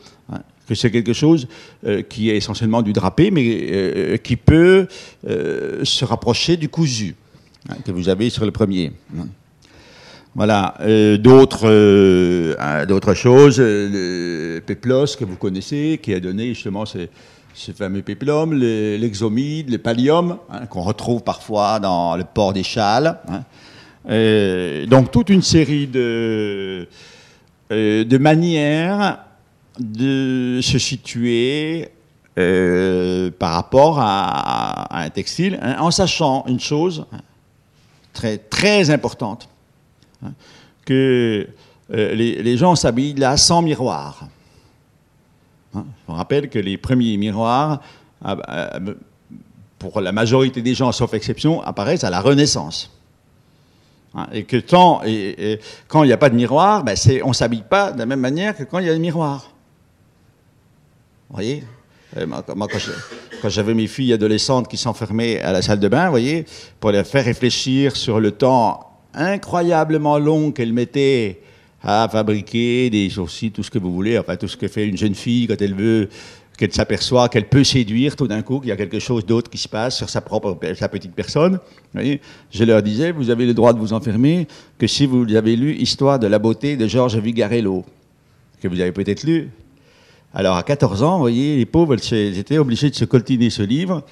que 0.68 0.76
c'est 0.76 0.92
quelque 0.92 1.14
chose 1.14 1.48
euh, 1.86 2.02
qui 2.02 2.30
est 2.30 2.38
essentiellement 2.38 2.82
du 2.82 2.94
drapé, 2.94 3.32
mais 3.32 3.44
euh, 3.46 4.18
qui 4.18 4.36
peut 4.36 4.88
euh, 5.28 5.84
se 5.84 6.06
rapprocher 6.06 6.58
du 6.58 6.70
cousu 6.70 7.16
hein, 7.70 7.76
que 7.86 7.92
vous 7.92 8.10
avez 8.10 8.30
sur 8.30 8.46
le 8.46 8.52
premier. 8.52 8.92
Hein. 9.18 9.28
Voilà, 10.38 10.76
d'autres 11.18 12.56
hein, 12.60 12.86
d'autres 12.86 13.14
choses, 13.14 13.58
le 13.58 14.60
péplos 14.66 15.16
que 15.18 15.24
vous 15.24 15.38
connaissez, 15.38 15.98
qui 16.04 16.14
a 16.14 16.20
donné 16.20 16.48
justement 16.50 16.86
ce, 16.86 17.08
fameux 17.72 18.02
péplum, 18.02 18.54
l'exomide, 18.54 19.70
le, 19.70 19.78
pallium, 19.78 20.38
qu'on 20.70 20.82
retrouve 20.82 21.24
parfois 21.24 21.80
dans 21.80 22.18
le 22.18 22.26
port 22.26 22.52
des 22.52 22.64
châles. 22.64 23.18
donc 24.90 25.10
toute 25.10 25.30
une 25.30 25.42
série 25.42 25.88
de, 25.88 26.86
de 27.70 28.18
manières 28.18 29.25
de 29.80 30.60
se 30.62 30.78
situer 30.78 31.90
euh, 32.38 33.32
par 33.32 33.54
rapport 33.54 34.00
à, 34.00 35.04
un 35.04 35.10
textile, 35.10 35.60
hein, 35.62 35.78
en 35.80 35.92
sachant 35.92 36.46
une 36.48 36.60
chose 36.60 37.06
très, 38.14 38.38
très 38.38 38.90
importante, 38.90 39.48
hein, 40.24 40.32
que 40.86 41.48
euh, 41.94 42.16
les, 42.16 42.58
gens 42.58 42.76
s'habillent 42.76 43.14
là 43.14 43.38
sans 43.38 43.62
miroir. 43.62 44.28
Hein, 45.74 45.86
je 45.86 46.12
vous 46.12 46.18
rappelle 46.18 46.50
que 46.50 46.60
les 46.60 46.78
premiers 46.78 47.18
miroirs, 47.18 47.82
ah, 48.24 48.36
bah, 48.36 48.80
pour 49.80 50.02
la 50.02 50.12
majorité 50.12 50.62
des 50.62 50.74
gens, 50.74 50.92
sauf 50.92 51.14
exception, 51.14 51.62
apparaissent 51.62 52.04
à 52.04 52.10
la 52.10 52.22
Renaissance. 52.22 52.92
Et 54.32 54.44
que 54.44 54.58
tant, 54.58 55.02
et, 55.06 55.60
quand 55.88 56.04
il 56.04 56.08
n'y 56.08 56.14
a 56.14 56.18
pas 56.18 56.30
de 56.30 56.36
miroir, 56.36 56.84
ben 56.84 56.96
on 57.24 57.30
ne 57.30 57.34
s'habille 57.34 57.64
pas 57.70 57.92
de 57.92 58.00
la 58.00 58.06
même 58.06 58.22
manière 58.22 58.56
que 58.56 58.64
quand 58.64 58.80
il 58.80 58.88
y 58.88 58.90
a 58.90 58.94
des 58.94 59.00
miroirs. 59.00 59.52
Voyez 61.36 61.64
euh, 62.18 62.26
moi, 62.28 62.44
quand 63.42 63.50
j'avais 63.50 63.74
mes 63.74 63.88
filles 63.88 64.14
adolescentes 64.14 64.70
qui 64.70 64.78
s'enfermaient 64.78 65.42
à 65.42 65.52
la 65.52 65.62
salle 65.62 65.80
de 65.80 65.88
bain, 65.90 66.10
voyez, 66.10 66.46
pour 66.80 66.92
les 66.92 67.04
faire 67.04 67.26
réfléchir 67.26 67.98
sur 67.98 68.22
le 68.22 68.32
temps 68.32 68.80
incroyablement 69.14 70.18
long 70.18 70.52
qu'elles 70.52 70.72
mettaient 70.72 71.42
à 71.84 72.08
fabriquer 72.10 72.90
des 72.90 73.10
sourcils, 73.10 73.52
tout 73.52 73.64
ce 73.64 73.70
que 73.70 73.80
vous 73.80 73.92
voulez, 73.92 74.18
enfin 74.18 74.38
tout 74.38 74.48
ce 74.48 74.56
que 74.56 74.70
fait 74.70 74.88
une 74.88 74.98
jeune 74.98 75.14
fille 75.14 75.48
quand 75.48 75.62
elle 75.62 75.76
veut, 75.76 76.08
qu'elle 76.58 76.72
s'aperçoit 76.72 77.28
qu'elle 77.28 77.50
peut 77.50 77.66
séduire 77.66 78.16
tout 78.16 78.28
d'un 78.28 78.42
coup, 78.42 78.62
qu'il 78.62 78.70
y 78.70 78.72
a 78.72 78.78
quelque 78.78 79.00
chose 79.00 79.26
d'autre 79.26 79.52
qui 79.52 79.58
se 79.58 79.68
passe 79.68 79.98
sur 79.98 80.10
sa 80.10 80.22
propre, 80.22 80.58
sa 80.76 80.88
petite 80.88 81.14
personne. 81.14 81.60
Voyez, 81.94 82.22
je 82.50 82.64
leur 82.64 82.82
disais, 82.82 83.12
vous 83.12 83.30
avez 83.30 83.46
le 83.46 83.54
droit 83.54 83.74
de 83.74 83.80
vous 83.80 83.92
enfermer 83.92 84.48
que 84.78 84.88
si 84.88 85.06
vous 85.06 85.36
avez 85.36 85.58
lu 85.58 85.76
Histoire 85.76 86.18
de 86.18 86.28
la 86.28 86.40
beauté 86.40 86.78
de 86.78 86.88
Georges 86.88 87.18
Vigarello, 87.18 87.84
que 88.62 88.70
vous 88.70 88.80
avez 88.80 88.94
peut-être 88.94 89.24
lu, 89.24 89.50
alors 90.36 90.58
à 90.58 90.64
14 90.64 91.02
ans, 91.02 91.14
vous 91.14 91.22
voyez, 91.22 91.56
les 91.56 91.66
pauvres, 91.66 91.96
elles 92.12 92.38
étaient 92.38 92.58
obligées 92.58 92.90
de 92.90 92.96
se 92.96 93.06
coltiner 93.06 93.50
ce 93.50 93.62
livre 93.62 94.04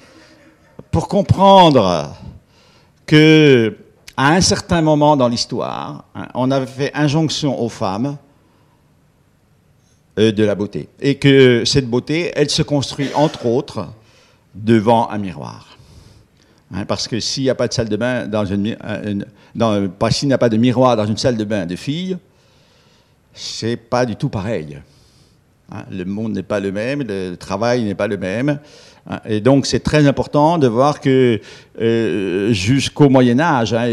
pour 0.90 1.06
comprendre 1.06 2.16
que 3.04 3.76
à 4.16 4.32
un 4.32 4.40
certain 4.40 4.80
moment 4.80 5.18
dans 5.18 5.28
l'histoire, 5.28 6.06
hein, 6.14 6.28
on 6.34 6.50
avait 6.50 6.66
fait 6.66 6.90
injonction 6.94 7.60
aux 7.60 7.68
femmes 7.68 8.16
euh, 10.18 10.32
de 10.32 10.44
la 10.44 10.54
beauté. 10.54 10.88
Et 10.98 11.16
que 11.16 11.64
cette 11.66 11.90
beauté, 11.90 12.32
elle 12.34 12.48
se 12.48 12.62
construit 12.62 13.10
entre 13.14 13.44
autres 13.44 13.88
devant 14.54 15.10
un 15.10 15.18
miroir. 15.18 15.76
Hein, 16.72 16.86
parce 16.86 17.06
que 17.06 17.20
s'il 17.20 17.42
n'y 17.42 17.50
a 17.50 17.54
pas 17.54 17.68
de 17.68 17.74
salle 17.74 17.90
de 17.90 17.96
bain 17.96 18.26
dans 18.26 18.46
une, 18.46 18.76
dans, 19.54 19.90
s'il 20.10 20.28
n'y 20.28 20.34
a 20.34 20.38
pas 20.38 20.48
de 20.48 20.56
miroir 20.56 20.96
dans 20.96 21.06
une 21.06 21.18
salle 21.18 21.36
de 21.36 21.44
bain 21.44 21.66
de 21.66 21.76
filles, 21.76 22.16
c'est 23.34 23.76
pas 23.76 24.06
du 24.06 24.16
tout 24.16 24.30
pareil. 24.30 24.78
Hein, 25.72 25.84
le 25.90 26.04
monde 26.04 26.34
n'est 26.34 26.42
pas 26.42 26.60
le 26.60 26.72
même, 26.72 27.02
le 27.02 27.36
travail 27.36 27.84
n'est 27.84 27.94
pas 27.94 28.06
le 28.06 28.16
même. 28.16 28.58
Hein, 29.08 29.20
et 29.26 29.40
donc 29.40 29.66
c'est 29.66 29.80
très 29.80 30.06
important 30.06 30.58
de 30.58 30.66
voir 30.66 31.00
que 31.00 31.40
euh, 31.80 32.52
jusqu'au 32.52 33.08
Moyen 33.08 33.40
Âge, 33.40 33.72
hein, 33.74 33.88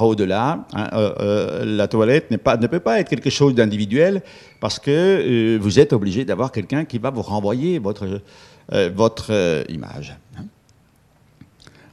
au-delà, 0.00 0.66
euh, 0.76 1.14
euh, 1.20 1.64
la 1.64 1.88
toilette 1.88 2.30
ne 2.30 2.66
peut 2.66 2.80
pas 2.80 3.00
être 3.00 3.08
quelque 3.08 3.30
chose 3.30 3.54
d'individuel 3.54 4.22
parce 4.60 4.78
que 4.78 5.56
vous 5.58 5.78
êtes 5.78 5.92
obligé 5.92 6.24
d'avoir 6.24 6.50
quelqu'un 6.50 6.84
qui 6.84 6.98
va 6.98 7.10
vous 7.10 7.22
renvoyer 7.22 7.78
votre, 7.78 8.20
votre 8.94 9.64
image. 9.68 10.16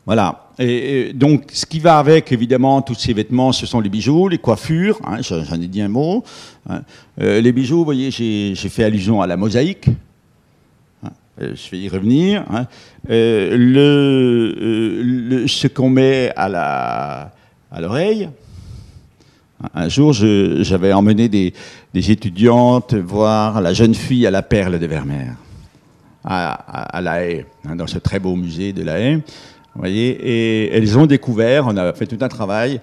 Voilà. 0.05 0.47
Et, 0.61 1.11
donc, 1.13 1.45
ce 1.53 1.65
qui 1.65 1.79
va 1.79 1.97
avec, 1.97 2.31
évidemment, 2.31 2.81
tous 2.81 2.93
ces 2.93 3.13
vêtements, 3.13 3.51
ce 3.51 3.65
sont 3.65 3.79
les 3.79 3.89
bijoux, 3.89 4.27
les 4.27 4.37
coiffures. 4.37 4.99
Hein, 5.03 5.17
J'en 5.21 5.59
ai 5.59 5.67
dit 5.67 5.81
un 5.81 5.87
mot. 5.87 6.23
Hein. 6.69 6.81
Euh, 7.19 7.41
les 7.41 7.51
bijoux, 7.51 7.77
vous 7.77 7.85
voyez, 7.85 8.11
j'ai 8.11 8.55
fait 8.55 8.83
allusion 8.83 9.21
à 9.21 9.27
la 9.27 9.37
mosaïque. 9.37 9.87
Hein. 11.03 11.09
Euh, 11.41 11.55
je 11.55 11.71
vais 11.71 11.79
y 11.79 11.89
revenir. 11.89 12.45
Euh, 13.09 13.57
ce 15.47 15.67
qu'on 15.67 15.89
met 15.89 16.31
à 16.35 17.31
l'oreille. 17.79 18.29
À 19.73 19.83
un 19.83 19.89
jour, 19.89 20.13
j'avais 20.13 20.93
emmené 20.93 21.27
des, 21.29 21.53
étudiantes 21.93 22.93
voir 22.93 23.61
la 23.61 23.73
jeune 23.73 23.95
fille 23.95 24.27
à 24.27 24.31
la 24.31 24.41
perle 24.41 24.79
de 24.79 24.85
Vermeer, 24.87 25.35
à 26.23 26.99
La 27.01 27.23
Haye, 27.23 27.45
dans 27.75 27.85
ce 27.85 27.99
très 27.99 28.19
beau 28.19 28.35
musée 28.35 28.73
de 28.73 28.83
La 28.83 28.99
Haye 28.99 29.21
voyez, 29.75 30.09
et 30.09 30.75
elles 30.75 30.97
ont 30.97 31.05
découvert, 31.05 31.65
on 31.67 31.77
a 31.77 31.93
fait 31.93 32.07
tout 32.07 32.17
un 32.21 32.27
travail, 32.27 32.79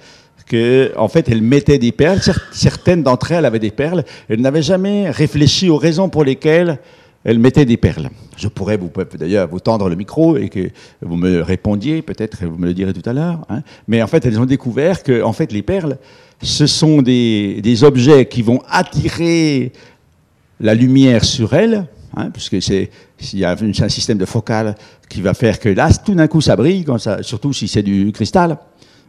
que, 0.49 0.93
en 0.97 1.09
fait, 1.09 1.29
elles 1.29 1.43
mettaient 1.43 1.79
des 1.79 1.93
perles. 1.93 2.21
Certaines 2.53 3.03
d'entre 3.03 3.33
elles 3.33 3.45
avaient 3.45 3.59
des 3.59 3.71
perles. 3.71 4.05
Elles 4.29 4.41
n'avaient 4.41 4.63
jamais 4.63 5.11
réfléchi 5.11 5.69
aux 5.69 5.77
raisons 5.77 6.09
pour 6.09 6.25
lesquelles 6.25 6.79
elles 7.25 7.39
mettaient 7.39 7.67
des 7.67 7.77
perles. 7.77 8.09
Je 8.37 8.49
pourrais 8.49 8.79
d'ailleurs 9.19 9.49
vous 9.49 9.61
tendre 9.61 9.89
le 9.89 9.97
micro 9.97 10.37
et 10.37 10.49
que 10.49 10.71
vous 11.03 11.17
me 11.17 11.43
répondiez, 11.43 12.03
peut-être, 12.03 12.47
vous 12.47 12.57
me 12.57 12.67
le 12.67 12.75
direz 12.75 12.93
tout 12.93 13.09
à 13.09 13.13
l'heure. 13.13 13.45
Hein. 13.51 13.63
Mais 13.87 14.03
en 14.03 14.07
fait, 14.07 14.25
elles 14.25 14.41
ont 14.41 14.47
découvert 14.47 15.03
que, 15.03 15.23
en 15.23 15.33
fait, 15.33 15.53
les 15.53 15.63
perles, 15.63 15.99
ce 16.41 16.67
sont 16.67 17.03
des, 17.03 17.61
des 17.61 17.85
objets 17.85 18.27
qui 18.27 18.43
vont 18.43 18.63
attirer 18.71 19.73
la 20.61 20.75
lumière 20.75 21.25
sur 21.25 21.55
elles, 21.55 21.87
hein, 22.17 22.31
puisque 22.31 22.63
c'est 22.63 22.91
s'il 23.19 23.41
y 23.41 23.45
a 23.45 23.51
un 23.55 23.89
système 23.89 24.19
de 24.19 24.25
focale 24.25 24.77
qui 25.09 25.21
va 25.21 25.35
faire 25.35 25.59
que 25.59 25.69
là, 25.69 25.91
tout 25.93 26.15
d'un 26.15 26.29
coup, 26.29 26.41
ça 26.41 26.57
brille, 26.57 26.85
surtout 27.23 27.53
si 27.53 27.69
c'est 27.69 27.83
du 27.83 28.13
cristal. 28.13 28.59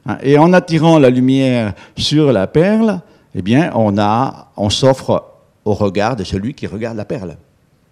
Hein. 0.06 0.18
Et 0.24 0.38
en 0.38 0.54
attirant 0.54 1.00
la 1.00 1.10
lumière 1.10 1.74
sur 1.98 2.32
la 2.32 2.48
perle, 2.48 3.02
eh 3.36 3.42
bien, 3.42 3.72
on, 3.76 3.96
on 4.58 4.70
s'offre 4.70 5.26
au 5.66 5.74
regard 5.74 6.16
de 6.16 6.24
celui 6.24 6.54
qui 6.54 6.68
regarde 6.68 6.98
la 6.98 7.06
perle. 7.06 7.38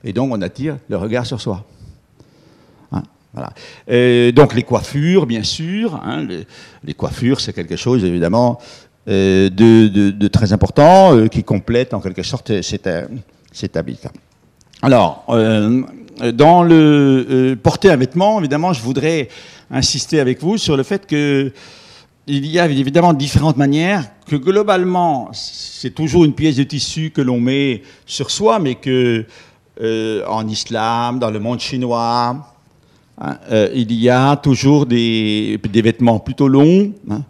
Et 0.03 0.13
donc, 0.13 0.31
on 0.33 0.41
attire 0.41 0.77
le 0.89 0.97
regard 0.97 1.25
sur 1.25 1.41
soi. 1.41 1.65
Hein, 2.91 3.03
voilà. 3.33 4.31
Donc, 4.31 4.53
les 4.53 4.63
coiffures, 4.63 5.25
bien 5.25 5.43
sûr. 5.43 5.95
Hein, 5.95 6.27
les, 6.83 6.93
coiffures, 6.93 7.39
c'est 7.41 7.53
quelque 7.53 7.75
chose, 7.75 8.03
évidemment, 8.03 8.59
euh, 9.09 9.49
de, 9.49 10.27
très 10.27 10.53
important, 10.53 11.15
euh, 11.15 11.27
qui 11.27 11.43
complète 11.43 11.93
en 11.93 11.99
quelque 11.99 12.23
sorte 12.23 12.61
cet, 12.61 12.89
cet 13.51 13.77
habitat. 13.77 14.11
Alors, 14.81 15.25
euh, 15.29 15.81
dans 16.33 16.63
le 16.63 17.25
euh, 17.29 17.55
porter 17.55 17.89
un 17.89 17.95
vêtement, 17.95 18.39
évidemment, 18.39 18.73
je 18.73 18.81
voudrais 18.81 19.29
insister 19.69 20.19
avec 20.19 20.41
vous 20.41 20.57
sur 20.57 20.77
le 20.77 20.83
fait 20.83 21.05
que 21.05 21.51
il 22.29 22.45
y 22.45 22.59
a 22.59 22.65
évidemment 22.65 23.13
différentes 23.13 23.55
manières, 23.55 24.03
que 24.25 24.35
globalement, 24.35 25.29
c'est 25.31 25.95
toujours 25.95 26.25
une 26.25 26.33
pièce 26.33 26.57
de 26.57 26.63
tissu 26.63 27.11
que 27.11 27.21
l'on 27.21 27.39
met 27.39 27.83
sur 28.05 28.31
soi, 28.31 28.59
mais 28.59 28.75
que 28.75 29.25
euh, 29.79 30.25
en 30.27 30.45
islam, 30.47 31.19
dans 31.19 31.31
le 31.31 31.39
monde 31.39 31.61
chinois, 31.61 32.35
hein, 33.17 33.37
il 33.73 33.93
y 33.93 34.09
a 34.09 34.35
toujours 34.35 34.85
des, 34.85 35.57
des 35.71 35.81
vêtements 35.81 36.19
plutôt 36.19 36.49
longs 36.49 36.91
hein, 37.09 37.21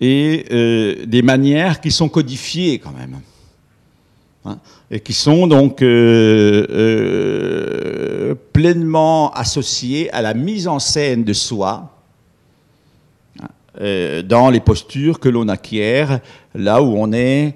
et 0.00 1.04
des 1.06 1.20
manières 1.20 1.78
qui 1.80 1.90
sont 1.90 2.08
codifiées 2.08 2.78
quand 2.78 2.92
même. 2.92 3.20
Hein, 4.46 4.58
et 4.90 5.00
qui 5.00 5.12
sont 5.12 5.46
donc 5.46 5.82
euh, 5.82 6.66
euh, 6.70 8.34
pleinement 8.52 9.30
associés 9.32 10.12
à 10.12 10.20
la 10.20 10.34
mise 10.34 10.66
en 10.66 10.80
scène 10.80 11.22
de 11.22 11.32
soi 11.32 11.96
hein, 13.40 13.46
euh, 13.80 14.22
dans 14.22 14.50
les 14.50 14.60
postures 14.60 15.20
que 15.20 15.28
l'on 15.28 15.48
acquiert 15.48 16.20
là 16.54 16.82
où 16.82 16.96
on 16.96 17.12
est 17.12 17.54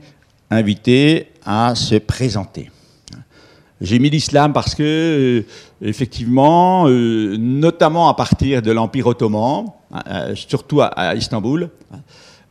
invité 0.51 1.31
à 1.45 1.75
se 1.75 1.97
présenter. 1.97 2.71
J'ai 3.81 3.99
mis 3.99 4.09
l'islam 4.09 4.53
parce 4.53 4.75
que, 4.75 5.45
effectivement, 5.83 6.89
notamment 6.89 8.09
à 8.09 8.15
partir 8.15 8.63
de 8.63 8.71
l'Empire 8.71 9.09
ottoman, 9.09 9.67
surtout 10.37 10.81
à, 10.81 11.15
Istanbul, 11.17 11.69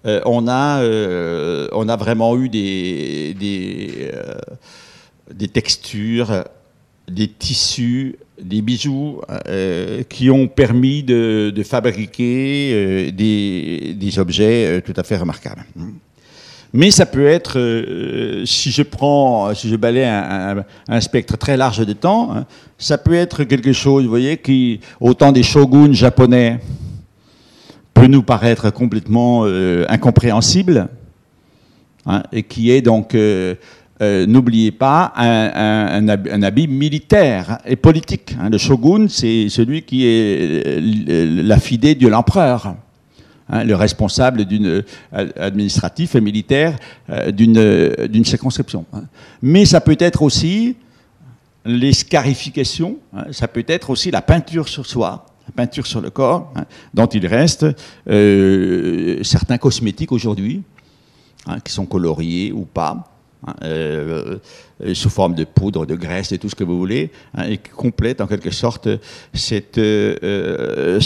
on, 0.05 0.47
a, 0.47 0.83
on 1.71 1.89
a 1.89 1.95
vraiment 1.95 2.37
eu 2.37 2.49
des, 2.49 3.35
des, 3.39 4.11
des 5.33 5.47
textures, 5.47 6.43
des 7.07 7.27
tissus 7.27 8.17
des 8.41 8.61
bijoux 8.61 9.21
euh, 9.47 10.03
qui 10.03 10.29
ont 10.29 10.47
permis 10.47 11.03
de, 11.03 11.53
fabriquer 11.63 12.71
euh, 12.73 13.11
des, 13.11 14.19
objets 14.19 14.65
euh, 14.65 14.81
tout 14.81 14.93
à 14.95 15.03
fait 15.03 15.17
remarquables. 15.17 15.65
Mais 16.75 16.89
ça 16.89 17.05
peut 17.05 17.27
être, 17.27 17.59
si 18.45 18.71
je 18.71 18.81
prends, 18.81 19.53
si 19.53 19.69
je 19.69 19.75
balaye 19.75 20.05
un, 20.87 21.01
spectre 21.01 21.37
très 21.37 21.55
large 21.55 21.85
de 21.85 21.93
temps, 21.93 22.35
hein, 22.35 22.45
ça 22.79 22.97
peut 22.97 23.13
être 23.13 23.43
quelque 23.43 23.73
chose, 23.73 24.03
vous 24.03 24.09
voyez, 24.09 24.37
qui, 24.37 24.79
au 24.99 25.13
temps 25.13 25.31
des 25.31 25.43
shoguns 25.43 25.93
japonais, 25.93 26.59
peut 27.93 28.07
nous 28.07 28.23
paraître 28.23 28.71
complètement 28.71 29.45
incompréhensible, 29.87 30.87
hein, 32.05 32.23
et 32.31 32.43
qui 32.43 32.71
est 32.71 32.81
donc 32.81 33.15
euh, 34.03 34.25
n'oubliez 34.25 34.71
pas, 34.71 35.13
un, 35.15 36.43
habit 36.43 36.67
militaire 36.67 37.59
et 37.65 37.75
politique. 37.75 38.35
Hein. 38.39 38.49
Le 38.49 38.57
shogun, 38.57 39.07
c'est 39.07 39.47
celui 39.49 39.83
qui 39.83 40.05
est 40.05 40.67
euh, 40.67 41.43
la 41.43 41.59
fidée 41.59 41.95
de 41.95 42.07
l'empereur. 42.07 42.75
Hein, 43.49 43.63
le 43.65 43.75
responsable 43.75 44.45
euh, 44.51 44.81
administratif 45.37 46.15
et 46.15 46.21
militaire 46.21 46.77
d'une 47.33 48.25
circonscription. 48.25 48.85
Mais 49.41 49.65
ça 49.65 49.81
peut 49.81 49.97
être 49.99 50.21
aussi 50.21 50.77
les 51.65 51.93
scarifications, 51.93 52.97
ça 53.31 53.47
peut 53.47 53.65
être 53.67 53.89
aussi 53.89 54.11
la 54.11 54.21
peinture 54.21 54.67
sur 54.67 54.85
soi, 54.85 55.25
la 55.47 55.53
peinture 55.55 55.85
sur 55.85 56.01
le 56.01 56.09
corps, 56.09 56.53
dont 56.93 57.07
il 57.07 57.25
reste 57.27 57.65
certains 58.05 59.57
cosmétiques 59.57 60.11
aujourd'hui, 60.11 60.63
qui 61.63 61.73
sont 61.73 61.85
coloriés 61.85 62.51
ou 62.51 62.65
pas, 62.65 63.13
Hein, 63.45 63.55
euh, 63.63 64.37
euh, 64.81 64.93
sous 64.93 65.09
forme 65.09 65.35
de 65.35 65.43
poudre, 65.43 65.85
de 65.85 65.95
graisse, 65.95 66.31
et 66.31 66.37
tout 66.37 66.47
ce 66.47 66.55
que 66.55 66.63
vous 66.63 66.77
voulez, 66.77 67.11
hein, 67.35 67.43
et 67.43 67.57
qui 67.57 67.71
complète 67.71 68.21
en 68.21 68.27
quelque 68.27 68.51
sorte 68.51 68.87
cette, 69.33 69.77
euh, 69.77 70.99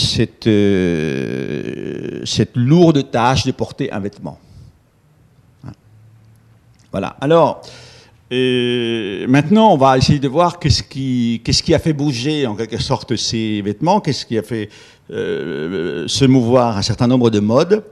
lourde 2.54 3.10
tâche 3.10 3.46
de 3.46 3.52
porter 3.52 3.92
un 3.92 4.00
vêtement. 4.00 4.40
Hein. 5.66 5.72
Voilà. 6.92 7.18
Alors, 7.22 7.64
maintenant, 8.32 9.74
on 9.74 9.78
va 9.78 9.98
essayer 9.98 10.20
de 10.20 10.28
voir 10.28 10.60
qu'est-ce 10.60 10.84
qui, 10.84 11.74
a 11.74 11.80
fait 11.80 11.94
bouger 11.94 12.46
en 12.48 12.56
quelque 12.56 12.82
sorte 12.82 13.16
ces 13.16 13.62
vêtements, 13.62 14.02
qu'est-ce 14.02 14.26
qui 14.26 14.38
a 14.38 14.44
fait 14.44 14.70
se 15.10 16.26
mouvoir 16.26 16.78
un 16.78 16.82
certain 16.82 17.08
nombre 17.08 17.30
de 17.30 17.40
modes. 17.40 17.84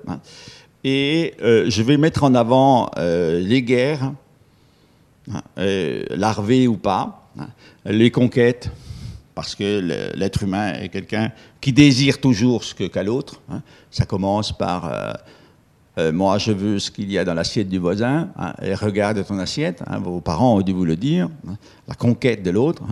Et 0.84 1.34
je 1.40 1.82
vais 1.82 1.98
mettre 1.98 2.24
en 2.24 2.36
avant 2.36 2.92
les 2.98 3.62
guerres, 3.64 4.12
Hein, 5.32 5.42
larvé 6.12 6.68
ou 6.68 6.78
pas, 6.78 7.28
hein, 7.40 7.48
les 7.86 8.12
conquêtes, 8.12 8.70
parce 9.34 9.56
que 9.56 10.12
l'être 10.16 10.44
humain 10.44 10.74
est 10.74 10.90
quelqu'un 10.90 11.32
qui 11.60 11.74
désire 11.74 12.22
toujours 12.22 12.64
ce 12.64 12.76
qu'à 12.76 13.02
l'autre. 13.02 13.42
Hein. 13.50 13.64
Ça 13.90 14.06
commence 14.06 14.56
par 14.56 15.18
euh, 15.98 16.12
moi 16.12 16.38
je 16.38 16.52
veux 16.52 16.80
ce 16.80 16.92
qu'il 16.92 17.12
y 17.12 17.18
a 17.18 17.26
dans 17.26 17.34
l'assiette 17.34 17.70
du 17.70 17.80
voisin, 17.80 18.30
et 18.62 18.74
regarde 18.74 19.26
ton 19.26 19.40
assiette, 19.40 19.84
vos 20.04 20.22
parents 20.22 20.58
ont 20.58 20.62
dû 20.62 20.74
vous 20.74 20.86
le 20.86 20.96
dire, 20.96 21.30
la 21.88 21.96
conquête 21.96 22.44
de 22.44 22.52
l'autre. 22.52 22.84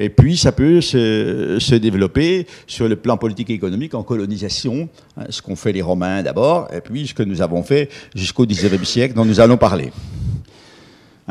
Et 0.00 0.10
puis 0.10 0.36
ça 0.36 0.52
peut 0.52 0.80
se, 0.80 1.56
se, 1.58 1.74
développer 1.74 2.46
sur 2.68 2.88
le 2.88 2.94
plan 2.94 3.16
politique 3.16 3.50
et 3.50 3.54
économique 3.54 3.94
en 3.94 4.04
colonisation, 4.04 4.88
ce 5.28 5.42
qu'ont 5.42 5.56
fait 5.56 5.72
les 5.72 5.82
Romains 5.82 6.22
d'abord, 6.22 6.68
et 6.72 6.80
puis 6.80 7.08
ce 7.08 7.14
que 7.14 7.24
nous 7.24 7.42
avons 7.42 7.64
fait 7.64 7.88
jusqu'au 8.14 8.46
XIXe 8.46 8.88
siècle 8.88 9.14
dont 9.14 9.24
nous 9.24 9.40
allons 9.40 9.56
parler. 9.56 9.90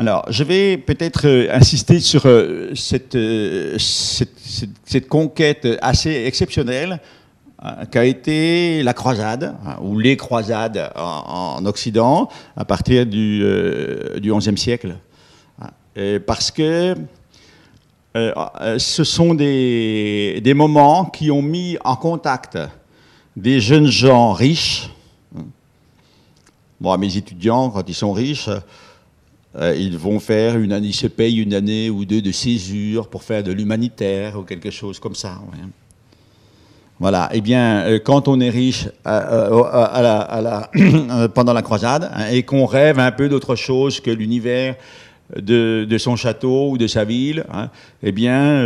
Alors, 0.00 0.24
je 0.30 0.44
vais 0.44 0.76
peut-être 0.76 1.26
euh, 1.26 1.48
insister 1.50 1.98
sur 1.98 2.26
euh, 2.26 2.72
cette, 2.76 3.18
cette, 3.76 5.08
conquête 5.08 5.66
assez 5.82 6.22
exceptionnelle 6.24 7.00
qu'a 7.90 8.04
été 8.04 8.82
la 8.82 8.94
croisade, 8.94 9.56
hein, 9.66 9.76
ou 9.80 9.98
les 9.98 10.16
croisades 10.16 10.92
en, 10.94 11.64
Occident, 11.66 12.28
à 12.56 12.64
partir 12.64 13.04
du, 13.04 13.44
XIe 14.20 14.56
siècle. 14.56 14.96
parce 16.26 16.50
que 16.50 16.94
ce 18.14 19.04
sont 19.04 19.34
des, 19.34 20.52
moments 20.54 21.06
qui 21.06 21.30
ont 21.30 21.42
mis 21.42 21.76
en 21.84 21.96
contact 21.96 22.58
des 23.38 23.60
jeunes 23.60 23.86
gens 23.86 24.32
riches. 24.32 24.90
Moi, 26.80 26.96
mes 26.98 27.16
étudiants, 27.16 27.70
quand 27.70 27.88
ils 27.88 27.94
sont 27.94 28.12
riches, 28.12 28.50
euh, 29.56 29.74
ils 29.76 29.96
vont 29.96 30.20
faire 30.20 30.58
une 30.58 30.72
année, 30.72 30.92
se 30.92 31.06
payent 31.06 31.38
une 31.38 31.54
année 31.54 31.90
ou 31.90 32.04
deux 32.04 32.20
de 32.20 32.30
césure 32.30 33.08
pour 33.08 33.22
faire 33.22 33.42
de 33.42 33.50
l'humanitaire 33.50 34.38
ou 34.38 34.42
quelque 34.42 34.70
chose 34.70 35.00
comme 35.00 35.14
ça. 35.14 35.40
Voilà. 37.00 37.28
Eh 37.32 37.40
bien, 37.40 37.82
euh, 37.86 37.98
quand 37.98 38.28
on 38.28 38.40
est 38.40 38.50
riche 38.50 38.88
euh, 39.06 39.58
pendant 41.28 41.52
la 41.52 41.62
croisade 41.62 42.10
hein, 42.14 42.26
et 42.30 42.42
qu'on 42.42 42.66
rêve 42.66 42.98
un 42.98 43.12
peu 43.12 43.28
d'autre 43.28 43.54
chose 43.54 44.00
que 44.00 44.10
l'univers 44.10 44.74
de, 45.36 45.86
son 45.98 46.16
château 46.16 46.70
ou 46.70 46.78
de 46.78 46.86
sa 46.86 47.04
ville, 47.04 47.44
hein, 47.52 47.68
eh 48.02 48.12
bien, 48.12 48.62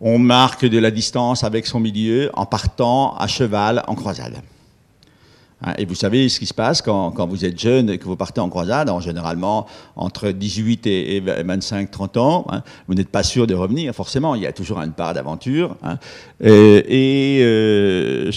on 0.00 0.18
marque 0.18 0.64
de 0.64 0.78
la 0.78 0.90
distance 0.90 1.44
avec 1.44 1.66
son 1.66 1.80
milieu 1.80 2.30
en 2.34 2.46
partant 2.46 3.16
à 3.16 3.26
cheval 3.26 3.82
en 3.88 3.94
croisade. 3.94 4.36
Hein, 5.62 5.72
et 5.78 5.86
vous 5.86 5.94
savez 5.94 6.28
ce 6.28 6.38
qui 6.38 6.44
se 6.44 6.52
passe 6.52 6.82
quand, 6.82 7.26
vous 7.26 7.44
êtes 7.46 7.58
jeune 7.58 7.88
et 7.88 7.96
que 7.96 8.04
vous 8.04 8.16
partez 8.16 8.40
en 8.40 8.50
croisade, 8.50 8.90
en 8.90 9.00
généralement 9.00 9.66
entre 9.96 10.30
18 10.30 10.86
et, 10.86 11.20
25, 11.20 11.90
30 11.90 12.16
ans, 12.18 12.46
hein, 12.50 12.62
vous 12.88 12.94
n'êtes 12.94 13.08
pas 13.08 13.22
sûr 13.22 13.46
de 13.46 13.54
revenir, 13.54 13.94
forcément, 13.94 14.34
il 14.34 14.42
y 14.42 14.46
a 14.46 14.52
toujours 14.52 14.80
une 14.80 14.92
part 14.92 15.14
d'aventure. 15.14 15.76
Hein, 15.82 15.98
et, 16.40 17.38
euh, 17.40 18.30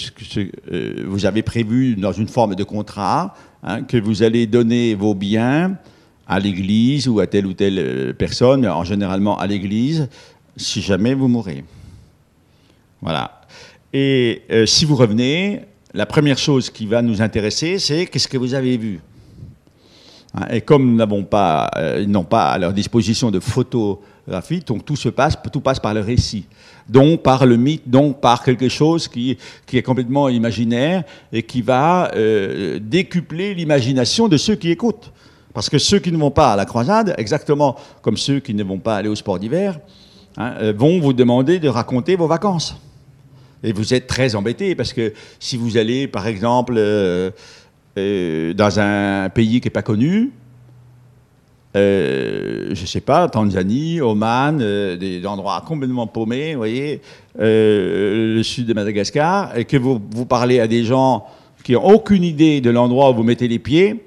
euh, 0.72 1.04
vous 1.06 1.26
avez 1.26 1.42
prévu 1.42 1.94
dans 1.96 2.12
une 2.12 2.28
forme 2.28 2.54
de 2.54 2.64
contrat 2.64 3.34
que 3.88 3.98
vous 3.98 4.22
allez 4.22 4.46
donner 4.46 4.94
vos 4.94 5.14
biens 5.14 5.76
à 6.26 6.40
l'église 6.40 7.06
ou 7.06 7.20
à 7.20 7.26
telle 7.26 7.44
ou 7.44 7.52
telle 7.52 7.78
euh, 7.78 8.12
personne, 8.14 8.66
en 8.66 8.84
généralement 8.84 9.38
à 9.38 9.46
l'église, 9.46 10.08
si 10.56 10.80
jamais 10.80 11.12
vous 11.12 11.28
mourrez. 11.28 11.64
Voilà. 13.02 13.42
Et 13.92 14.42
si 14.66 14.84
vous 14.84 14.94
revenez, 14.94 15.62
la 15.92 16.06
première 16.06 16.38
chose 16.38 16.70
qui 16.70 16.86
va 16.86 17.02
nous 17.02 17.20
intéresser, 17.20 17.78
c'est 17.78 18.06
qu'est-ce 18.06 18.28
que 18.28 18.38
vous 18.38 18.54
avez 18.54 18.76
vu 18.76 19.00
hein, 20.34 20.46
Et 20.50 20.60
comme 20.60 20.94
n'avons 20.94 21.24
pas, 21.24 21.70
euh, 21.76 22.00
ils 22.02 22.10
n'ont 22.10 22.24
pas 22.24 22.50
à 22.50 22.58
leur 22.58 22.72
disposition 22.72 23.30
de 23.30 23.40
photographie, 23.40 24.60
donc 24.60 24.84
tout 24.84 24.96
se 24.96 25.08
passe, 25.08 25.36
tout 25.52 25.60
passe 25.60 25.80
par 25.80 25.92
le 25.92 26.00
récit, 26.00 26.46
donc 26.88 27.22
par 27.22 27.44
le 27.44 27.56
mythe, 27.56 27.88
donc 27.88 28.20
par 28.20 28.44
quelque 28.44 28.68
chose 28.68 29.08
qui, 29.08 29.36
qui 29.66 29.78
est 29.78 29.82
complètement 29.82 30.28
imaginaire 30.28 31.02
et 31.32 31.42
qui 31.42 31.60
va 31.60 32.12
euh, 32.14 32.78
décupler 32.80 33.54
l'imagination 33.54 34.28
de 34.28 34.36
ceux 34.36 34.54
qui 34.54 34.70
écoutent. 34.70 35.12
Parce 35.52 35.68
que 35.68 35.78
ceux 35.78 35.98
qui 35.98 36.12
ne 36.12 36.16
vont 36.16 36.30
pas 36.30 36.52
à 36.52 36.56
la 36.56 36.64
croisade, 36.64 37.14
exactement 37.18 37.76
comme 38.02 38.16
ceux 38.16 38.38
qui 38.38 38.54
ne 38.54 38.62
vont 38.62 38.78
pas 38.78 38.96
aller 38.96 39.08
au 39.08 39.16
sport 39.16 39.40
d'hiver, 39.40 39.80
hein, 40.36 40.54
euh, 40.60 40.72
vont 40.76 41.00
vous 41.00 41.12
demander 41.12 41.58
de 41.58 41.68
raconter 41.68 42.14
vos 42.14 42.28
vacances. 42.28 42.76
Et 43.62 43.72
vous 43.72 43.92
êtes 43.94 44.06
très 44.06 44.34
embêté 44.34 44.74
parce 44.74 44.92
que 44.92 45.12
si 45.38 45.56
vous 45.56 45.76
allez, 45.76 46.08
par 46.08 46.26
exemple, 46.26 46.74
euh, 46.76 47.30
euh, 47.98 48.54
dans 48.54 48.80
un 48.80 49.28
pays 49.28 49.60
qui 49.60 49.66
n'est 49.66 49.72
pas 49.72 49.82
connu, 49.82 50.30
euh, 51.76 52.70
je 52.72 52.80
ne 52.80 52.86
sais 52.86 53.00
pas, 53.00 53.28
Tanzanie, 53.28 54.00
Oman, 54.00 54.58
des 54.58 55.26
endroits 55.26 55.62
complètement 55.66 56.06
paumés, 56.06 56.54
vous 56.54 56.58
voyez, 56.58 57.00
le 57.38 58.42
sud 58.42 58.66
de 58.66 58.74
Madagascar, 58.74 59.56
et 59.56 59.64
que 59.64 59.76
vous, 59.76 60.00
vous 60.10 60.26
parlez 60.26 60.58
à 60.58 60.66
des 60.66 60.84
gens 60.84 61.26
qui 61.62 61.72
n'ont 61.72 61.84
aucune 61.84 62.24
idée 62.24 62.60
de 62.60 62.70
l'endroit 62.70 63.10
où 63.10 63.14
vous 63.14 63.22
mettez 63.22 63.46
les 63.46 63.58
pieds. 63.58 64.02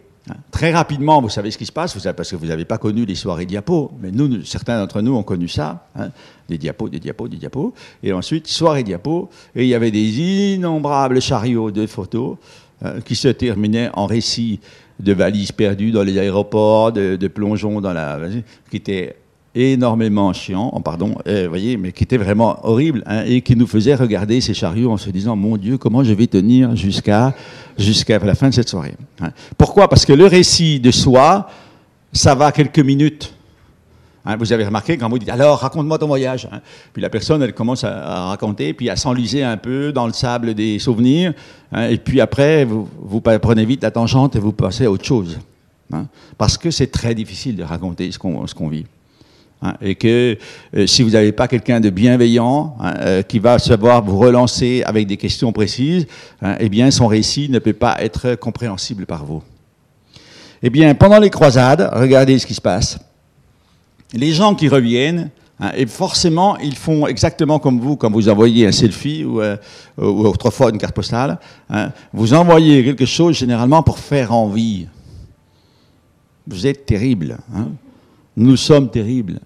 Très 0.51 0.71
rapidement, 0.71 1.21
vous 1.21 1.27
savez 1.27 1.51
ce 1.51 1.57
qui 1.57 1.65
se 1.65 1.71
passe, 1.71 1.97
parce 2.15 2.31
que 2.31 2.37
vous 2.37 2.45
n'avez 2.45 2.63
pas 2.63 2.77
connu 2.77 3.05
les 3.05 3.15
soirées 3.15 3.45
diapos, 3.45 3.91
mais 3.99 4.09
certains 4.45 4.79
d'entre 4.79 5.01
nous 5.01 5.13
ont 5.15 5.23
connu 5.23 5.49
ça, 5.49 5.87
hein. 5.97 6.11
des 6.47 6.57
diapos, 6.57 6.87
des 6.87 6.99
diapos, 6.99 7.27
des 7.27 7.35
diapos, 7.35 7.73
et 8.01 8.13
ensuite 8.13 8.47
soirée 8.47 8.83
diapos, 8.83 9.29
et 9.53 9.63
il 9.63 9.67
y 9.67 9.75
avait 9.75 9.91
des 9.91 10.53
innombrables 10.53 11.21
chariots 11.21 11.71
de 11.71 11.85
photos 11.87 12.37
hein, 12.81 13.01
qui 13.03 13.15
se 13.15 13.27
terminaient 13.27 13.89
en 13.95 14.05
récits 14.05 14.61
de 14.97 15.11
valises 15.11 15.51
perdues 15.51 15.91
dans 15.91 16.03
les 16.03 16.17
aéroports, 16.17 16.93
de, 16.93 17.17
de 17.17 17.27
plongeons 17.27 17.81
dans 17.81 17.91
la, 17.91 18.17
qui 18.69 18.77
étaient 18.77 19.17
énormément 19.55 20.33
chiant, 20.33 20.71
oh, 20.73 20.79
pardon, 20.79 21.15
euh, 21.27 21.47
voyez, 21.47 21.77
mais 21.77 21.91
qui 21.91 22.03
était 22.03 22.17
vraiment 22.17 22.57
horrible 22.63 23.03
hein, 23.05 23.23
et 23.25 23.41
qui 23.41 23.55
nous 23.55 23.67
faisait 23.67 23.93
regarder 23.93 24.41
ces 24.41 24.53
chariots 24.53 24.91
en 24.91 24.97
se 24.97 25.09
disant 25.11 25.35
mon 25.35 25.57
Dieu, 25.57 25.77
comment 25.77 26.03
je 26.03 26.13
vais 26.13 26.27
tenir 26.27 26.75
jusqu'à 26.75 27.33
jusqu'à 27.77 28.19
la 28.19 28.35
fin 28.35 28.49
de 28.49 28.53
cette 28.53 28.69
soirée. 28.69 28.95
Hein. 29.21 29.31
Pourquoi? 29.57 29.87
Parce 29.87 30.05
que 30.05 30.13
le 30.13 30.25
récit 30.25 30.79
de 30.79 30.91
soi, 30.91 31.47
ça 32.11 32.33
va 32.33 32.51
quelques 32.51 32.79
minutes. 32.79 33.33
Hein, 34.25 34.37
vous 34.37 34.53
avez 34.53 34.65
remarqué 34.65 34.97
quand 34.97 35.09
vous 35.09 35.19
dites 35.19 35.29
alors 35.29 35.59
raconte-moi 35.59 35.99
ton 35.99 36.07
voyage. 36.07 36.47
Puis 36.91 37.01
la 37.01 37.09
personne 37.09 37.43
elle 37.43 37.53
commence 37.53 37.83
à, 37.83 38.29
raconter, 38.29 38.73
puis 38.73 38.89
à 38.89 38.95
s'enliser 38.95 39.43
un 39.43 39.57
peu 39.57 39.91
dans 39.91 40.07
le 40.07 40.13
sable 40.13 40.55
des 40.55 40.79
souvenirs, 40.79 41.33
et 41.77 41.97
puis 41.97 42.21
après 42.21 42.65
vous, 42.65 42.87
vous, 43.01 43.21
prenez 43.21 43.65
vite 43.65 43.83
la 43.83 43.91
tangente 43.91 44.35
et 44.35 44.39
vous 44.39 44.53
passez 44.53 44.85
à 44.85 44.91
autre 44.91 45.05
chose. 45.05 45.37
parce 46.39 46.57
que 46.57 46.71
c'est 46.71 46.87
très 46.87 47.13
difficile 47.13 47.55
de 47.55 47.63
raconter 47.63 48.11
ce 48.11 48.17
qu'on 48.17 48.67
vit. 48.69 48.85
Et 49.81 49.95
que 49.95 50.37
euh, 50.75 50.87
si 50.87 51.03
vous 51.03 51.11
n'avez 51.11 51.31
pas 51.31 51.47
quelqu'un 51.47 51.79
de 51.79 51.89
bienveillant 51.89 52.75
euh, 52.81 53.21
qui 53.21 53.39
va 53.39 53.59
savoir 53.59 54.03
vous 54.03 54.17
relancer 54.17 54.83
avec 54.85 55.07
des 55.07 55.17
questions 55.17 55.51
précises, 55.51 56.07
eh 56.59 56.69
bien 56.69 56.91
son 56.91 57.07
récit 57.07 57.49
ne 57.49 57.59
peut 57.59 57.73
pas 57.73 57.97
être 57.99 58.35
compréhensible 58.35 59.05
par 59.05 59.25
vous. 59.25 59.41
Eh 60.61 60.69
bien, 60.69 60.93
pendant 60.95 61.19
les 61.19 61.29
croisades, 61.29 61.89
regardez 61.93 62.39
ce 62.39 62.47
qui 62.47 62.53
se 62.53 62.61
passe 62.61 62.97
les 64.13 64.31
gens 64.31 64.55
qui 64.55 64.67
reviennent, 64.67 65.29
hein, 65.59 65.71
et 65.75 65.85
forcément, 65.85 66.57
ils 66.59 66.75
font 66.75 67.07
exactement 67.07 67.59
comme 67.59 67.79
vous, 67.79 67.95
quand 67.95 68.11
vous 68.11 68.29
envoyez 68.29 68.67
un 68.67 68.71
selfie 68.71 69.25
ou, 69.25 69.41
euh, 69.41 69.57
autrefois 69.97 70.69
une 70.69 70.77
carte 70.77 70.95
postale. 70.95 71.39
Hein, 71.69 71.91
vous 72.13 72.33
envoyez 72.33 72.83
quelque 72.83 73.05
chose 73.05 73.35
généralement 73.35 73.83
pour 73.83 73.99
faire 73.99 74.31
envie. 74.31 74.87
Vous 76.47 76.67
êtes 76.67 76.85
terrible. 76.85 77.37
Hein. 77.55 77.69
Nous 78.35 78.57
sommes 78.57 78.89
terribles. 78.89 79.39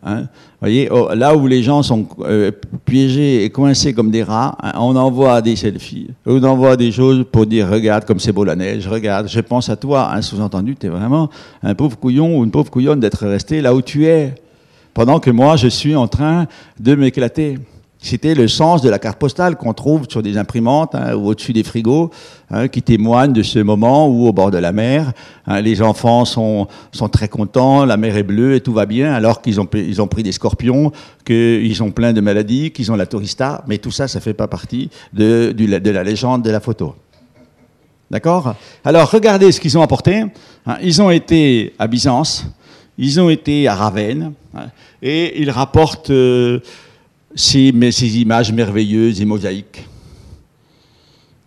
voyez, 0.61 0.89
oh, 0.89 1.09
là 1.13 1.35
où 1.35 1.45
les 1.45 1.61
gens 1.61 1.83
sont 1.83 2.07
euh, 2.21 2.51
piégés 2.85 3.43
et 3.43 3.49
coincés 3.49 3.93
comme 3.93 4.11
des 4.11 4.23
rats, 4.23 4.57
on 4.75 4.95
envoie 4.95 5.41
des 5.41 5.57
selfies, 5.57 6.11
on 6.25 6.41
envoie 6.43 6.77
des 6.77 6.91
choses 6.93 7.25
pour 7.29 7.45
dire 7.45 7.67
regarde 7.69 8.05
comme 8.05 8.19
c'est 8.19 8.31
beau 8.31 8.45
la 8.45 8.55
neige, 8.55 8.87
regarde, 8.87 9.27
je 9.27 9.41
pense 9.41 9.69
à 9.69 9.75
toi. 9.75 10.13
Un 10.13 10.21
sous-entendu, 10.21 10.77
tu 10.77 10.85
es 10.85 10.89
vraiment 10.89 11.29
un 11.63 11.75
pauvre 11.75 11.97
couillon 11.97 12.39
ou 12.39 12.45
une 12.45 12.51
pauvre 12.51 12.71
couillonne 12.71 13.01
d'être 13.01 13.27
resté 13.27 13.59
là 13.61 13.75
où 13.75 13.81
tu 13.81 14.05
es 14.05 14.35
pendant 14.93 15.19
que 15.19 15.29
moi, 15.29 15.57
je 15.57 15.67
suis 15.67 15.95
en 15.95 16.07
train 16.07 16.47
de 16.79 16.95
m'éclater. 16.95 17.59
C'était 17.99 18.35
le 18.35 18.47
sens 18.47 18.81
de 18.81 18.89
la 18.89 18.99
carte 18.99 19.17
postale 19.17 19.55
qu'on 19.55 19.73
trouve 19.73 20.05
sur 20.07 20.21
des 20.21 20.37
imprimantes 20.37 20.93
hein, 20.93 21.15
ou 21.15 21.27
au-dessus 21.27 21.51
des 21.51 21.63
frigos, 21.63 22.11
hein, 22.51 22.67
qui 22.67 22.83
témoignent 22.83 23.33
de 23.33 23.41
ce 23.41 23.59
moment 23.59 24.07
où, 24.07 24.27
au 24.27 24.33
bord 24.33 24.51
de 24.51 24.59
la 24.59 24.71
mer, 24.71 25.13
hein, 25.47 25.61
les 25.61 25.81
enfants 25.81 26.23
sont, 26.23 26.67
très 27.11 27.27
contents, 27.27 27.85
la 27.85 27.97
mer 27.97 28.15
est 28.15 28.23
bleue 28.23 28.55
et 28.55 28.61
tout 28.61 28.73
va 28.73 28.85
bien, 28.85 29.13
alors 29.13 29.41
qu'ils 29.41 29.59
ont, 29.59 29.67
ils 29.73 30.01
ont 30.01 30.07
pris 30.07 30.21
des 30.21 30.31
scorpions, 30.31 30.91
qu'ils 31.25 31.81
ont 31.81 31.91
plein 31.91 32.13
de 32.13 32.21
maladies, 32.21 32.71
qu'ils 32.71 32.91
ont 32.91 32.95
la 32.95 33.07
tourista, 33.07 33.63
mais 33.67 33.79
tout 33.79 33.91
ça, 33.91 34.07
ça 34.07 34.19
ne 34.19 34.23
fait 34.23 34.35
pas 34.35 34.47
partie 34.47 34.89
de, 35.13 35.53
la 35.57 36.03
légende 36.03 36.43
de 36.43 36.51
la 36.51 36.59
photo. 36.59 36.95
D'accord? 38.11 38.55
Alors, 38.85 39.09
regardez 39.09 39.51
ce 39.51 39.59
qu'ils 39.59 39.77
ont 39.77 39.81
apporté. 39.81 40.23
Ils 40.81 41.01
ont 41.01 41.09
été 41.09 41.73
à 41.77 41.87
Byzance, 41.87 42.45
ils 42.97 43.19
ont 43.19 43.29
été 43.29 43.67
à 43.67 43.75
Ravenne 43.75 44.33
et 45.01 45.41
ils 45.41 45.51
rapportent 45.51 46.09
euh, 46.09 46.59
ces, 47.35 48.19
images 48.19 48.51
merveilleuses 48.51 49.21
et 49.21 49.25
mosaïques. 49.25 49.87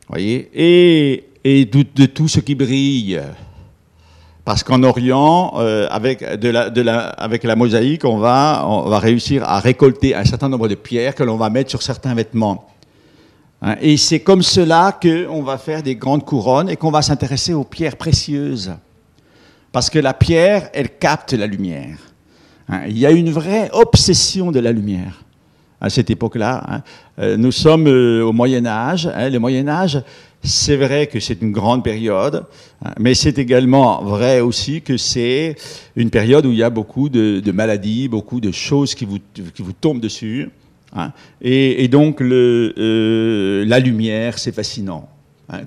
Voyez? 0.09 0.51
Et, 0.55 1.65
de, 1.65 2.07
tout 2.07 2.29
ce 2.29 2.41
qui 2.41 2.55
brille. 2.55 3.21
Parce 4.45 4.63
qu'en 4.63 4.83
Orient, 4.83 5.55
euh, 5.59 5.87
avec, 5.91 6.23
la, 6.23 7.57
mosaïque, 7.57 8.05
on 8.05 8.19
va, 8.19 8.65
on 8.67 8.89
va 8.89 8.99
réussir 8.99 9.45
à 9.45 9.61
récolter 9.61 10.15
un 10.15 10.25
certain 10.25 10.49
nombre 10.49 10.69
de 10.69 10.75
pierres 10.75 11.15
que 11.15 11.23
l'on 11.23 11.37
va 11.37 11.51
mettre 11.51 11.71
sur 11.71 11.83
certains 11.83 12.15
vêtements. 12.15 12.67
Hein, 13.63 13.77
et 13.81 13.97
c'est 13.97 14.21
comme 14.21 14.43
cela 14.43 14.99
qu'on 15.01 15.43
va 15.43 15.59
faire 15.59 15.83
des 15.83 15.95
grandes 15.95 16.25
couronnes 16.25 16.71
et 16.71 16.77
qu'on 16.77 16.91
va 16.91 17.03
s'intéresser 17.03 17.53
aux 17.53 17.65
pierres 17.65 17.97
précieuses. 17.97 18.73
Parce 19.73 19.91
que 19.91 19.99
la 19.99 20.15
pierre, 20.15 20.71
elle 20.73 20.99
capte 20.99 21.33
la 21.33 21.47
lumière. 21.47 21.99
Hein, 22.69 22.83
il 22.89 22.99
y 22.99 23.07
a 23.07 23.11
une 23.11 23.31
vraie 23.31 23.71
obsession 23.73 24.51
de 24.51 24.59
la 24.59 24.73
lumière 24.73 25.23
à 25.81 25.91
cette 25.91 26.11
époque-là. 26.11 26.65
Hein. 26.69 26.83
Euh, 27.19 27.37
nous 27.37 27.53
sommes 27.53 27.87
euh, 27.87 28.23
au 28.23 28.33
Moyen 28.33 28.67
Âge. 28.67 29.07
Hein. 29.07 29.31
Le 29.31 29.39
Moyen 29.39 29.69
Âge, 29.69 30.03
c'est 30.43 30.77
vrai 30.77 31.07
que 31.07 31.21
c'est 31.21 31.43
une 31.43 31.53
grande 31.53 31.85
période, 31.85 32.45
mais 32.99 33.15
c'est 33.15 33.39
également 33.39 34.03
vrai 34.03 34.41
aussi 34.41 34.81
que 34.81 34.97
c'est 34.97 35.57
une 35.97 36.09
période 36.09 36.47
où 36.47 36.51
il 36.51 36.57
y 36.57 36.63
a 36.63 36.71
beaucoup 36.71 37.11
de, 37.11 37.53
maladies, 37.53 38.09
beaucoup 38.09 38.41
de 38.41 38.51
choses 38.51 38.95
qui 38.95 39.05
vous, 39.05 39.19
qui 39.35 39.63
vous 39.63 39.73
tombent 39.73 40.01
dessus. 40.01 40.49
Et, 41.43 41.87
donc 41.89 42.23
euh, 42.23 43.65
la 43.67 43.79
lumière, 43.79 44.39
c'est 44.39 44.53
fascinant. 44.55 45.09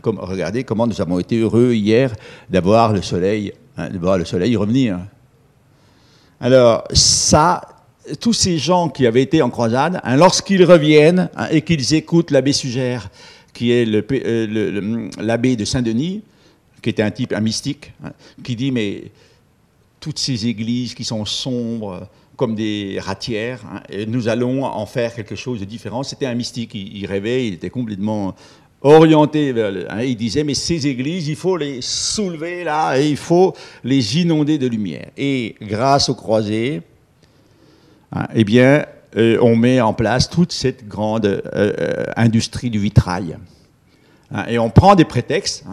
Comme, 0.01 0.17
regardez 0.17 0.63
comment 0.63 0.87
nous 0.87 1.01
avons 1.01 1.19
été 1.19 1.37
heureux 1.37 1.73
hier 1.73 2.13
d'avoir 2.49 2.93
le 2.93 3.01
soleil 3.03 3.53
Hein, 3.75 3.89
de 3.89 3.97
voir 3.97 4.19
le 4.19 4.25
soleil 4.25 4.55
revenir. 4.55 4.99
Alors, 6.39 6.83
ça, 6.91 7.61
tous 8.19 8.33
ces 8.33 8.57
gens 8.57 8.89
qui 8.89 9.07
avaient 9.07 9.21
été 9.21 9.41
en 9.41 9.49
croisade, 9.49 9.99
hein, 10.03 10.15
lorsqu'ils 10.15 10.63
reviennent 10.63 11.29
hein, 11.35 11.47
et 11.51 11.61
qu'ils 11.61 11.93
écoutent 11.93 12.31
l'abbé 12.31 12.53
Sugère, 12.53 13.09
qui 13.53 13.71
est 13.71 13.87
euh, 13.87 15.09
l'abbé 15.19 15.55
de 15.55 15.65
Saint-Denis, 15.65 16.21
qui 16.81 16.89
était 16.89 17.03
un 17.03 17.11
type, 17.11 17.33
un 17.33 17.39
mystique, 17.39 17.93
qui 18.43 18.55
dit 18.55 18.71
Mais 18.71 19.03
toutes 19.99 20.19
ces 20.19 20.47
églises 20.47 20.93
qui 20.93 21.05
sont 21.05 21.23
sombres, 21.25 22.07
comme 22.35 22.55
des 22.55 22.97
ratières, 22.99 23.61
nous 24.07 24.27
allons 24.27 24.65
en 24.65 24.85
faire 24.85 25.13
quelque 25.13 25.35
chose 25.35 25.59
de 25.59 25.65
différent. 25.65 26.03
C'était 26.03 26.25
un 26.25 26.33
mystique, 26.33 26.73
il, 26.73 26.97
il, 26.97 27.05
rêvait, 27.05 27.47
il 27.47 27.53
était 27.53 27.69
complètement 27.69 28.35
orienté 28.83 29.53
vers 29.53 29.71
le, 29.71 29.89
hein, 29.91 30.01
il 30.01 30.17
disait 30.17 30.43
mais 30.43 30.53
ces 30.53 30.87
églises 30.87 31.29
il 31.29 31.37
faut 31.37 31.55
les 31.55 31.81
soulever 31.81 32.65
là 32.65 32.99
et 32.99 33.09
il 33.09 33.17
faut 33.17 33.53
les 33.83 34.19
inonder 34.19 34.57
de 34.57 34.67
lumière 34.67 35.09
et 35.17 35.55
grâce 35.61 36.09
aux 36.09 36.15
croisés 36.15 36.81
hein, 38.13 38.27
eh 38.33 38.43
bien 38.43 38.85
euh, 39.15 39.37
on 39.41 39.55
met 39.55 39.79
en 39.81 39.93
place 39.93 40.29
toute 40.29 40.51
cette 40.51 40.87
grande 40.87 41.25
euh, 41.25 41.41
euh, 41.53 42.05
industrie 42.15 42.69
du 42.69 42.79
vitrail 42.79 43.37
hein, 44.33 44.45
et 44.47 44.57
on 44.57 44.69
prend 44.69 44.95
des 44.95 45.05
prétextes 45.05 45.65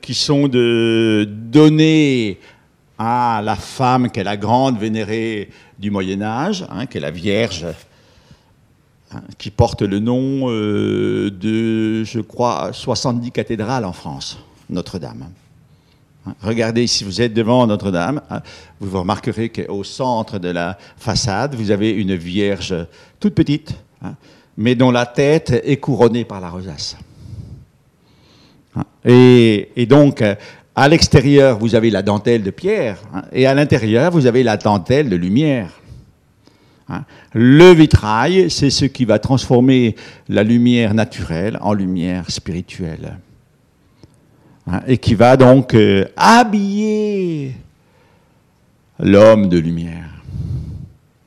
qui 0.00 0.14
sont 0.14 0.46
de 0.46 1.28
donner 1.28 2.38
à 2.96 3.42
la 3.44 3.56
femme 3.56 4.08
qui 4.08 4.20
est 4.20 4.24
la 4.24 4.36
grande 4.36 4.78
vénérée 4.78 5.50
du 5.80 5.90
Moyen 5.90 6.22
Âge, 6.22 6.64
qui 6.88 6.98
est 6.98 7.00
la 7.00 7.10
Vierge 7.10 7.66
Hein, 9.14 9.20
qui 9.36 9.50
porte 9.50 9.82
le 9.82 9.98
nom 9.98 10.48
de, 10.48 12.04
je 12.04 12.20
crois, 12.20 12.70
70 12.72 13.30
cathédrales 13.30 13.84
en 13.84 13.92
France, 13.92 14.38
Notre-Dame. 14.70 15.26
Hein, 16.26 16.34
regardez, 16.42 16.86
si 16.86 17.04
vous 17.04 17.20
êtes 17.20 17.34
devant 17.34 17.66
Notre-Dame, 17.66 18.22
hein, 18.30 18.40
vous 18.80 19.00
remarquerez 19.00 19.48
qu'au 19.48 19.84
centre 19.84 20.38
de 20.38 20.48
la 20.48 20.78
façade, 20.96 21.54
vous 21.54 21.70
avez 21.70 21.90
une 21.90 22.14
Vierge 22.14 22.74
toute 23.18 23.34
petite, 23.34 23.74
mais 24.56 24.74
dont 24.74 24.90
la 24.90 25.06
tête 25.06 25.50
est 25.64 25.78
couronnée 25.78 26.24
par 26.24 26.40
la 26.40 26.50
rosace. 26.50 26.96
Et, 29.04 29.70
et 29.76 29.86
donc, 29.86 30.22
à 30.74 30.88
l'extérieur, 30.88 31.58
vous 31.58 31.74
avez 31.74 31.90
la 31.90 32.02
dentelle 32.02 32.42
de 32.42 32.50
pierre, 32.50 32.98
et 33.32 33.46
à 33.46 33.54
l'intérieur, 33.54 34.12
vous 34.12 34.26
avez 34.26 34.42
la 34.42 34.56
dentelle 34.56 35.08
de 35.08 35.16
lumière. 35.16 35.70
Hein. 36.88 37.04
Le 37.32 37.72
vitrail, 37.72 38.50
c'est 38.50 38.70
ce 38.70 38.84
qui 38.84 39.04
va 39.04 39.18
transformer 39.18 39.96
la 40.28 40.42
lumière 40.42 40.94
naturelle 40.94 41.58
en 41.60 41.72
lumière 41.72 42.30
spirituelle. 42.30 43.18
Hein, 44.66 44.80
et 44.86 44.98
qui 44.98 45.14
va 45.14 45.36
donc 45.36 45.74
euh, 45.74 46.04
habiller 46.16 47.54
l'homme 48.98 49.48
de 49.48 49.58
lumière. 49.58 50.22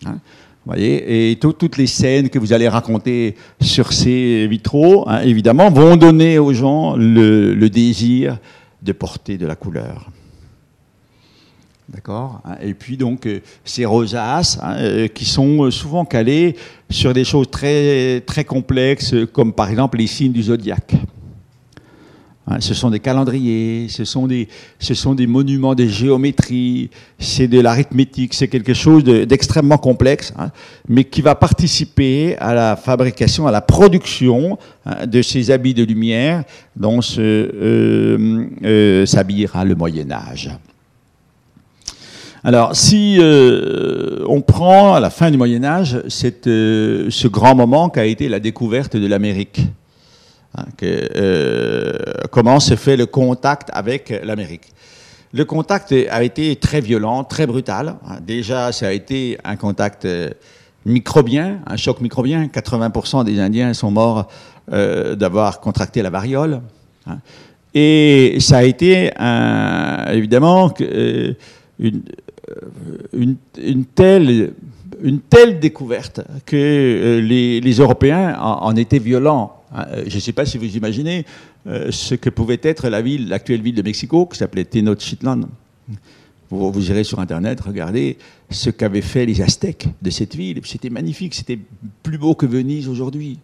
Hein. 0.06 0.20
Voyez, 0.66 1.32
et 1.32 1.36
toutes 1.36 1.78
les 1.78 1.86
scènes 1.86 2.30
que 2.30 2.40
vous 2.40 2.54
allez 2.54 2.68
raconter 2.68 3.36
sur 3.62 3.94
ces 3.94 4.48
vitraux, 4.48 5.08
évidemment, 5.24 5.70
vont 5.70 5.96
donner 5.96 6.40
aux 6.40 6.54
gens 6.54 6.96
le 6.96 7.68
désir 7.68 8.40
de 8.82 8.92
porter 8.92 9.38
de 9.38 9.46
la 9.46 9.56
couleur. 9.56 10.10
D'accord 11.88 12.42
hein, 12.46 12.56
Et 12.62 12.74
puis 12.74 12.98
donc 12.98 13.28
euh, 13.28 13.42
ces 13.64 13.86
rosaces 13.86 14.58
hein, 14.62 14.76
euh, 14.78 15.08
qui 15.08 15.26
sont 15.26 15.70
souvent 15.70 16.04
calées 16.04 16.56
sur 16.90 17.14
des 17.14 17.24
choses 17.24 17.50
très, 17.52 18.22
très 18.22 18.44
complexes 18.44 19.14
comme 19.32 19.54
par 19.54 19.70
exemple 19.70 20.00
les 20.00 20.08
signes 20.08 20.32
du 20.32 20.44
zodiaque. 20.44 20.96
Hein, 22.48 22.58
ce 22.60 22.74
sont 22.76 22.92
des 22.92 23.00
calendriers, 23.00 23.88
ce 23.90 24.06
sont 24.06 24.28
des, 24.28 24.48
des 25.16 25.28
monuments 25.28 25.74
de 25.74 25.88
géométrie, 25.88 26.92
c'est 27.18 27.48
de 27.48 27.60
l'arithmétique, 27.60 28.36
c'est 28.36 28.48
quelque 28.48 28.74
chose 28.74 29.04
d'extrêmement 29.04 29.80
complexe, 29.80 30.32
mais 30.88 31.06
qui 31.06 31.22
va 31.22 31.34
participer 31.34 32.38
à 32.38 32.54
la 32.54 32.76
fabrication, 32.76 33.48
à 33.48 33.52
la 33.52 33.62
production 33.62 34.60
de 35.08 35.22
ces 35.24 35.50
habits 35.50 35.74
de 35.74 35.84
lumière 35.84 36.44
dont 36.76 37.02
s'habillera 39.06 39.66
le 39.66 39.76
Moyen 39.76 40.12
Âge. 40.12 40.52
Alors, 42.48 42.76
si 42.76 43.18
euh, 43.18 44.24
on 44.28 44.42
prend 44.42 44.94
à 44.94 45.00
la 45.00 45.10
fin 45.10 45.32
du 45.32 45.38
Moyen 45.38 45.64
Âge 45.64 45.98
euh, 46.46 47.08
ce 47.10 47.28
grand 47.28 47.56
moment 47.56 47.90
qu'a 47.90 48.06
été 48.06 48.30
la 48.30 48.40
découverte 48.40 48.96
de 48.96 49.08
l'Amérique, 49.08 49.62
hein, 50.58 50.66
euh, 50.84 51.94
comment 52.32 52.60
se 52.60 52.76
fait 52.76 52.98
le 52.98 53.06
contact 53.06 53.70
avec 53.74 54.14
l'Amérique 54.24 54.72
le 55.34 55.44
contact 55.44 55.92
a 55.92 56.24
été 56.24 56.56
très 56.56 56.80
violent, 56.80 57.26
très 57.26 57.46
brutal. 57.46 57.98
Déjà, 58.26 58.72
ça 58.72 58.88
a 58.88 58.92
été 58.92 59.38
un 59.44 59.58
contact 59.58 60.06
euh, 60.06 60.30
microbien, 60.86 61.60
un 61.68 61.76
choc 61.76 62.00
microbien. 62.00 62.46
80% 62.46 63.26
des 63.26 63.42
Indiens 63.42 63.74
sont 63.74 63.92
morts 63.92 64.30
euh, 64.72 65.16
d'avoir 65.16 65.60
contracté 65.60 66.02
la 66.02 66.10
variole. 66.10 66.62
Hein. 67.06 67.18
Et 67.74 68.38
ça 68.40 68.60
a 68.60 68.64
été 68.64 69.12
évidemment 70.14 70.74
une, 71.80 73.36
telle, 73.94 74.54
une 75.04 75.20
telle 75.20 75.60
découverte 75.60 76.22
que 76.46 77.20
les, 77.22 77.74
Européens 77.74 78.38
en, 78.40 78.74
étaient 78.78 79.00
violents. 79.00 79.55
Hein. 79.76 79.86
Je 80.08 80.16
ne 80.16 80.20
sais 80.20 80.34
pas 80.34 80.46
si 80.46 80.58
vous 80.58 80.76
imaginez 80.78 81.26
ce 81.66 82.16
que 82.16 82.30
pouvait 82.30 82.60
être 82.64 82.90
la 82.90 83.02
ville, 83.02 83.28
l'actuelle 83.28 83.62
ville 83.62 83.76
de 83.76 83.82
Mexico, 83.82 84.26
qui 84.26 84.38
s'appelait 84.38 84.66
Tenochtitlan. 84.66 85.42
Vous, 86.52 86.90
irez 86.90 87.04
sur 87.04 87.20
Internet, 87.20 87.60
regardez 87.62 88.18
ce 88.52 88.70
qu'avaient 88.70 89.02
fait 89.02 89.26
les 89.26 89.42
Aztèques 89.42 89.88
de 90.02 90.10
cette 90.10 90.36
ville. 90.36 90.62
C'était 90.64 90.92
magnifique, 90.92 91.34
c'était 91.34 91.60
plus 92.04 92.18
beau 92.18 92.36
que 92.36 92.46
Venise 92.46 92.88
aujourd'hui. 92.88 93.40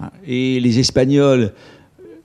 Hein, 0.00 0.10
et 0.26 0.58
les 0.58 0.78
Espagnols, 0.78 1.52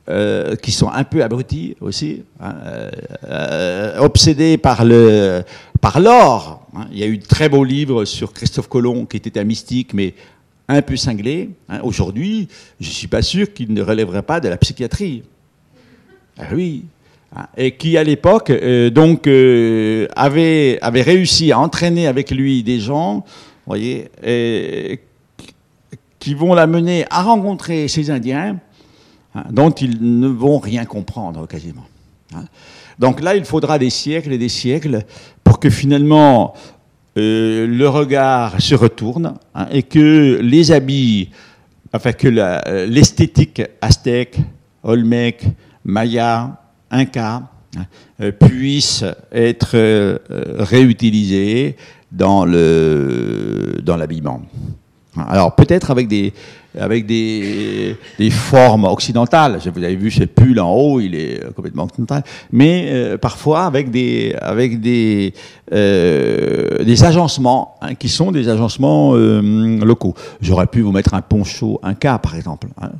euh, 0.09 0.55
qui 0.55 0.71
sont 0.71 0.89
un 0.89 1.03
peu 1.03 1.21
abrutis 1.21 1.75
aussi, 1.79 2.23
hein, 2.39 2.55
euh, 2.65 2.91
euh, 3.25 3.99
obsédés 3.99 4.57
par 4.57 4.83
par 5.81 5.99
l'or. 5.99 6.65
Hein. 6.75 6.87
Il 6.91 6.97
y 6.97 7.03
a 7.03 7.07
eu 7.07 7.17
de 7.17 7.25
très 7.25 7.49
beaux 7.49 7.63
livres 7.63 8.05
sur 8.05 8.33
Christophe 8.33 8.69
Colomb, 8.69 9.05
qui 9.05 9.17
était 9.17 9.37
un 9.37 9.43
mystique, 9.43 9.93
mais 9.93 10.15
un 10.67 10.81
peu 10.81 10.95
cinglé. 10.97 11.49
Aujourd'hui, 11.83 12.47
je 12.79 12.89
ne 12.89 12.93
suis 12.93 13.07
pas 13.07 13.21
sûr 13.21 13.53
qu'il 13.53 13.73
ne 13.73 13.81
relèverait 13.81 14.23
pas 14.23 14.39
de 14.39 14.49
la 14.49 14.57
psychiatrie. 14.57 15.23
Ah 16.37 16.43
oui, 16.53 16.85
Hein, 17.35 17.47
et 17.57 17.75
qui 17.75 17.97
à 17.97 18.03
l'époque 18.05 18.51
euh, 18.51 18.89
donc 18.89 19.27
euh, 19.27 20.07
avait, 20.15 20.79
avait 20.81 21.01
réussi 21.01 21.51
à 21.51 21.59
entraîner 21.59 22.07
avec 22.07 22.31
lui 22.31 22.63
des 22.63 22.79
gens, 22.79 23.25
voyez, 23.65 24.09
qui 26.19 26.33
vont 26.33 26.53
l'amener 26.53 27.05
à 27.09 27.23
rencontrer 27.23 27.89
ces 27.89 28.11
Indiens 28.11 28.59
hein, 29.35 29.43
dont 29.51 29.71
ils 29.71 30.19
ne 30.19 30.27
vont 30.27 30.57
rien 30.57 30.85
comprendre 30.85 31.47
quasiment. 31.47 31.85
Hein. 32.33 32.45
Donc 32.97 33.21
là, 33.21 33.35
il 33.35 33.43
faudra 33.43 33.77
des 33.77 33.89
siècles 33.89 34.31
et 34.31 34.37
des 34.37 34.49
siècles 34.49 35.03
pour 35.43 35.59
que 35.59 35.69
finalement 35.69 36.53
euh, 37.17 37.65
le 37.65 37.89
regard 37.89 38.61
se 38.61 38.75
retourne 38.75 39.33
et 39.71 39.83
que 39.83 40.39
les 40.41 40.71
habits, 40.71 41.29
enfin 41.91 42.13
que 42.13 42.27
l'esthétique 42.87 43.63
aztèque, 43.81 44.37
olmec, 44.83 45.43
maya, 45.83 46.61
un 46.91 47.05
cas 47.05 47.43
euh, 48.21 48.31
puisse 48.31 49.03
être 49.31 49.71
euh, 49.73 50.17
réutilisé 50.59 51.75
dans 52.11 52.45
le 52.45 53.79
dans 53.81 53.97
l'habillement. 53.97 54.41
Alors 55.27 55.55
peut-être 55.55 55.89
avec 55.89 56.07
des 56.07 56.33
avec 56.79 57.05
des, 57.05 57.97
formes 58.31 58.85
occidentales. 58.85 59.59
Vous 59.73 59.83
avez 59.83 59.95
vu 59.95 60.11
ce 60.11 60.23
pull 60.23 60.59
en 60.59 60.73
haut, 60.73 60.99
il 60.99 61.15
est 61.15 61.53
complètement 61.55 61.83
occidental. 61.83 62.23
Mais 62.51 62.87
euh, 62.89 63.17
parfois 63.17 63.65
avec 63.65 63.91
des 63.91 64.35
avec 64.41 64.79
des 64.79 65.33
des 65.71 67.03
agencements 67.03 67.75
hein, 67.81 67.95
qui 67.95 68.09
sont 68.09 68.31
des 68.31 68.47
agencements 68.47 69.13
locaux. 69.13 70.15
J'aurais 70.41 70.67
pu 70.67 70.81
vous 70.81 70.91
mettre 70.91 71.13
un 71.13 71.21
poncho, 71.21 71.79
un 71.83 71.93
cas 71.93 72.17
par 72.17 72.35
exemple. 72.35 72.67
Hein 72.81 72.91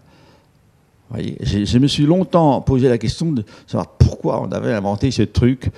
je, 1.42 1.78
me 1.78 1.88
suis 1.88 2.06
longtemps 2.06 2.62
posé 2.62 2.90
la 2.90 2.98
question 2.98 3.32
de 3.32 3.44
savoir 3.66 3.88
pourquoi 3.98 4.42
on 4.42 4.52
avait 4.52 4.74
inventé 4.74 5.12
ce 5.12 5.22
truc, 5.22 5.70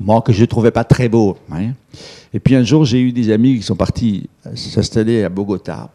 moi 0.00 0.20
que 0.20 0.32
je 0.32 0.42
ne 0.42 0.46
trouvais 0.46 0.70
pas 0.70 0.84
très 0.84 1.08
beau. 1.08 1.36
Et 2.34 2.40
puis 2.40 2.54
un 2.54 2.62
jour, 2.62 2.84
j'ai 2.84 3.00
eu 3.00 3.12
des 3.12 3.30
amis 3.30 3.56
qui 3.56 3.62
sont 3.62 3.76
partis 3.76 4.28
s'installer 4.54 5.24
à 5.24 5.28
Bogota. 5.28 5.90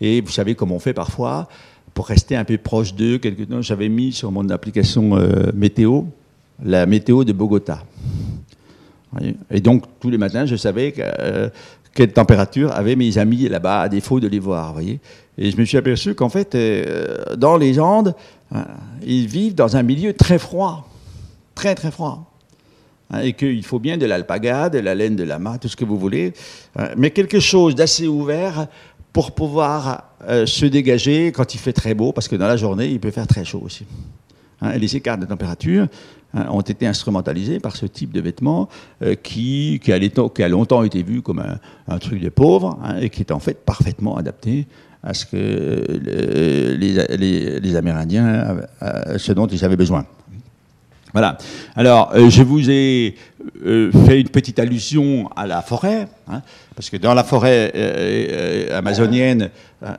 Et 0.00 0.20
vous 0.20 0.30
savez 0.30 0.54
comment 0.54 0.76
on 0.76 0.80
fait 0.80 0.94
parfois, 0.94 1.48
pour 1.94 2.06
rester 2.06 2.36
un 2.36 2.44
peu 2.44 2.56
proche 2.56 2.94
d'eux, 2.94 3.18
quelque 3.18 3.42
j'avais 3.60 3.88
mis 3.88 4.12
sur 4.12 4.30
mon 4.32 4.48
application 4.48 5.16
euh, 5.16 5.50
météo 5.54 6.02
la 6.62 6.86
météo 6.86 7.24
de 7.24 7.32
Bogota. 7.32 7.84
Et 9.50 9.60
donc, 9.60 9.84
tous 9.98 10.10
les 10.10 10.18
matins, 10.18 10.46
je 10.46 10.56
savais 10.56 10.94
euh, 10.98 11.48
quelle 11.94 12.12
température 12.12 12.70
avaient 12.72 12.96
mes 12.96 13.18
amis 13.18 13.48
là-bas, 13.48 13.80
à 13.80 13.88
défaut 13.88 14.20
de 14.20 14.28
les 14.28 14.38
voir. 14.38 14.72
Voyez 14.72 15.00
et 15.40 15.50
je 15.50 15.56
me 15.56 15.64
suis 15.64 15.78
aperçu 15.78 16.14
qu'en 16.14 16.28
fait, 16.28 16.54
euh, 16.54 17.34
dans 17.36 17.56
les 17.56 17.80
Andes, 17.80 18.14
euh, 18.54 18.58
ils 19.06 19.26
vivent 19.26 19.54
dans 19.54 19.74
un 19.76 19.82
milieu 19.82 20.12
très 20.12 20.38
froid, 20.38 20.86
très 21.54 21.74
très 21.74 21.90
froid. 21.90 22.30
Hein, 23.10 23.20
et 23.22 23.32
qu'il 23.32 23.64
faut 23.64 23.78
bien 23.78 23.96
de 23.96 24.04
l'alpaga, 24.04 24.68
de 24.68 24.78
la 24.78 24.94
laine 24.94 25.16
de 25.16 25.24
lama, 25.24 25.56
tout 25.58 25.68
ce 25.68 25.76
que 25.76 25.84
vous 25.86 25.98
voulez, 25.98 26.34
hein, 26.76 26.90
mais 26.96 27.10
quelque 27.10 27.40
chose 27.40 27.74
d'assez 27.74 28.06
ouvert 28.06 28.66
pour 29.12 29.32
pouvoir 29.32 30.04
euh, 30.28 30.46
se 30.46 30.66
dégager 30.66 31.32
quand 31.32 31.54
il 31.54 31.58
fait 31.58 31.72
très 31.72 31.94
beau, 31.94 32.12
parce 32.12 32.28
que 32.28 32.36
dans 32.36 32.46
la 32.46 32.56
journée, 32.56 32.88
il 32.88 33.00
peut 33.00 33.10
faire 33.10 33.26
très 33.26 33.44
chaud 33.44 33.62
aussi. 33.64 33.84
Hein, 34.60 34.76
les 34.76 34.96
écarts 34.96 35.18
de 35.18 35.26
température 35.26 35.86
ont 36.32 36.60
été 36.60 36.86
instrumentalisés 36.86 37.58
par 37.58 37.74
ce 37.74 37.86
type 37.86 38.12
de 38.12 38.20
vêtements 38.20 38.68
qui, 39.24 39.80
qui, 39.82 39.92
a, 39.92 40.48
longtemps 40.48 40.84
été 40.84 41.02
vu 41.02 41.22
comme 41.22 41.42
un, 41.88 41.98
truc 41.98 42.20
de 42.20 42.28
pauvre 42.28 42.78
et 43.00 43.10
qui 43.10 43.22
est 43.22 43.32
en 43.32 43.40
fait 43.40 43.64
parfaitement 43.64 44.16
adapté 44.16 44.68
à 45.02 45.12
ce 45.12 45.26
que 45.26 45.84
les, 46.78 47.58
les, 47.58 47.74
Amérindiens, 47.74 48.58
ce 49.16 49.32
dont 49.32 49.48
ils 49.48 49.64
avaient 49.64 49.74
besoin. 49.74 50.06
Voilà. 51.12 51.38
Alors, 51.74 52.12
euh, 52.14 52.30
je 52.30 52.42
vous 52.42 52.70
ai 52.70 53.16
euh, 53.64 53.90
fait 54.06 54.20
une 54.20 54.28
petite 54.28 54.58
allusion 54.58 55.28
à 55.34 55.46
la 55.46 55.62
forêt, 55.62 56.08
hein, 56.28 56.42
parce 56.80 56.88
que 56.88 56.96
dans 56.96 57.12
la 57.12 57.24
forêt 57.24 57.72
euh, 57.74 58.78
amazonienne, 58.78 59.50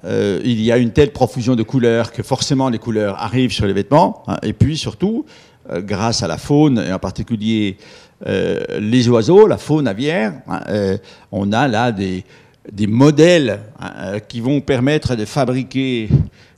il 0.03 0.59
y 0.59 0.71
a 0.71 0.77
une 0.79 0.89
telle 0.89 1.11
profusion 1.11 1.55
de 1.55 1.61
couleurs 1.61 2.11
que 2.11 2.23
forcément 2.23 2.69
les 2.69 2.79
couleurs 2.79 3.21
arrivent 3.21 3.51
sur 3.51 3.67
les 3.67 3.73
vêtements. 3.73 4.23
Hein, 4.25 4.37
et 4.41 4.51
puis 4.53 4.77
surtout, 4.77 5.23
grâce 5.71 6.23
à 6.23 6.27
la 6.27 6.39
faune, 6.39 6.79
et 6.79 6.91
en 6.91 6.97
particulier 6.97 7.77
les 8.25 9.09
oiseaux, 9.09 9.45
la 9.45 9.59
faune 9.59 9.87
aviaire, 9.87 10.33
hein, 10.47 10.97
on 11.31 11.51
a 11.51 11.67
là 11.67 11.91
des, 11.91 12.23
des 12.71 12.87
modèles 12.87 13.59
hein, 13.79 14.19
qui 14.27 14.39
vont 14.39 14.59
permettre 14.59 15.15
de 15.15 15.25
fabriquer 15.25 16.09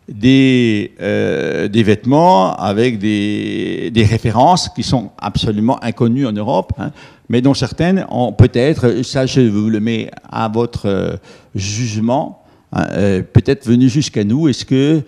des, 0.10 0.94
euh, 1.02 1.68
des 1.68 1.84
vêtements 1.84 2.56
avec 2.56 3.00
des, 3.00 3.90
des, 3.92 4.04
références 4.04 4.70
qui 4.70 4.84
sont 4.84 5.12
absolument 5.18 5.82
inconnues 5.84 6.28
en 6.28 6.34
Europe, 6.34 6.74
hein, 6.78 6.92
mais 7.30 7.42
dont 7.42 7.54
certaines 7.54 8.06
ont 8.10 8.34
peut-être, 8.34 9.04
ça 9.04 9.26
je 9.26 9.42
vous 9.42 9.70
le 9.70 9.80
mets 9.80 10.12
à 10.30 10.50
votre 10.50 10.88
euh, 10.88 11.16
jugement, 11.56 12.44
hein, 12.74 12.86
euh, 12.92 13.22
peut-être 13.22 13.66
venu 13.66 13.88
jusqu'à 13.88 14.24
nous. 14.24 14.48
Est-ce 14.50 14.66
que 14.66 15.02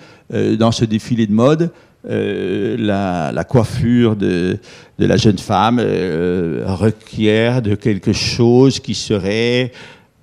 dans 0.55 0.71
ce 0.71 0.85
défilé 0.85 1.27
de 1.27 1.33
mode, 1.33 1.69
la, 2.03 3.45
coiffure 3.47 4.15
de, 4.15 4.57
de, 4.97 5.05
la 5.05 5.17
jeune 5.17 5.37
femme 5.37 5.79
requiert 5.79 7.61
de 7.61 7.75
quelque 7.75 8.11
chose 8.11 8.79
qui 8.79 8.95
serait 8.95 9.71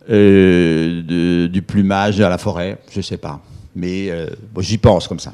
du 0.09 1.63
plumage 1.65 2.21
à 2.21 2.29
la 2.29 2.39
forêt, 2.39 2.79
je 2.91 2.99
ne 2.99 3.03
sais 3.03 3.17
pas. 3.17 3.41
Mais 3.75 4.11
euh, 4.11 4.27
j'y 4.61 4.79
pense 4.79 5.09
comme 5.09 5.21
ça. 5.21 5.33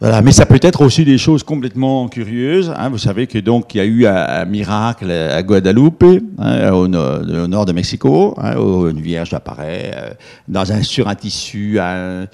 Voilà, 0.00 0.22
mais 0.22 0.32
ça 0.32 0.46
peut 0.46 0.58
être 0.62 0.80
aussi 0.80 1.04
des 1.04 1.18
choses 1.18 1.42
complètement 1.42 2.08
curieuses. 2.08 2.72
Hein. 2.74 2.88
Vous 2.88 2.96
savez 2.96 3.26
que 3.26 3.36
donc 3.36 3.74
il 3.74 3.78
y 3.78 3.80
a 3.82 3.84
eu 3.84 4.06
un, 4.06 4.46
miracle 4.46 5.10
à 5.10 5.42
Guadeloupe, 5.42 6.02
hein, 6.38 6.72
au, 6.72 6.88
nord 6.88 7.66
de 7.66 7.72
Mexico, 7.72 8.34
hein, 8.38 8.56
où 8.56 8.88
une 8.88 9.02
vierge 9.02 9.34
apparaît 9.34 10.16
euh, 10.48 10.82
sur 10.84 11.06
un 11.06 11.14
tissu 11.14 11.78
à, 11.78 12.26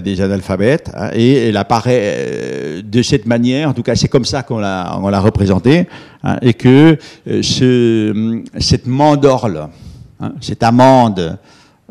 des 0.00 0.20
analphabètes, 0.20 0.92
et 1.14 1.48
elle 1.48 1.56
apparaît 1.56 2.00
euh, 2.04 2.82
de 2.82 3.02
cette 3.02 3.26
manière. 3.26 3.68
En 3.68 3.74
tout 3.74 3.82
cas, 3.82 3.96
c'est 3.96 4.06
comme 4.06 4.24
ça 4.24 4.44
qu'on 4.44 4.60
l'a 4.60 4.96
on 5.02 5.20
représentée, 5.20 5.88
et 6.42 6.54
que 6.54 6.96
ce, 7.26 8.40
cette 8.60 8.86
mandorle, 8.86 9.68
cette 10.40 10.62
amande 10.62 11.38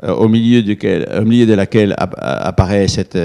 au 0.07 0.27
milieu, 0.27 0.61
duquel, 0.63 1.07
au 1.19 1.25
milieu 1.25 1.45
de 1.45 1.53
laquelle 1.53 1.95
apparaît 1.97 2.87
cette 2.87 3.17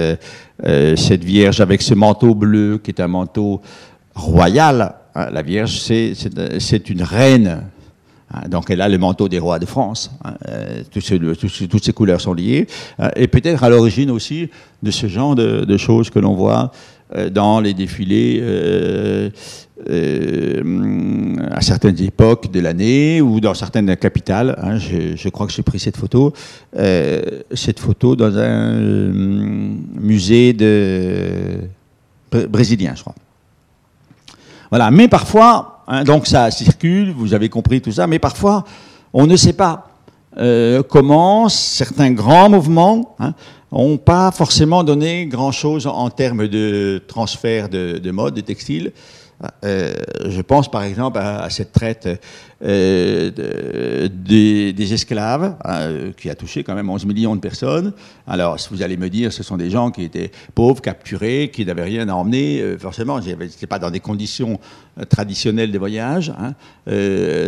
euh, 0.64 0.96
cette 0.96 1.22
Vierge 1.22 1.60
avec 1.60 1.82
ce 1.82 1.92
manteau 1.92 2.34
bleu 2.34 2.80
qui 2.82 2.90
est 2.90 3.00
un 3.00 3.08
manteau 3.08 3.60
royal. 4.14 4.94
Hein, 5.14 5.28
la 5.30 5.42
Vierge, 5.42 5.78
c'est 5.78 6.90
une 6.90 7.02
reine. 7.02 7.64
Hein, 8.32 8.48
donc 8.48 8.70
elle 8.70 8.80
a 8.80 8.88
le 8.88 8.96
manteau 8.96 9.28
des 9.28 9.38
rois 9.38 9.58
de 9.58 9.66
France. 9.66 10.10
Hein, 10.24 10.34
euh, 10.48 10.82
toutes 10.90 11.84
ces 11.84 11.92
couleurs 11.92 12.22
sont 12.22 12.32
liées. 12.32 12.66
et 13.16 13.28
peut-être 13.28 13.64
à 13.64 13.68
l'origine 13.68 14.10
aussi 14.10 14.48
de 14.82 14.90
ce 14.90 15.08
genre 15.08 15.34
de, 15.34 15.76
choses 15.76 16.08
que 16.08 16.18
l'on 16.18 16.34
voit 16.34 16.70
euh, 16.70 16.95
dans 17.30 17.60
les 17.60 17.74
défilés 17.74 18.42
à 21.50 21.60
certaines 21.60 22.00
époques 22.02 22.50
de 22.50 22.60
l'année 22.60 23.20
ou 23.20 23.40
dans 23.40 23.54
certaines 23.54 23.96
capitales. 23.96 24.56
je, 24.78 25.28
crois 25.28 25.46
que 25.46 25.52
j'ai 25.52 25.62
pris 25.62 25.78
cette 25.78 25.96
photo, 25.96 26.32
cette 26.72 27.78
photo 27.78 28.16
dans 28.16 28.36
un 28.36 28.74
musée 30.00 30.56
brésilien, 32.30 32.94
je 32.94 33.02
crois. 33.02 33.14
Voilà, 34.70 34.90
mais 34.90 35.08
parfois, 35.08 35.84
hein, 35.86 36.04
donc 36.04 36.26
ça 36.26 36.50
circule, 36.50 37.12
vous 37.12 37.34
avez 37.34 37.48
compris 37.48 37.80
tout 37.80 37.92
ça, 37.92 38.06
mais 38.06 38.18
parfois, 38.18 38.64
on 39.12 39.26
ne 39.26 39.36
sait 39.36 39.52
pas 39.52 39.88
euh, 40.38 40.82
comment 40.82 41.48
certains 41.48 42.10
grands 42.10 42.50
mouvements 42.50 43.16
n'ont 43.72 43.98
pas 43.98 44.30
forcément 44.30 44.84
donné 44.84 45.26
grand-chose 45.26 45.86
en, 45.86 46.10
termes 46.10 46.48
de 46.48 47.02
transfert 47.06 47.68
de, 47.68 47.98
de 47.98 48.10
mode, 48.10 48.34
de 48.34 48.40
textile. 48.40 48.92
Euh, 49.64 49.92
je 50.24 50.40
pense 50.40 50.70
par 50.70 50.82
exemple 50.82 51.18
à, 51.18 51.50
cette 51.50 51.72
traite 51.72 52.08
euh, 52.64 54.08
des, 54.08 54.94
esclaves, 54.94 55.56
hein, 55.64 56.12
qui 56.16 56.30
a 56.30 56.34
touché 56.34 56.62
quand 56.64 56.74
même 56.74 56.88
11 56.88 57.04
millions 57.04 57.34
de 57.34 57.40
personnes. 57.40 57.92
Alors, 58.26 58.56
vous 58.70 58.82
allez 58.82 58.96
me 58.96 59.10
dire, 59.10 59.32
ce 59.32 59.42
sont 59.42 59.56
des 59.56 59.68
gens 59.68 59.90
qui 59.90 60.04
étaient 60.04 60.30
pauvres, 60.54 60.80
capturés, 60.80 61.50
qui 61.52 61.66
n'avaient 61.66 61.84
rien 61.84 62.08
à 62.08 62.14
emmener, 62.14 62.60
euh, 62.60 62.78
forcément, 62.78 63.20
ce 63.20 63.30
n'était 63.30 63.66
pas 63.66 63.78
dans 63.78 63.90
des 63.90 64.00
conditions 64.00 64.58
traditionnelles 65.10 65.72
de 65.72 65.78
voyage. 65.78 66.32
Hein. 66.38 66.54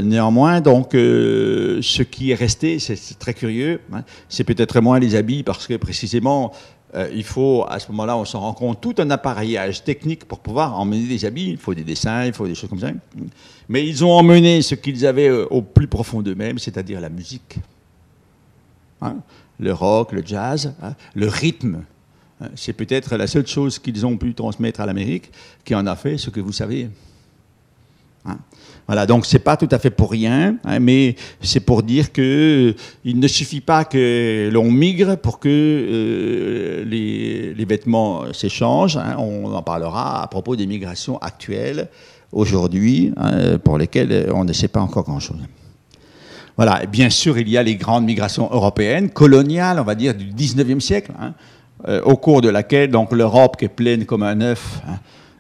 néanmoins, 0.03 0.61
donc, 0.61 0.91
ce 0.93 2.03
qui 2.03 2.33
est 2.33 2.35
resté, 2.35 2.79
c'est 2.79 3.19
très 3.19 3.33
curieux, 3.33 3.81
hein, 3.93 4.03
c'est 4.29 4.45
peut-être 4.45 4.81
moins 4.81 4.99
les 4.99 5.15
habits, 5.15 5.43
parce 5.43 5.67
que 5.67 5.75
précisément, 5.75 6.53
euh, 6.95 7.11
il 7.15 7.25
faut, 7.25 7.67
à 7.69 7.79
ce 7.79 7.91
moment-là, 7.91 8.17
on 8.17 8.25
s'en 8.25 8.41
rend 8.41 8.55
compte, 8.55 8.81
tout 8.81 8.95
un 8.99 9.11
appareillage 9.11 9.85
technique 9.85 10.25
pour 10.25 10.41
pouvoir 10.41 10.79
emmener 10.79 11.07
des 11.07 11.25
habits. 11.25 11.51
Il 11.51 11.59
faut 11.59 11.75
des 11.75 11.85
dessins, 11.85 12.25
il 12.25 12.33
faut 12.33 12.47
des 12.47 12.55
choses 12.55 12.71
comme 12.71 12.81
ça. 12.81 12.91
Mais 13.69 13.87
ils 13.87 14.05
ont 14.05 14.13
emmené 14.13 14.63
ce 14.63 14.75
qu'ils 14.75 15.07
avaient 15.07 15.29
euh, 15.29 15.47
au 15.51 15.61
plus 15.63 15.87
profond 15.87 16.23
d'eux-mêmes, 16.23 16.59
c'est-à-dire 16.59 17.01
la 17.01 17.11
musique. 17.11 17.59
Hein? 19.01 19.17
le 19.59 19.73
rock, 19.73 20.13
le 20.13 20.23
jazz, 20.25 20.75
hein? 20.83 20.95
le 21.15 21.29
rythme. 21.29 21.83
Hein? 22.41 22.49
C'est 22.55 22.73
peut-être 22.73 23.17
la 23.17 23.27
seule 23.27 23.47
chose 23.47 23.79
qu'ils 23.79 24.07
ont 24.07 24.17
pu 24.17 24.35
transmettre 24.35 24.81
à 24.81 24.87
l'Amérique 24.87 25.31
qui 25.65 25.75
en 25.75 25.87
a 25.87 25.97
fait 25.97 26.17
ce 26.17 26.31
que 26.31 26.41
vous 26.41 26.53
savez. 26.53 26.89
Voilà, 28.89 29.07
donc 29.07 29.27
c'est 29.27 29.39
pas 29.39 29.57
tout 29.57 29.69
à 29.71 29.79
fait 29.79 29.91
pour 29.91 30.11
rien, 30.11 30.57
hein, 30.65 30.81
mais 30.81 31.15
c'est 31.43 31.61
pour 31.61 31.83
dire 31.83 32.11
que 32.11 32.71
euh, 32.71 32.75
il 33.05 33.21
ne 33.21 33.29
suffit 33.29 33.61
pas 33.61 33.85
que 33.85 34.49
l'on 34.51 34.71
migre 34.71 35.19
pour 35.19 35.39
que 35.39 35.49
euh, 35.49 36.85
les, 36.85 37.65
vêtements 37.67 38.33
s'échangent. 38.33 38.97
Hein. 38.97 39.17
on 39.19 39.53
en 39.53 39.63
parlera 39.63 40.23
à 40.23 40.27
propos 40.27 40.57
des 40.57 40.67
migrations 40.67 41.19
actuelles 41.19 41.89
aujourd'hui, 42.33 43.13
hein, 43.19 43.59
pour 43.59 43.77
lesquelles 43.77 44.31
on 44.35 44.45
ne 44.45 44.55
sait 44.55 44.69
pas 44.69 44.81
encore 44.81 45.05
grand-chose. 45.05 45.41
Voilà, 46.57 46.87
bien 46.87 47.09
sûr, 47.09 47.39
il 47.39 47.49
y 47.49 47.57
a 47.57 47.63
les 47.63 47.77
grandes 47.77 48.05
migrations 48.05 48.49
européennes, 48.51 49.11
coloniales, 49.11 49.79
on 49.79 49.85
va 49.85 49.95
dire, 49.95 50.13
du 50.13 50.33
19e 50.33 50.81
siècle, 50.81 51.13
euh, 51.87 52.03
au 52.03 52.17
cours 52.17 52.41
de 52.41 52.49
laquelle 52.49 52.91
donc 52.91 53.13
l'Europe, 53.13 53.57
qui 53.57 53.67
est 53.67 53.69
pleine 53.69 54.07
comme 54.07 54.25
un 54.25 54.41
œuf, 54.41 54.81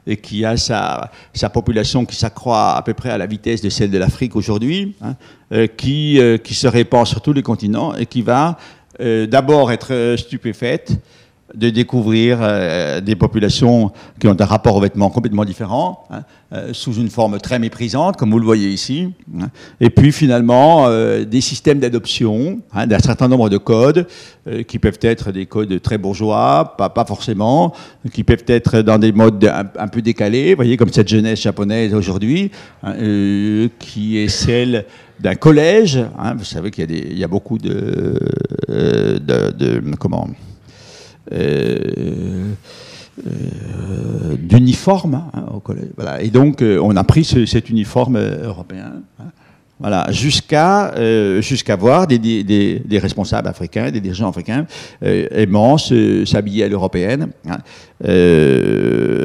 et 0.08 0.16
qui 0.16 0.44
a 0.44 0.56
sa, 0.56 1.10
sa 1.34 1.50
population 1.50 2.04
qui 2.06 2.16
s'accroît 2.16 2.74
à 2.74 2.82
peu 2.82 2.94
près 2.94 3.10
à 3.10 3.18
la 3.18 3.26
vitesse 3.26 3.60
de 3.60 3.68
celle 3.68 3.90
de 3.90 3.98
l'Afrique 3.98 4.34
aujourd'hui, 4.34 4.96
hein, 5.02 5.14
euh, 5.52 5.66
qui, 5.66 6.18
euh, 6.18 6.38
qui 6.38 6.54
se 6.54 6.66
répand 6.66 7.06
sur 7.06 7.20
tous 7.20 7.34
les 7.34 7.42
continents 7.42 7.94
et 7.94 8.06
qui 8.06 8.22
va 8.22 8.58
euh, 9.00 9.26
d'abord 9.26 9.70
être 9.70 10.16
stupéfaite 10.18 10.92
de 11.54 11.70
découvrir 11.70 12.38
euh, 12.40 13.00
des 13.00 13.16
populations 13.16 13.90
qui 14.20 14.28
ont 14.28 14.36
un 14.38 14.44
rapport 14.44 14.76
aux 14.76 14.80
vêtements 14.80 15.08
complètement 15.08 15.46
différent, 15.46 16.04
hein, 16.10 16.22
euh, 16.52 16.70
sous 16.72 16.94
une 16.94 17.08
forme 17.08 17.38
très 17.38 17.58
méprisante, 17.58 18.16
comme 18.16 18.30
vous 18.30 18.38
le 18.38 18.44
voyez 18.44 18.68
ici. 18.68 19.08
Hein. 19.40 19.48
et 19.80 19.88
puis 19.88 20.12
finalement, 20.12 20.86
euh, 20.88 21.24
des 21.24 21.40
systèmes 21.40 21.78
d'adoption 21.78 22.60
hein, 22.72 22.86
d'un 22.86 22.98
certain 22.98 23.28
nombre 23.28 23.48
de 23.48 23.58
codes, 23.58 24.06
qui 24.66 24.78
peuvent 24.78 24.98
être 25.02 25.30
des 25.30 25.44
codes 25.44 25.82
très 25.82 25.98
bourgeois, 25.98 26.74
pas, 26.78 26.88
pas 26.88 27.04
forcément, 27.04 27.74
qui 28.14 28.24
peuvent 28.24 28.44
être 28.46 28.80
dans 28.80 28.98
des 28.98 29.12
modes 29.12 29.44
un, 29.44 29.88
peu 29.88 30.00
décalés, 30.00 30.54
voyez, 30.54 30.78
comme 30.78 30.90
cette 30.90 31.08
jeunesse 31.08 31.42
japonaise 31.42 31.92
aujourd'hui, 31.92 32.50
qui 33.78 34.16
est 34.16 34.28
celle 34.28 34.86
d'un 35.20 35.34
collège. 35.34 35.98
vous 36.38 36.44
savez 36.44 36.70
qu'il 36.70 36.90
y, 36.90 37.18
y, 37.18 37.24
a 37.24 37.28
beaucoup 37.28 37.58
de, 37.58 38.18
de, 38.68 39.50
de 39.50 39.82
comment 39.98 40.28
euh, 40.28 40.30
euh, 40.30 40.47
d'uniforme 44.38 45.14
hein, 45.34 45.44
au 45.54 45.60
collège. 45.60 45.90
Voilà. 45.96 46.22
Et 46.22 46.28
donc, 46.28 46.62
euh, 46.62 46.78
on 46.82 46.96
a 46.96 47.04
pris 47.04 47.24
cet 47.24 47.70
uniforme 47.70 48.18
européen. 48.18 48.92
Hein. 49.20 49.24
Voilà, 49.80 50.10
jusqu'à 50.10 50.92
jusqu'à 51.40 51.76
voir 51.76 52.08
des, 52.08 52.18
des, 52.18 52.98
responsables 52.98 53.46
africains, 53.46 53.92
des 53.92 54.00
dirigeants 54.00 54.28
africains 54.28 54.66
aimant 55.00 55.78
s'habiller 55.78 56.64
à 56.64 56.68
l'européenne. 56.68 57.28
Hein. 57.48 57.58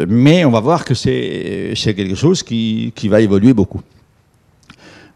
mais 0.08 0.46
on 0.46 0.52
va 0.52 0.60
voir 0.60 0.86
que 0.86 0.94
c'est 0.94 1.74
quelque 1.96 2.14
chose 2.14 2.44
qui, 2.44 2.94
qui, 2.96 3.08
va 3.08 3.22
évoluer 3.22 3.52
beaucoup. 3.52 3.82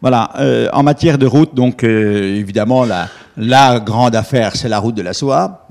Voilà, 0.00 0.32
en 0.72 0.82
matière 0.82 1.18
de 1.18 1.26
route, 1.26 1.54
donc 1.54 1.84
évidemment 1.84 2.84
la, 2.84 3.08
la 3.36 3.78
grande 3.78 4.16
affaire, 4.16 4.56
c'est 4.56 4.68
la 4.68 4.80
route 4.80 4.96
de 4.96 5.02
la 5.02 5.12
soie. 5.12 5.68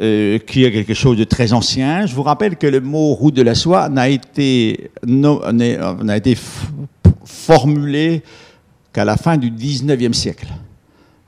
Euh, 0.00 0.38
qui 0.38 0.64
est 0.64 0.72
quelque 0.72 0.94
chose 0.94 1.18
de 1.18 1.24
très 1.24 1.52
ancien. 1.52 2.06
Je 2.06 2.14
vous 2.14 2.22
rappelle 2.22 2.56
que 2.56 2.66
le 2.66 2.80
mot 2.80 3.12
route 3.12 3.34
de 3.34 3.42
la 3.42 3.54
soie 3.54 3.90
n'a 3.90 4.08
été, 4.08 4.90
n'a 5.06 6.16
été 6.16 6.38
formulé 7.22 8.22
qu'à 8.94 9.04
la 9.04 9.18
fin 9.18 9.36
du 9.36 9.50
19e 9.50 10.14
siècle. 10.14 10.46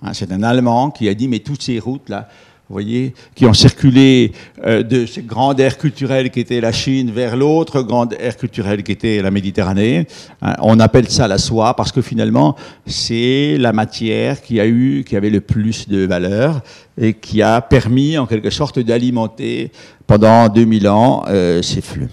Hein, 0.00 0.14
c'est 0.14 0.32
un 0.32 0.42
Allemand 0.42 0.90
qui 0.90 1.06
a 1.10 1.12
dit, 1.12 1.28
mais 1.28 1.40
toutes 1.40 1.62
ces 1.62 1.78
routes-là, 1.78 2.30
voyez, 2.68 3.14
qui 3.34 3.46
ont 3.46 3.52
circulé 3.52 4.32
euh, 4.64 4.82
de 4.82 5.06
cette 5.06 5.26
grande 5.26 5.60
aire 5.60 5.78
culturelle 5.78 6.30
qui 6.30 6.40
était 6.40 6.60
la 6.60 6.72
Chine 6.72 7.10
vers 7.10 7.36
l'autre 7.36 7.82
grande 7.82 8.14
aire 8.18 8.36
culturelle 8.36 8.82
qui 8.82 8.92
était 8.92 9.20
la 9.20 9.30
Méditerranée. 9.30 10.06
Hein, 10.40 10.54
on 10.60 10.80
appelle 10.80 11.08
ça 11.08 11.28
la 11.28 11.38
soie 11.38 11.74
parce 11.76 11.92
que 11.92 12.02
finalement, 12.02 12.56
c'est 12.86 13.56
la 13.58 13.72
matière 13.72 14.40
qui 14.40 14.60
a 14.60 14.66
eu, 14.66 15.04
qui 15.06 15.16
avait 15.16 15.30
le 15.30 15.40
plus 15.40 15.88
de 15.88 16.06
valeur 16.06 16.62
et 16.98 17.14
qui 17.14 17.42
a 17.42 17.60
permis 17.60 18.16
en 18.18 18.26
quelque 18.26 18.50
sorte 18.50 18.78
d'alimenter 18.78 19.70
pendant 20.06 20.48
2000 20.48 20.88
ans 20.88 21.24
euh, 21.28 21.62
ces 21.62 21.80
flux. 21.80 22.08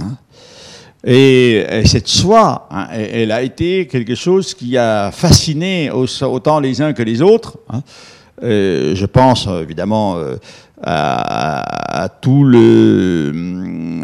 Hein. 0.00 0.16
Et, 1.04 1.64
cette 1.84 2.08
soie, 2.08 2.68
hein, 2.70 2.88
elle 2.92 3.30
a 3.30 3.42
été 3.42 3.86
quelque 3.86 4.16
chose 4.16 4.54
qui 4.54 4.76
a 4.76 5.12
fasciné 5.12 5.90
autant 5.90 6.58
les 6.58 6.82
uns 6.82 6.92
que 6.92 7.02
les 7.02 7.22
autres. 7.22 7.58
Euh, 8.42 8.94
je 8.94 9.06
pense 9.06 9.46
évidemment 9.46 10.16
euh, 10.16 10.36
à, 10.82 12.08
le, 12.26 13.32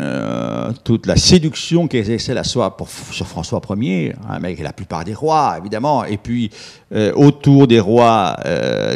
euh, 0.01 0.73
toute 0.85 1.07
la 1.07 1.17
séduction 1.17 1.87
qu'exerçait 1.87 2.33
la 2.33 2.45
soie 2.45 2.77
pour, 2.77 2.89
sur 2.89 3.27
François 3.27 3.61
Ier, 3.77 4.15
hein, 4.23 4.35
avec 4.35 4.59
la 4.61 4.73
plupart 4.73 5.05
des 5.05 5.13
rois 5.13 5.57
évidemment, 5.59 6.05
et 6.05 6.17
puis 6.17 6.51
autour 7.15 7.67
des 7.67 7.81
rois 7.81 8.37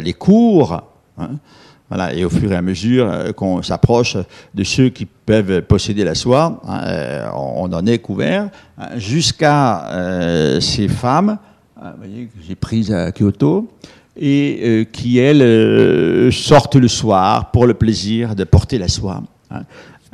les 0.03 0.13
cours. 0.13 0.81
Hein, 1.17 1.29
voilà, 1.89 2.13
et 2.13 2.25
au 2.25 2.29
fur 2.29 2.51
et 2.51 2.55
à 2.55 2.61
mesure 2.61 3.33
qu'on 3.35 3.61
s'approche 3.61 4.17
de 4.53 4.63
ceux 4.65 4.89
qui 4.89 5.05
peuvent 5.05 5.61
posséder 5.61 6.03
la 6.03 6.15
soie, 6.15 6.59
hein, 6.67 7.31
on 7.33 7.71
en 7.71 7.85
est 7.85 7.99
couvert, 7.99 8.49
jusqu'à 8.95 9.87
ces 10.59 10.87
femmes, 10.87 11.37
vous 11.79 11.97
voyez, 11.97 12.25
que 12.25 12.39
j'ai 12.45 12.55
prises 12.55 12.91
à 12.91 13.11
Kyoto, 13.11 13.69
et 14.17 14.59
euh, 14.63 14.83
qui, 14.85 15.19
elles, 15.19 15.41
euh, 15.41 16.31
sortent 16.31 16.75
le 16.75 16.87
soir 16.87 17.51
pour 17.51 17.65
le 17.65 17.73
plaisir 17.73 18.35
de 18.35 18.43
porter 18.43 18.77
la 18.77 18.87
soie. 18.87 19.23
Hein. 19.51 19.61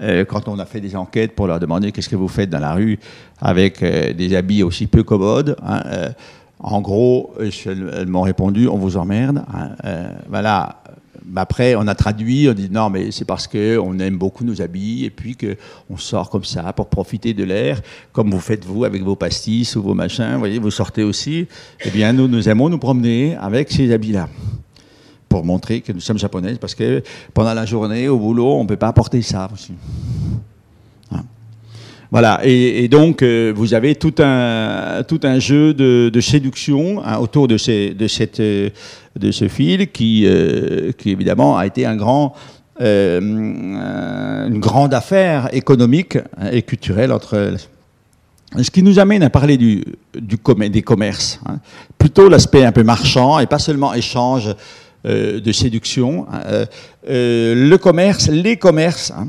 Euh, 0.02 0.26
quand 0.26 0.48
on 0.48 0.60
a 0.60 0.66
fait 0.66 0.82
des 0.82 0.96
enquêtes 0.96 1.34
pour 1.34 1.48
leur 1.48 1.60
demander 1.60 1.92
qu'est-ce 1.92 2.10
que 2.10 2.16
vous 2.16 2.28
faites 2.28 2.50
dans 2.50 2.60
la 2.60 2.74
rue 2.74 3.00
avec 3.40 3.84
des 3.84 4.36
habits 4.36 4.64
aussi 4.64 4.88
peu 4.88 5.04
commodes, 5.04 5.56
hein, 5.64 5.82
en 6.60 6.82
gros, 6.82 7.34
elles, 7.40 8.08
m'ont 8.08 8.22
répondu 8.22 8.68
on 8.68 8.78
vous 8.78 8.98
emmerde. 8.98 9.44
Hein, 9.54 10.08
voilà, 10.30 10.83
après, 11.36 11.76
on 11.76 11.88
a 11.88 11.96
traduit, 11.96 12.48
on 12.50 12.54
dit 12.54 12.70
non, 12.70 12.90
mais 12.90 13.12
c'est 13.12 13.26
parce 13.26 13.48
qu'on 13.48 14.00
aime 14.00 14.18
beaucoup 14.18 14.44
nos 14.44 14.62
habits 14.62 15.06
et 15.06 15.10
puis 15.10 15.36
qu'on 15.36 15.98
sort 15.98 16.30
comme 16.30 16.44
ça 16.44 16.74
pour 16.74 16.90
profiter 16.90 17.34
de 17.34 17.44
l'air, 17.44 17.82
comme 18.12 18.30
vous 18.32 18.40
faites 18.40 18.66
vous 18.66 18.84
avec 18.84 19.04
vos 19.04 19.16
pastis 19.16 19.76
ou 19.76 19.84
vos 19.84 19.94
machins. 19.94 20.34
Vous 20.34 20.40
voyez, 20.40 20.60
vous 20.60 20.72
sortez 20.72 21.04
aussi. 21.04 21.48
Eh 21.86 21.90
bien, 21.90 22.14
nous, 22.14 22.28
nous 22.28 22.50
aimons 22.50 22.70
nous 22.70 22.78
promener 22.78 23.36
avec 23.36 23.72
ces 23.72 23.92
habits-là 23.92 24.30
pour 25.34 25.44
montrer 25.44 25.82
que 25.82 25.92
nous 25.92 26.00
sommes 26.00 26.20
japonais, 26.20 26.54
parce 26.62 26.76
que 26.76 27.02
pendant 27.34 27.56
la 27.56 27.66
journée, 27.66 28.08
au 28.08 28.20
boulot, 28.20 28.54
on 28.54 28.64
ne 28.64 28.68
peut 28.68 28.76
pas 28.76 28.94
porter 28.94 29.24
ça 29.24 29.50
aussi. 29.52 29.74
Hein. 31.12 31.24
Voilà, 32.12 32.42
et, 32.44 32.88
donc 32.88 33.24
euh, 33.24 33.52
vous 33.56 33.74
avez 33.74 33.96
tout 33.96 34.14
un, 34.20 35.02
tout 35.08 35.20
un 35.24 35.40
jeu 35.40 35.74
de, 35.74 36.22
séduction 36.22 37.04
hein, 37.04 37.18
autour 37.18 37.48
de, 37.48 37.58
ces, 37.58 37.96
de 37.96 38.08
cette 38.08 38.40
euh, 38.42 38.70
de 39.18 39.32
ce 39.32 39.48
fil 39.48 39.92
qui, 39.92 40.26
euh, 40.26 40.92
qui 40.92 41.12
évidemment 41.12 41.58
a 41.58 41.66
été 41.66 41.86
un 41.86 41.96
grand, 41.96 42.34
euh, 42.82 43.20
une 43.20 44.60
grande 44.60 44.94
affaire 44.94 45.50
économique 45.54 46.18
et 46.52 46.64
culturelle 46.64 47.12
entre 47.12 47.56
ce 48.62 48.70
qui 48.70 48.84
nous 48.84 49.00
amène 49.00 49.24
à 49.24 49.30
parler 49.30 49.58
du, 49.58 49.84
du 50.16 50.38
des 50.70 50.82
commerces, 50.82 51.40
hein. 51.46 51.60
plutôt 51.98 52.30
l'aspect 52.30 52.66
un 52.66 52.72
peu 52.72 52.84
marchand 52.84 53.40
et 53.40 53.48
pas 53.48 53.60
seulement 53.60 53.94
échange 53.94 54.54
euh, 55.06 55.40
de 55.40 55.52
séduction. 55.52 56.28
Hein. 56.32 56.66
le 57.08 57.76
commerce, 57.78 58.30
les 58.30 58.58
commerces, 58.58 59.12
hein. 59.12 59.28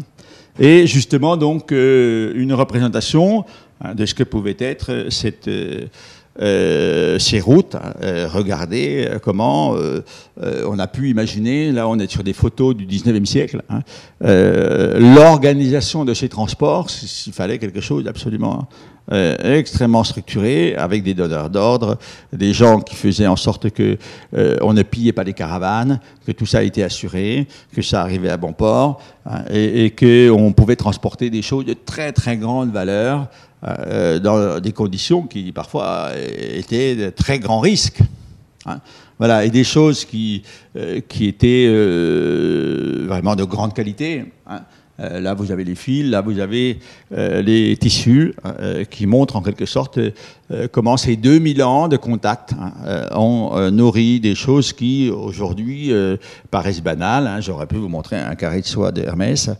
et 0.58 0.86
justement 0.86 1.36
donc 1.36 1.70
une 1.72 2.52
représentation 2.52 3.44
hein, 3.82 3.94
de 3.94 4.04
ce 4.06 4.14
que 4.14 4.24
pouvait 4.24 4.56
être 4.60 5.06
cette, 5.10 5.48
euh, 6.40 7.16
ces 7.20 7.38
routes. 7.38 7.76
Hein, 7.76 7.94
euh, 8.02 8.28
regardez 8.28 9.06
euh, 9.08 9.18
comment 9.20 9.76
on 10.36 10.78
a 10.80 10.86
pu 10.88 11.10
imaginer, 11.10 11.70
là 11.70 11.86
on 11.88 11.96
est 11.98 12.10
sur 12.10 12.24
des 12.24 12.32
photos 12.32 12.74
du 12.74 12.86
19e 12.86 13.24
siècle, 13.24 13.62
hein, 13.70 13.82
l'organisation 14.20 16.04
de 16.04 16.12
ces 16.12 16.28
transports, 16.28 16.90
s'il 16.90 17.32
fallait 17.32 17.58
quelque 17.58 17.80
chose 17.80 18.02
d'absolument 18.02 18.68
extrêmement 19.10 20.02
structuré, 20.02 20.74
avec 20.76 21.02
des 21.04 21.14
donneurs 21.14 21.50
d'ordre, 21.50 21.98
des 22.32 22.52
gens 22.52 22.80
qui 22.80 22.96
faisaient 22.96 23.26
en 23.26 23.36
sorte 23.36 23.70
que 23.70 23.96
on 24.60 24.72
ne 24.72 24.82
pillait 24.82 25.12
pas 25.12 25.24
les 25.24 25.34
caravanes, 25.34 26.00
que 26.26 26.32
tout 26.32 26.46
ça 26.46 26.64
été 26.64 26.82
assuré, 26.82 27.46
que 27.74 27.82
ça 27.82 28.00
arrivait 28.00 28.30
à 28.30 28.36
bon 28.36 28.52
port, 28.54 29.00
hein, 29.26 29.44
et, 29.50 29.84
et 29.84 29.90
qu'on 29.90 30.52
pouvait 30.52 30.76
transporter 30.76 31.30
des 31.30 31.42
choses 31.42 31.66
de 31.66 31.74
très 31.74 32.12
très 32.12 32.36
grande 32.36 32.72
valeur 32.72 33.28
euh, 33.66 34.18
dans 34.18 34.60
des 34.60 34.72
conditions 34.72 35.22
qui 35.22 35.50
parfois 35.52 36.10
étaient 36.14 36.94
de 36.94 37.10
très 37.10 37.38
grands 37.38 37.60
risques. 37.60 38.00
Hein. 38.66 38.80
Voilà, 39.18 39.44
et 39.44 39.50
des 39.50 39.64
choses 39.64 40.04
qui, 40.04 40.42
euh, 40.76 41.00
qui 41.08 41.26
étaient 41.26 41.66
euh, 41.68 43.04
vraiment 43.08 43.36
de 43.36 43.44
grande 43.44 43.72
qualité. 43.72 44.24
Hein. 44.46 44.60
là, 44.98 45.32
vous 45.32 45.50
avez 45.50 45.64
les 45.64 45.76
fils, 45.76 46.10
là, 46.10 46.20
vous 46.20 46.40
avez 46.40 46.78
les 47.10 47.76
tissus 47.78 48.34
qui 48.90 49.06
montrent 49.06 49.36
en 49.36 49.42
quelque 49.42 49.66
sorte 49.66 49.98
comment 50.70 50.96
ces 50.96 51.16
2000 51.16 51.62
ans 51.64 51.88
de 51.88 51.96
contact 51.96 52.52
hein, 52.52 53.08
ont 53.16 53.70
nourri 53.72 54.20
des 54.20 54.36
choses 54.36 54.72
qui, 54.72 55.10
aujourd'hui, 55.10 55.92
paraissent 56.50 56.82
banales. 56.82 57.42
J'aurais 57.42 57.66
pu 57.66 57.74
vous 57.74 57.88
montrer 57.88 58.20
un 58.20 58.36
carré 58.36 58.60
de 58.60 58.66
soie 58.66 58.92
d'Hermès 58.92 59.50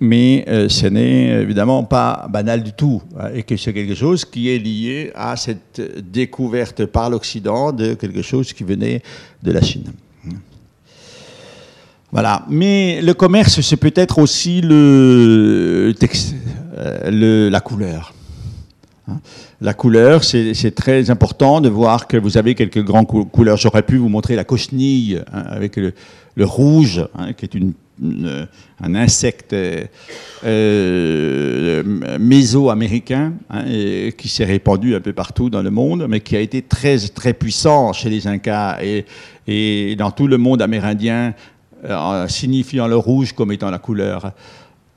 mais 0.00 0.44
euh, 0.48 0.68
ce 0.68 0.86
n'est 0.86 1.42
évidemment 1.42 1.84
pas 1.84 2.26
banal 2.28 2.62
du 2.62 2.72
tout, 2.72 3.02
hein, 3.18 3.28
et 3.34 3.42
que 3.42 3.56
c'est 3.56 3.72
quelque 3.72 3.94
chose 3.94 4.24
qui 4.24 4.50
est 4.50 4.58
lié 4.58 5.12
à 5.14 5.36
cette 5.36 5.80
découverte 6.10 6.84
par 6.86 7.10
l'Occident 7.10 7.72
de 7.72 7.94
quelque 7.94 8.22
chose 8.22 8.52
qui 8.52 8.64
venait 8.64 9.02
de 9.42 9.52
la 9.52 9.62
Chine. 9.62 9.92
Voilà. 12.14 12.44
Mais 12.48 13.00
le 13.02 13.12
commerce, 13.12 13.60
c'est 13.60 13.76
peut-être 13.76 14.18
aussi 14.18 14.60
le, 14.60 15.92
euh, 16.78 17.50
la 17.50 17.60
couleur. 17.60 18.14
Hein. 19.08 19.18
La 19.60 19.74
couleur, 19.74 20.22
c'est 20.22 20.74
très 20.76 21.10
important 21.10 21.60
de 21.60 21.68
voir 21.68 22.06
que 22.06 22.16
vous 22.16 22.36
avez 22.36 22.54
quelques 22.54 22.82
grandes 22.84 23.06
couleurs. 23.06 23.56
J'aurais 23.56 23.82
pu 23.82 23.96
vous 23.96 24.08
montrer 24.08 24.36
la 24.36 24.44
cochenille 24.44 25.22
hein, 25.32 25.44
avec 25.48 25.76
le, 25.76 25.92
rouge, 26.38 27.04
qui 27.36 27.44
est 27.46 27.54
une 27.54 27.72
un 28.02 28.94
insecte 28.94 29.54
euh, 30.44 31.82
méso-américain 32.18 33.34
hein, 33.50 33.64
qui 34.16 34.28
s'est 34.28 34.44
répandu 34.44 34.94
un 34.94 35.00
peu 35.00 35.12
partout 35.12 35.50
dans 35.50 35.62
le 35.62 35.70
monde, 35.70 36.06
mais 36.08 36.20
qui 36.20 36.36
a 36.36 36.40
été 36.40 36.62
très, 36.62 36.98
très 36.98 37.32
puissant 37.32 37.92
chez 37.92 38.10
les 38.10 38.26
Incas 38.26 38.78
et, 39.46 39.96
dans 39.96 40.10
tout 40.10 40.26
le 40.26 40.38
monde 40.38 40.62
amérindien, 40.62 41.34
euh, 41.84 42.26
signifiant 42.28 42.86
le 42.88 42.96
rouge 42.96 43.32
comme 43.32 43.52
étant 43.52 43.70
la 43.70 43.78
couleur 43.78 44.32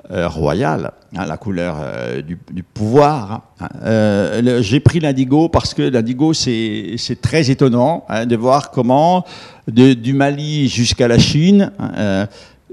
euh, 0.09 0.27
royale, 0.27 0.91
hein, 1.15 1.25
la 1.25 1.35
couleur 1.37 1.75
du, 2.23 2.63
pouvoir. 2.63 3.43
Hein. 3.59 4.61
J'ai 4.61 4.79
pris 4.79 4.99
l'indigo 5.01 5.49
parce 5.49 5.73
que 5.73 5.81
l'indigo, 5.81 6.33
c'est 6.33 6.97
très 7.21 7.51
étonnant 7.51 8.05
de 8.25 8.35
voir 8.35 8.71
comment, 8.71 9.25
du 9.67 10.13
Mali 10.13 10.69
jusqu'à 10.69 11.07
la 11.07 11.19
Chine, 11.19 11.71
euh, 11.97 12.25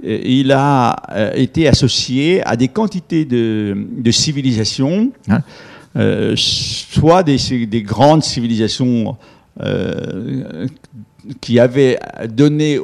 il 0.03 0.53
a 0.53 0.97
euh, 1.12 1.32
été 1.34 1.68
associé 1.68 2.45
à 2.47 2.57
des 2.57 2.68
quantités 2.68 3.24
de, 3.24 4.11
civilisations, 4.11 5.12
hein, 5.28 5.42
euh, 5.97 6.34
soit 6.36 7.22
des, 7.22 7.82
grandes 7.82 8.24
civilisations 8.24 9.16
qui 11.40 11.59
avaient 11.59 11.99
donné 12.28 12.78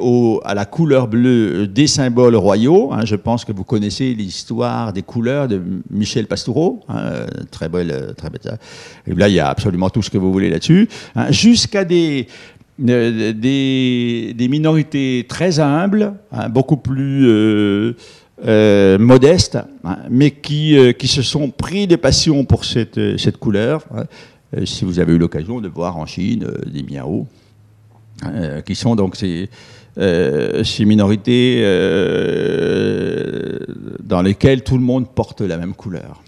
à 0.45 0.55
la 0.55 0.65
couleur 0.65 1.07
bleue 1.07 1.67
des 1.67 1.87
symboles 1.87 2.35
royaux. 2.35 2.91
Hein. 2.93 3.05
je 3.05 3.15
pense 3.15 3.45
que 3.45 3.51
vous 3.51 3.65
connaissez 3.65 4.13
l'histoire 4.13 4.93
des 4.93 5.03
couleurs 5.03 5.47
de 5.47 5.61
Michel 5.89 6.27
Pastoureau. 6.27 6.79
Hein, 6.87 7.25
très 7.51 7.69
belle, 7.69 8.13
très 8.17 8.29
belle. 8.29 8.57
Là, 9.07 9.27
il 9.27 9.35
y 9.35 9.39
a 9.39 9.49
absolument 9.49 9.89
tout 9.89 10.01
ce 10.01 10.09
que 10.09 10.17
vous 10.17 10.31
voulez 10.31 10.49
là-dessus. 10.49 10.87
jusqu'à 11.29 11.83
des, 11.83 12.27
des, 12.81 14.47
minorités 14.49 15.25
très 15.27 15.59
humbles, 15.59 16.13
hein, 16.31 16.49
beaucoup 16.49 16.77
plus 16.77 17.27
euh, 17.27 17.93
euh, 18.45 18.97
modestes, 18.97 19.59
hein, 19.83 19.97
mais 20.09 20.31
qui, 20.31 20.77
euh, 20.77 20.91
qui 20.93 21.07
se 21.07 21.21
sont 21.21 21.49
pris 21.49 21.87
de 21.87 21.95
passion 21.95 22.45
pour 22.45 22.65
cette, 22.65 23.17
cette 23.17 23.37
couleur. 23.37 23.85
Hein. 23.95 24.05
si 24.65 24.85
vous 24.85 24.99
avez 24.99 25.13
eu 25.13 25.17
l'occasion 25.17 25.61
de 25.61 25.67
voir 25.67 25.97
en 25.97 26.05
Chine 26.05 26.47
des 26.65 26.83
miao, 26.83 27.27
qui 28.65 28.75
sont 28.75 28.95
donc 28.95 29.15
ces, 29.15 29.49
ces 29.97 30.85
minorités 30.85 31.61
dans 34.03 34.21
lesquelles 34.21 34.63
tout 34.63 34.77
le 34.77 34.83
monde 34.83 35.07
porte 35.09 35.41
la 35.41 35.57
même 35.57 35.73
couleur 35.73 36.21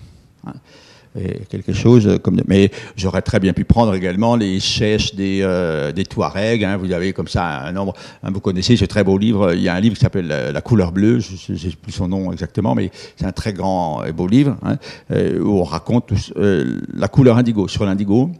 quelque 1.50 1.74
chose 1.74 2.20
comme 2.24 2.42
mais 2.48 2.72
j'aurais 2.96 3.22
très 3.22 3.40
bien 3.40 3.54
pu 3.54 3.64
prendre 3.64 3.94
également 3.94 4.36
les 4.36 4.60
chèches 4.60 5.14
des, 5.16 5.40
euh, 5.44 5.92
des 5.92 6.06
Touaregs 6.06 6.64
hein. 6.64 6.78
vous 6.78 6.92
avez 6.92 7.14
comme 7.14 7.28
ça 7.28 7.62
un 7.62 7.72
nombre 7.72 7.94
hein, 8.24 8.32
vous 8.34 8.40
connaissez 8.40 8.76
ce 8.76 8.86
très 8.86 9.04
beau 9.04 9.18
livre 9.18 9.54
il 9.54 9.62
y 9.62 9.70
a 9.70 9.76
un 9.76 9.80
livre 9.80 9.96
qui 9.96 10.02
s'appelle 10.02 10.28
la, 10.28 10.62
couleur 10.62 10.92
bleue 10.92 11.20
je 11.20 11.56
sais 11.56 11.70
plus 11.82 11.92
son 11.92 12.08
nom 12.08 12.32
exactement 12.32 12.74
mais 12.74 12.90
c'est 13.16 13.26
un 13.26 13.32
très 13.32 13.54
grand 13.54 14.04
et 14.04 14.12
beau 14.12 14.28
livre 14.28 14.58
hein, 14.64 14.78
euh, 15.12 15.40
où 15.40 15.60
on 15.60 15.64
raconte 15.64 16.12
euh, 16.38 16.80
la 16.96 17.08
couleur 17.08 17.38
indigo 17.38 17.68
sur 17.68 17.86
l'indigo 17.86 18.32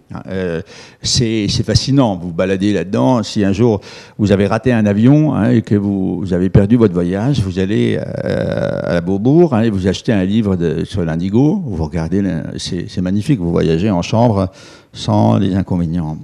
c'est 1.02 1.48
fascinant 1.64 2.18
vous 2.18 2.32
baladez 2.32 2.74
là-dedans 2.74 3.24
si 3.24 3.44
un 3.44 3.54
jour 3.54 3.82
vous 4.18 4.32
avez 4.32 4.48
raté 4.48 4.72
un 4.72 4.86
avion 4.86 5.44
et 5.46 5.62
que 5.62 5.76
vous, 5.76 6.24
avez 6.32 6.50
perdu 6.50 6.78
votre 6.78 6.94
voyage 6.94 7.42
vous 7.42 7.60
allez 7.60 7.98
à 7.98 9.02
Beaubourg 9.02 9.58
et 9.60 9.70
vous 9.70 9.88
achetez 9.88 10.14
un 10.14 10.24
livre 10.24 10.58
sur 10.86 11.06
l'indigo 11.06 11.62
vous 11.66 11.84
regardez 11.84 12.22
c'est 12.64 13.02
magnifique, 13.02 13.40
vous 13.40 13.52
voyagez 13.52 13.90
en 13.90 14.02
chambre 14.02 14.50
sans 14.94 15.38
les 15.38 15.56
inconvénients. 15.56 16.18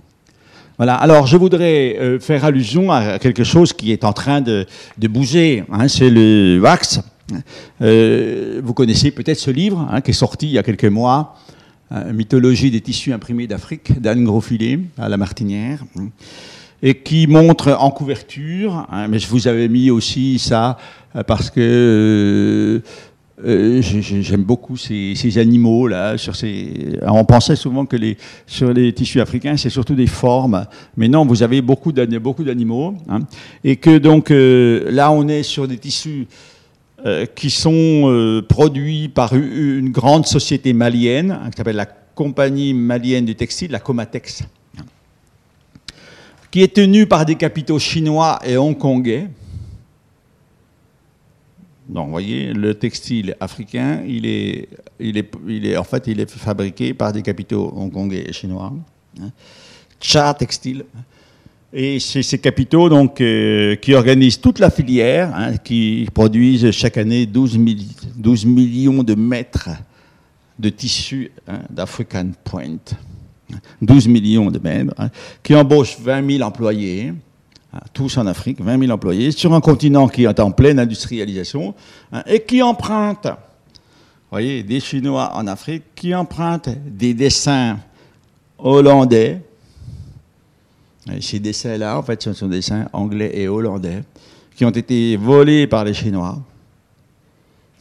Voilà, 0.79 0.95
alors 0.95 1.27
je 1.27 1.35
voudrais 1.35 1.97
euh, 1.99 2.19
faire 2.21 2.45
allusion 2.45 2.89
à 2.89 3.19
quelque 3.19 3.43
chose 3.43 3.73
qui 3.73 3.91
est 3.91 4.05
en 4.05 4.13
train 4.13 4.39
de, 4.39 4.65
bouger, 5.09 5.65
hein, 5.69 5.89
c'est 5.89 6.09
le 6.09 6.57
wax. 6.61 7.01
Euh, 7.81 8.61
vous 8.63 8.73
connaissez 8.73 9.11
peut-être 9.11 9.37
ce 9.37 9.51
livre 9.51 9.87
hein, 9.91 9.99
qui 10.01 10.11
est 10.11 10.13
sorti 10.13 10.47
il 10.47 10.53
y 10.53 10.57
a 10.57 10.63
quelques 10.63 10.85
mois, 10.85 11.35
euh, 11.91 12.13
Mythologie 12.13 12.71
des 12.71 12.79
tissus 12.79 13.11
imprimés 13.11 13.45
d'Afrique, 13.45 13.99
d'Anne 13.99 14.23
Grosfilet, 14.23 14.79
à 14.97 15.09
la 15.09 15.17
Martinière, 15.17 15.83
hein, 15.97 16.07
et 16.81 16.95
qui 16.95 17.27
montre 17.27 17.75
en 17.77 17.91
couverture, 17.91 18.87
mais 19.09 19.19
je 19.19 19.27
vous 19.27 19.49
avais 19.49 19.67
mis 19.67 19.91
aussi 19.91 20.39
ça 20.39 20.77
parce 21.27 21.49
que 21.49 22.81
euh, 23.45 23.81
j'aime 23.81 24.43
beaucoup 24.43 24.75
ces, 24.75 25.37
animaux 25.37 25.87
là. 25.87 26.15
On 27.07 27.23
pensait 27.23 27.55
souvent 27.55 27.85
que 27.85 27.95
sur 28.45 28.73
les 28.73 28.91
tissus 28.91 29.21
africains, 29.21 29.55
c'est 29.55 29.69
surtout 29.69 29.95
des 29.95 30.07
formes, 30.07 30.65
mais 30.97 31.07
non, 31.07 31.25
vous 31.25 31.41
avez 31.41 31.61
beaucoup 31.61 31.91
d'animaux, 31.91 32.95
hein. 33.07 33.19
et 33.63 33.77
que 33.77 33.97
donc 33.97 34.31
euh, 34.31 34.91
là, 34.91 35.11
on 35.11 35.27
est 35.27 35.43
sur 35.43 35.67
des 35.67 35.77
tissus 35.77 36.27
euh, 37.05 37.25
qui 37.33 37.49
sont 37.49 38.43
produits 38.49 39.07
par 39.07 39.33
une 39.33 39.91
grande 39.91 40.25
société 40.25 40.73
malienne 40.73 41.31
hein, 41.31 41.49
qui 41.49 41.57
s'appelle 41.57 41.77
la 41.77 41.87
Compagnie 42.15 42.73
malienne 42.73 43.23
du 43.23 43.35
textile, 43.35 43.71
la 43.71 43.79
Comatex, 43.79 44.43
qui 46.51 46.61
est 46.61 46.75
tenue 46.75 47.05
par 47.05 47.25
des 47.25 47.35
capitaux 47.35 47.79
chinois 47.79 48.39
et 48.45 48.57
hongkongais. 48.57 49.29
Donc, 51.89 52.05
vous 52.05 52.11
voyez, 52.11 52.53
le 52.53 52.75
textile 52.75 53.35
africain, 53.39 54.03
il 54.07 54.27
est, 54.27 54.69
il 54.99 55.17
est, 55.17 55.31
il 55.47 55.65
est, 55.65 55.75
en 55.75 55.83
fait, 55.83 56.05
il 56.05 56.19
est 56.19 56.29
fabriqué 56.29 56.93
par 56.93 57.11
des 57.11 57.23
capitaux 57.23 57.73
hongkongais 57.75 58.25
et 58.29 58.31
chinois. 58.31 58.71
Hein. 59.19 59.31
Cha 59.99 60.33
Textile. 60.35 60.85
Et 61.73 61.99
c'est 61.99 62.21
ces 62.21 62.37
capitaux 62.37 62.89
donc, 62.89 63.21
euh, 63.21 63.75
qui 63.75 63.95
organisent 63.95 64.39
toute 64.39 64.59
la 64.59 64.69
filière, 64.69 65.35
hein, 65.35 65.57
qui 65.57 66.07
produisent 66.13 66.69
chaque 66.71 66.97
année 66.97 67.25
12, 67.25 67.59
12, 68.15 68.45
millions 68.45 69.03
de 69.03 69.15
mètres 69.15 69.69
de 70.59 70.69
tissu 70.69 71.31
hein, 71.47 71.61
d'African 71.69 72.31
Point. 72.43 72.77
12 73.81 74.07
millions 74.07 74.51
de 74.51 74.59
mètres, 74.59 74.93
qui 75.41 75.55
embauchent 75.55 75.97
20 75.99 76.37
000 76.37 76.43
employés. 76.43 77.13
Hein, 77.71 77.79
tous 77.93 78.17
en 78.17 78.25
Afrique, 78.25 78.61
20 78.61 78.79
000 78.79 78.91
employés, 78.91 79.31
sur 79.31 79.53
un 79.53 79.61
continent 79.61 80.07
qui 80.07 80.23
est 80.23 80.39
en 80.39 80.51
pleine 80.51 80.79
industrialisation 80.79 81.75
hein, 82.11 82.23
et 82.25 82.41
qui 82.41 82.63
emprunte, 82.63 83.27
voyez, 84.31 84.63
des 84.63 84.79
Chinois 84.79 85.31
en 85.35 85.45
Afrique, 85.45 85.83
qui 85.93 86.15
empruntent 86.15 86.69
des 86.85 87.13
dessins 87.13 87.77
hollandais. 88.57 89.41
Ces 91.21 91.39
dessins-là, 91.39 91.97
en 91.97 92.03
fait, 92.03 92.21
ce 92.23 92.33
sont 92.33 92.47
des 92.47 92.57
dessins 92.57 92.87
anglais 92.91 93.31
et 93.33 93.47
hollandais 93.47 94.03
qui 94.55 94.65
ont 94.65 94.71
été 94.71 95.15
volés 95.15 95.67
par 95.67 95.83
les 95.83 95.93
Chinois 95.93 96.39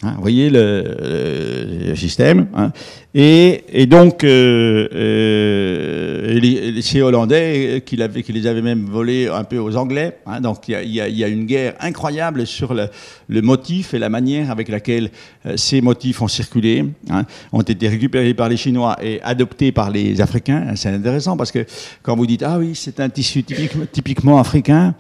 Hein, 0.01 0.13
vous 0.15 0.23
voyez 0.23 0.49
le, 0.49 1.93
système. 1.97 2.47
Hein. 2.55 2.71
Et, 3.15 3.65
et, 3.73 3.87
donc, 3.87 4.23
euh, 4.23 4.87
euh, 4.95 6.39
les, 6.39 7.03
Hollandais 7.03 7.83
qui, 7.85 7.99
qui, 8.23 8.33
les 8.33 8.47
avaient 8.47 8.63
même 8.63 8.85
volés 8.85 9.27
un 9.27 9.43
peu 9.43 9.59
aux 9.59 9.77
Anglais. 9.77 10.19
Hein, 10.25 10.41
donc, 10.41 10.69
il 10.69 10.79
y, 10.85 11.01
y, 11.01 11.19
y, 11.19 11.25
a 11.25 11.29
une 11.29 11.47
guerre 11.47 11.75
incroyable 11.81 12.47
sur 12.47 12.75
le, 12.75 12.87
le, 13.29 13.43
motif 13.43 13.93
et 13.93 13.99
la 13.99 14.09
manière 14.09 14.53
avec 14.53 14.69
laquelle 14.69 15.11
euh, 15.47 15.57
ces 15.57 15.81
motifs 15.81 16.23
ont 16.23 16.29
circulé, 16.29 16.85
hein, 17.11 17.25
ont 17.51 17.63
été 17.63 17.89
récupérés 17.89 18.35
par 18.35 18.49
les 18.49 18.57
Chinois 18.57 18.97
et 19.03 19.21
adoptés 19.23 19.73
par 19.73 19.91
les 19.91 20.21
Africains. 20.21 20.77
C'est 20.77 20.91
intéressant 20.91 21.37
parce 21.37 21.51
que 21.51 21.67
quand 22.03 22.15
vous 22.15 22.27
dites 22.27 22.45
ah 22.45 22.59
oui, 22.59 22.77
c'est 22.77 23.01
un 23.01 23.09
tissu 23.09 23.43
typique, 23.43 23.73
typiquement 23.91 24.39
africain, 24.39 24.95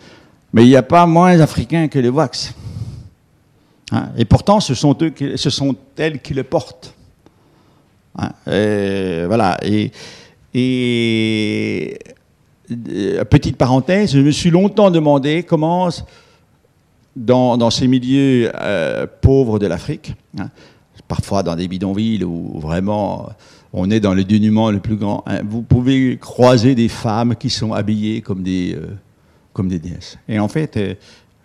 mais 0.53 0.64
il 0.64 0.68
n'y 0.68 0.76
a 0.76 0.82
pas 0.82 1.07
moins 1.07 1.38
africain 1.38 1.86
que 1.86 2.01
le 2.01 2.09
wax. 2.09 2.53
Hein, 3.91 4.11
et 4.16 4.24
pourtant, 4.24 4.61
ce 4.61 4.74
sont, 4.74 4.97
eux 5.03 5.12
ce 5.36 5.51
sont 5.51 5.74
elles 5.97 6.20
qui 6.20 6.34
le 6.34 6.45
portent. 6.45 6.95
Hein, 8.18 8.32
et 8.51 9.24
voilà. 9.26 9.59
Et, 9.62 9.91
euh, 12.70 13.24
petite 13.24 13.57
parenthèse, 13.57 14.12
je 14.12 14.20
me 14.20 14.30
suis 14.30 14.51
longtemps 14.51 14.91
demandé 14.91 15.43
comment, 15.43 15.89
dans, 17.16 17.70
ces 17.70 17.86
milieux 17.86 18.51
euh, 18.55 19.07
pauvres 19.20 19.59
de 19.59 19.66
l'Afrique, 19.66 20.14
hein, 20.39 20.51
parfois 21.07 21.43
dans 21.43 21.57
des 21.57 21.68
bidonvilles 21.68 22.24
où 22.24 22.59
vraiment 22.59 23.30
on 23.72 23.91
est 23.91 24.01
dans 24.01 24.14
le 24.14 24.24
dénuement 24.24 24.70
le 24.70 24.80
plus 24.80 24.97
grand, 24.97 25.24
vous 25.45 25.62
pouvez 25.62 26.18
croiser 26.18 26.74
des 26.74 26.89
femmes 26.89 27.36
qui 27.36 27.51
sont 27.51 27.72
habillées 27.72 28.20
comme 28.20 28.43
des, 28.43 28.74
euh, 28.74 28.97
comme 29.53 29.68
des 29.68 29.78
déesses. 29.78 30.18
Et 30.28 30.39
en 30.39 30.49
fait, 30.49 30.78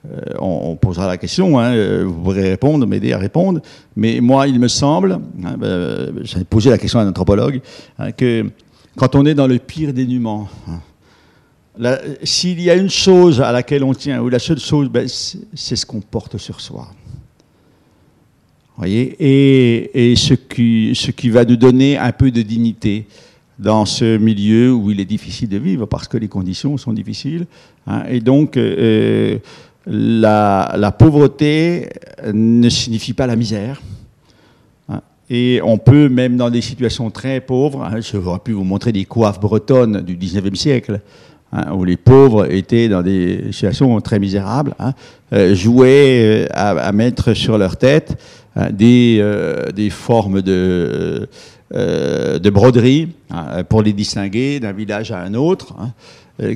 euh, 0.06 0.34
on, 0.40 0.76
posera 0.76 1.08
la 1.08 1.18
question, 1.18 1.60
hein, 1.60 1.74
euh, 1.74 2.04
vous 2.06 2.22
pourrez 2.22 2.50
répondre, 2.50 2.86
m'aider 2.86 3.14
à 3.14 3.18
répondre, 3.18 3.62
mais 3.96 4.20
moi, 4.20 4.48
il 4.48 4.60
me 4.60 4.68
semble, 4.68 5.20
hein, 5.44 5.56
ben, 5.58 6.14
j'ai 6.24 6.44
posé 6.44 6.70
la 6.70 6.78
question 6.78 7.00
à 7.00 7.04
un 7.04 7.10
anthropologue, 7.10 7.62
hein, 7.98 8.12
que 8.12 8.50
quand 8.98 9.16
on 9.16 9.26
est 9.26 9.34
dans 9.34 9.48
le 9.48 9.60
pire 9.60 9.94
dénuement, 9.94 10.50
s'il 12.24 12.62
y 12.62 12.70
a 12.70 12.76
une 12.76 12.90
chose 12.90 13.42
à 13.42 13.52
laquelle 13.52 13.84
on 13.84 13.94
tient, 13.94 14.22
ou 14.22 14.30
la 14.30 14.40
seule 14.40 14.60
chose, 14.60 14.90
ben, 14.90 15.08
c'est 15.08 15.76
ce 15.76 15.86
qu'on 15.86 16.02
porte 16.02 16.38
sur 16.38 16.60
soi. 16.60 16.90
Voyez? 18.78 19.16
Et, 19.20 20.16
ce, 20.16 20.34
qui, 20.34 21.30
va 21.30 21.46
nous 21.46 21.56
donner 21.56 21.98
un 21.98 22.12
peu 22.12 22.32
de 22.32 22.42
dignité 22.42 23.08
dans 23.60 23.86
ce 23.86 24.18
milieu 24.18 24.74
où 24.74 24.92
il 24.92 25.00
est 25.00 25.06
difficile 25.06 25.48
de 25.48 25.58
vivre 25.58 25.86
parce 25.86 26.08
que 26.08 26.18
les 26.18 26.28
conditions 26.28 26.76
sont 26.78 26.92
difficiles. 26.92 27.46
et 28.10 28.20
donc, 28.20 28.58
euh, 28.58 29.38
la, 29.86 30.96
pauvreté 30.98 31.90
ne 32.32 32.70
signifie 32.70 33.14
pas 33.14 33.28
la 33.28 33.36
misère. 33.36 33.82
Hein. 34.90 35.02
Et 35.30 35.60
on 35.64 35.78
peut, 35.78 36.10
même 36.10 36.38
dans 36.38 36.50
des 36.50 36.62
situations 36.62 37.10
très 37.10 37.42
pauvres, 37.42 37.84
hein, 37.84 38.00
je 38.00 38.20
j'aurais 38.20 38.40
pu 38.40 38.54
vous 38.54 38.64
montrer 38.64 38.92
des 38.92 39.06
coiffes 39.06 39.40
bretonnes 39.40 40.02
du 40.02 40.16
19e 40.16 40.56
siècle, 40.56 41.02
hein, 41.52 41.74
où 41.74 41.84
les 41.84 41.98
pauvres 41.98 42.52
étaient 42.52 42.88
dans 42.88 43.02
des 43.02 43.52
situations 43.52 44.00
très 44.02 44.20
misérables, 44.20 44.74
euh, 45.34 45.54
jouer 45.56 46.46
euh, 46.46 46.48
à, 46.52 46.92
mettre 46.92 47.34
sur 47.34 47.58
leur 47.58 47.78
tête 47.78 48.18
des, 48.72 49.18
euh, 49.20 49.72
des, 49.72 49.90
formes 49.90 50.42
de, 50.42 51.28
de 51.74 52.50
broderie 52.52 53.10
pour 53.68 53.82
les 53.82 53.94
distinguer 53.94 54.60
d'un 54.60 54.74
village 54.74 55.12
à 55.12 55.20
un 55.20 55.34
autre, 55.34 55.74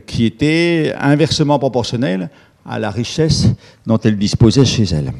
qui 0.05 0.25
étaient 0.25 0.93
inversement 0.99 1.57
proportionnelles 1.59 2.30
à 2.68 2.80
la 2.80 2.91
richesse 2.91 3.47
dont 3.86 3.97
elle 3.99 4.18
disposait 4.18 4.65
chez 4.65 4.84
elle. 4.84 5.13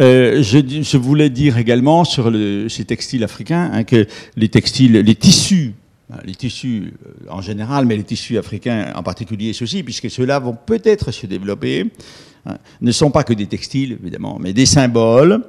Euh, 0.00 0.42
je, 0.42 0.96
voulais 0.96 1.30
dire 1.30 1.58
également 1.58 2.04
sur 2.04 2.32
ces 2.68 2.84
textiles 2.84 3.22
africains 3.24 3.70
hein, 3.72 3.84
que 3.84 4.06
les 4.36 4.48
textiles, 4.48 4.94
les 4.94 5.14
tissus, 5.14 5.74
hein, 6.10 6.16
les 6.24 6.34
tissus 6.34 6.94
euh, 7.06 7.30
en 7.30 7.42
général, 7.42 7.84
mais 7.84 7.96
les 7.96 8.02
tissus 8.02 8.38
africains 8.38 8.92
en 8.94 9.02
particulier 9.02 9.52
ceci, 9.52 9.82
puisque 9.82 10.10
ceux-là 10.10 10.38
vont 10.38 10.56
peut-être 10.56 11.12
se 11.12 11.26
développer, 11.26 11.90
hein, 12.46 12.56
ne 12.80 12.90
sont 12.90 13.10
pas 13.10 13.22
que 13.22 13.34
des 13.34 13.46
textiles 13.46 13.98
évidemment, 14.02 14.38
mais 14.40 14.52
des 14.52 14.66
symboles. 14.66 15.44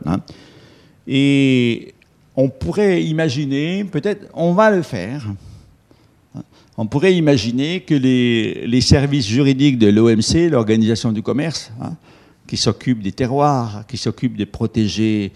et 1.07 1.93
on 2.35 2.49
pourrait 2.49 3.03
imaginer, 3.03 3.83
peut-être, 3.85 4.27
on 4.33 4.53
va 4.53 4.71
le 4.71 4.81
faire, 4.81 5.25
on 6.77 6.87
pourrait 6.87 7.13
imaginer 7.13 7.81
que 7.81 7.93
les, 7.93 8.81
services 8.81 9.27
juridiques 9.27 9.77
de 9.77 9.87
l'OMC, 9.87 10.49
l'Organisation 10.49 11.11
du 11.11 11.21
commerce, 11.21 11.71
hein, 11.81 11.95
qui 12.47 12.57
s'occupe 12.57 13.01
des 13.01 13.11
terroirs, 13.11 13.85
qui 13.87 13.97
s'occupe 13.97 14.35
de 14.35 14.45
protéger 14.45 15.31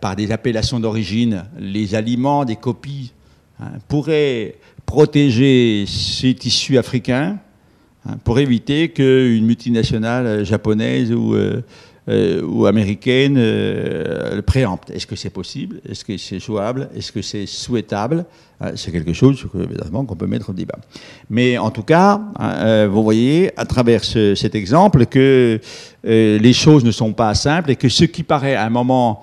par 0.00 0.16
des 0.16 0.32
appellations 0.32 0.80
d'origine 0.80 1.44
les 1.58 1.94
aliments 1.94 2.44
des 2.44 2.56
copies, 2.56 3.12
hein, 3.60 3.72
pourraient 3.88 4.56
protéger 4.86 5.84
ces 5.86 6.34
tissus 6.34 6.78
africains 6.78 7.38
hein, 8.06 8.16
pour 8.24 8.38
éviter 8.38 8.88
qu'une 8.90 9.44
multinationale 9.44 10.44
japonaise 10.44 11.12
ou 11.12 11.34
euh, 11.34 11.62
euh, 12.08 12.40
ou 12.42 12.64
américaine 12.64 13.36
euh, 13.36 14.34
le 14.34 14.40
préempte. 14.40 14.90
Est-ce 14.90 15.06
que 15.06 15.16
c'est 15.16 15.28
possible? 15.28 15.82
Est-ce 15.86 16.02
que 16.02 16.16
c'est 16.16 16.40
jouable? 16.40 16.88
Est-ce 16.96 17.12
que 17.12 17.20
c'est 17.20 17.44
souhaitable? 17.44 18.24
Euh, 18.62 18.72
C'est 18.74 18.90
quelque 18.90 19.12
chose 19.12 19.46
évidemment 19.54 20.06
qu'on 20.06 20.16
peut 20.16 20.26
mettre 20.26 20.48
au 20.48 20.54
débat. 20.54 20.78
Mais 21.28 21.58
en 21.58 21.70
tout 21.70 21.82
cas, 21.82 22.22
hein, 22.38 22.86
vous 22.86 23.02
voyez 23.02 23.52
à 23.58 23.66
travers 23.66 24.02
cet 24.02 24.54
exemple 24.54 25.04
que 25.06 25.60
les 26.02 26.52
choses 26.54 26.84
ne 26.84 26.90
sont 26.90 27.12
pas 27.12 27.34
simples 27.34 27.70
et 27.70 27.76
que 27.76 27.90
ce 27.90 28.04
qui 28.04 28.22
paraît 28.22 28.54
à 28.54 28.64
un 28.64 28.70
moment 28.70 29.22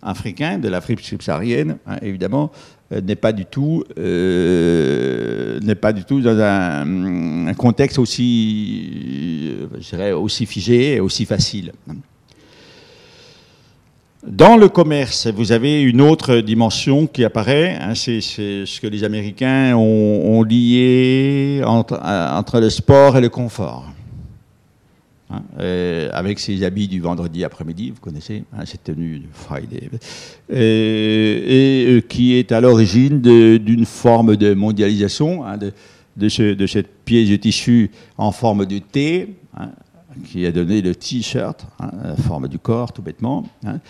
africain, 0.00 0.58
de 0.58 0.68
l'Afrique 0.68 1.00
subsaharienne, 1.00 1.78
hein, 1.88 1.96
évidemment, 2.02 2.52
n'est 2.92 3.16
pas 3.16 3.32
du 3.32 3.46
tout 3.46 3.82
n'est 3.96 5.74
pas 5.74 5.92
du 5.92 6.04
tout 6.04 6.20
dans 6.20 6.38
un, 6.38 7.52
contexte 7.54 7.98
aussi 7.98 9.54
je 9.80 10.12
aussi 10.12 10.46
figé 10.46 10.94
et 10.94 11.00
aussi 11.00 11.24
facile. 11.24 11.72
Dans 14.26 14.56
le 14.56 14.68
commerce, 14.68 15.26
vous 15.26 15.50
avez 15.50 15.82
une 15.82 16.00
autre 16.00 16.36
dimension 16.36 17.08
qui 17.08 17.24
apparaît, 17.24 17.76
hein, 17.80 17.96
c'est 17.96 18.20
ce 18.20 18.80
que 18.80 18.86
les 18.86 19.02
Américains 19.02 19.74
ont, 19.74 20.44
lié 20.44 21.60
entre, 21.66 22.00
entre, 22.00 22.60
le 22.60 22.70
sport 22.70 23.16
et 23.16 23.20
le 23.20 23.30
confort. 23.30 23.84
Hein, 25.28 25.42
avec 26.12 26.38
ces 26.38 26.62
habits 26.62 26.86
du 26.86 27.00
vendredi 27.00 27.42
après-midi, 27.42 27.90
vous 27.90 28.00
connaissez, 28.00 28.44
hein, 28.56 28.64
cette 28.64 28.84
tenue 28.84 29.18
de 29.18 29.26
Friday, 29.32 29.90
et, 30.50 31.86
euh, 31.88 32.00
qui 32.02 32.34
est 32.34 32.52
à 32.52 32.60
l'origine 32.60 33.20
d'une 33.20 33.86
forme 33.86 34.36
de 34.36 34.54
mondialisation 34.54 35.42
de, 36.16 36.28
cette 36.28 37.04
pièce 37.04 37.28
de 37.28 37.36
tissu 37.36 37.90
en 38.16 38.30
forme 38.30 38.66
de 38.66 38.78
T, 38.78 39.34
qui 40.24 40.46
a 40.46 40.52
donné 40.52 40.82
le 40.82 40.94
t-shirt, 40.94 41.66
hein, 41.80 41.90
la 42.04 42.16
forme 42.16 42.48
du 42.48 42.58
corps, 42.58 42.92
tout 42.92 43.02
bêtement, 43.02 43.44
hein, 43.64 43.80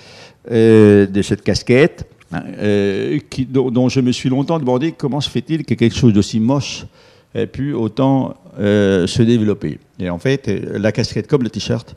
euh, 0.50 1.06
de 1.06 1.22
cette 1.22 1.42
casquette, 1.42 2.08
hein, 2.32 2.42
euh, 2.58 3.18
dont, 3.48 3.88
je 3.88 4.00
me 4.00 4.12
suis 4.12 4.28
longtemps 4.28 4.58
demandé 4.58 4.92
comment 4.92 5.20
se 5.20 5.30
fait-il 5.30 5.64
que 5.64 5.74
quelque 5.74 5.96
chose 5.96 6.12
d'aussi 6.12 6.40
moche 6.40 6.86
ait 7.34 7.46
pu 7.46 7.72
autant 7.72 8.34
euh, 8.58 9.06
se 9.06 9.22
développer. 9.22 9.78
Et 9.98 10.10
en 10.10 10.18
fait, 10.18 10.48
la 10.48 10.92
casquette 10.92 11.26
comme 11.26 11.42
le 11.42 11.50
t-shirt, 11.50 11.94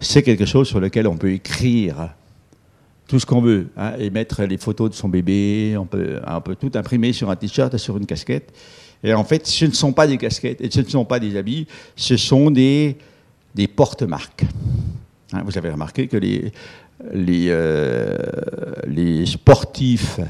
c'est 0.00 0.22
quelque 0.22 0.44
chose 0.44 0.68
sur 0.68 0.80
lequel 0.80 1.06
on 1.06 1.16
peut 1.16 1.32
écrire 1.32 2.10
tout 3.06 3.18
ce 3.18 3.24
qu'on 3.24 3.40
veut, 3.40 3.68
et 3.98 4.10
mettre 4.10 4.42
les 4.42 4.58
photos 4.58 4.90
de 4.90 4.94
son 4.94 5.08
bébé, 5.08 5.76
on 5.78 5.86
peut, 5.86 6.20
on 6.26 6.40
peut 6.42 6.56
tout 6.56 6.70
imprimer 6.74 7.14
sur 7.14 7.30
un 7.30 7.36
t-shirt 7.36 7.72
et 7.72 7.78
sur 7.78 7.96
une 7.96 8.04
casquette. 8.04 8.52
Et 9.02 9.14
en 9.14 9.24
fait, 9.24 9.46
ce 9.46 9.64
ne 9.64 9.72
sont 9.72 9.92
pas 9.92 10.06
des 10.06 10.18
casquettes 10.18 10.60
et 10.60 10.70
ce 10.70 10.80
ne 10.80 10.88
sont 10.88 11.04
pas 11.04 11.20
des 11.20 11.36
habits, 11.36 11.66
ce 11.96 12.16
sont 12.16 12.50
des 12.50 12.98
des 13.58 13.66
porte-marques. 13.66 14.44
Hein, 15.32 15.42
vous 15.44 15.58
avez 15.58 15.70
remarqué 15.70 16.06
que 16.06 16.16
les, 16.16 16.52
euh, 17.50 19.26
sportifs, 19.26 20.20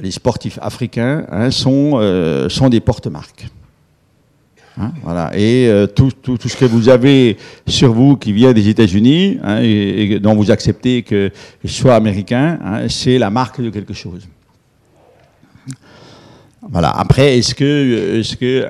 les 0.00 0.10
sportifs 0.10 0.58
africains 0.62 1.26
hein, 1.30 1.50
sont, 1.50 1.92
euh, 1.96 2.48
sont 2.48 2.70
des 2.70 2.80
porte-marques. 2.80 3.46
Hein, 4.78 4.92
voilà. 5.02 5.36
Et 5.36 5.68
euh, 5.68 5.86
tout, 5.86 6.10
ce 6.24 6.56
que 6.56 6.64
vous 6.64 6.88
avez 6.88 7.36
sur 7.66 7.92
vous 7.92 8.16
qui 8.16 8.32
vient 8.32 8.54
des 8.54 8.70
États-Unis 8.70 9.38
et, 9.60 10.18
dont 10.18 10.34
vous 10.34 10.50
acceptez 10.50 11.02
que 11.02 11.30
je 11.62 11.72
sois 11.72 11.94
américain, 11.94 12.58
c'est 12.88 13.18
la 13.18 13.28
marque 13.28 13.60
de 13.60 13.68
quelque 13.68 13.92
chose. 13.92 14.26
Voilà. 16.62 16.88
Après, 16.90 17.36
est-ce 17.36 17.54
que, 17.54 18.18
est-ce 18.18 18.34
que, 18.34 18.66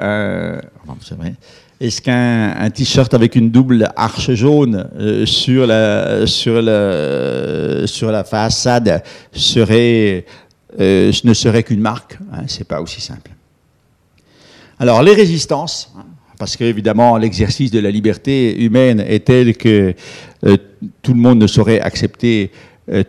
c'est 1.03 1.15
vrai, 1.17 1.35
est-ce 1.83 2.01
qu'un 2.01 2.71
t-shirt 2.71 3.13
avec 3.13 3.35
une 3.35 3.51
double 3.51 3.91
arche 3.97 4.31
jaune 4.35 4.89
euh, 4.97 5.27
sur, 5.27 5.67
la, 5.67 6.29
sur, 6.29 6.63
la, 6.63 7.89
sur 7.89 8.13
la 8.13 8.23
façade 8.23 9.03
serait, 9.33 10.25
euh, 10.79 11.11
ne 11.25 11.35
serait 11.35 11.65
qu'une 11.65 11.81
marque 11.81 12.19
hein, 12.33 12.45
C'est 12.47 12.69
pas 12.69 12.81
aussi 12.81 13.01
simple. 13.01 13.33
Alors 14.79 15.03
les 15.03 15.13
résistances, 15.13 15.93
hein, 15.99 16.05
parce 16.39 16.57
qu'évidemment, 16.57 17.17
l'exercice 17.17 17.73
de 17.73 17.81
la 17.81 17.91
liberté 17.91 18.63
humaine 18.63 19.01
est 19.01 19.27
tel 19.27 19.57
que 19.57 19.93
euh, 20.47 20.57
tout 21.03 21.15
le 21.15 21.21
monde 21.21 21.41
ne 21.41 21.49
saurait 21.49 21.81
accepter 21.81 22.53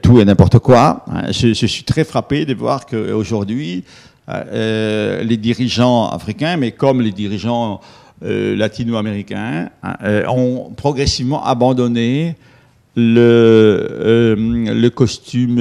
tout 0.01 0.19
et 0.19 0.25
n'importe 0.25 0.59
quoi. 0.59 1.05
Hein. 1.11 1.31
Je, 1.31 1.53
suis 1.53 1.83
très 1.83 2.03
frappé 2.03 2.45
de 2.45 2.53
voir 2.55 2.85
qu'aujourd'hui, 2.85 3.83
les 4.27 5.37
dirigeants 5.37 6.09
africains, 6.09 6.57
mais 6.57 6.71
comme 6.71 7.01
les 7.01 7.11
dirigeants 7.11 7.81
latino-américains, 8.23 9.69
hein, 9.83 9.95
ont 10.29 10.71
progressivement 10.75 11.43
abandonné 11.43 12.35
le, 12.95 14.35
le 14.37 14.89
costume 14.89 15.59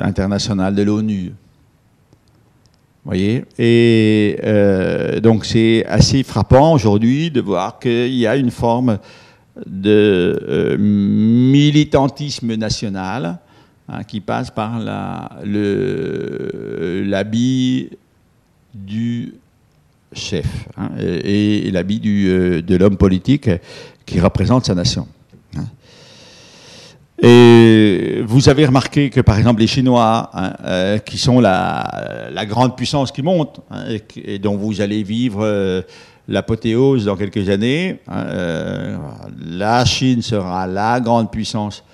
international 0.00 0.74
de 0.74 0.82
l'ONU. 0.82 1.32
Voyez? 3.04 3.44
Et 3.58 4.38
euh, 4.44 5.20
donc 5.20 5.44
c'est 5.44 5.84
assez 5.86 6.22
frappant 6.22 6.72
aujourd'hui 6.72 7.30
de 7.30 7.42
voir 7.42 7.78
qu'il 7.78 8.14
y 8.14 8.26
a 8.26 8.34
une 8.36 8.50
forme 8.50 8.98
de 9.66 10.42
euh, 10.48 10.76
militantisme 10.78 12.54
national 12.54 13.38
hein, 13.88 14.04
qui 14.04 14.20
passe 14.20 14.50
par 14.50 14.80
l'habit 17.04 17.90
du 18.74 19.34
chef 20.14 20.46
hein, 20.76 20.90
et, 20.98 21.70
l'habit 21.70 22.00
euh, 22.04 22.62
de 22.62 22.76
l'homme 22.76 22.96
politique 22.96 23.50
qui 24.06 24.20
représente 24.20 24.66
sa 24.66 24.74
nation. 24.74 25.06
Et 27.22 28.22
vous 28.26 28.48
avez 28.48 28.66
remarqué 28.66 29.08
que, 29.08 29.20
par 29.20 29.38
exemple, 29.38 29.60
les 29.60 29.68
Chinois, 29.68 30.30
hein, 30.34 30.52
euh, 30.64 30.98
qui 30.98 31.16
sont 31.16 31.40
la, 31.40 32.44
grande 32.46 32.76
puissance 32.76 33.12
qui 33.12 33.22
monte, 33.22 33.60
hein, 33.70 33.84
et, 34.16 34.38
dont 34.38 34.56
vous 34.56 34.80
allez 34.80 35.04
vivre 35.04 35.40
euh, 35.42 35.82
l'apothéose 36.26 37.04
dans 37.04 37.16
quelques 37.16 37.48
années, 37.48 38.00
hein, 38.08 38.98
la 39.46 39.84
Chine 39.84 40.22
sera 40.22 40.66
la 40.66 41.00
grande 41.00 41.30
puissance 41.30 41.84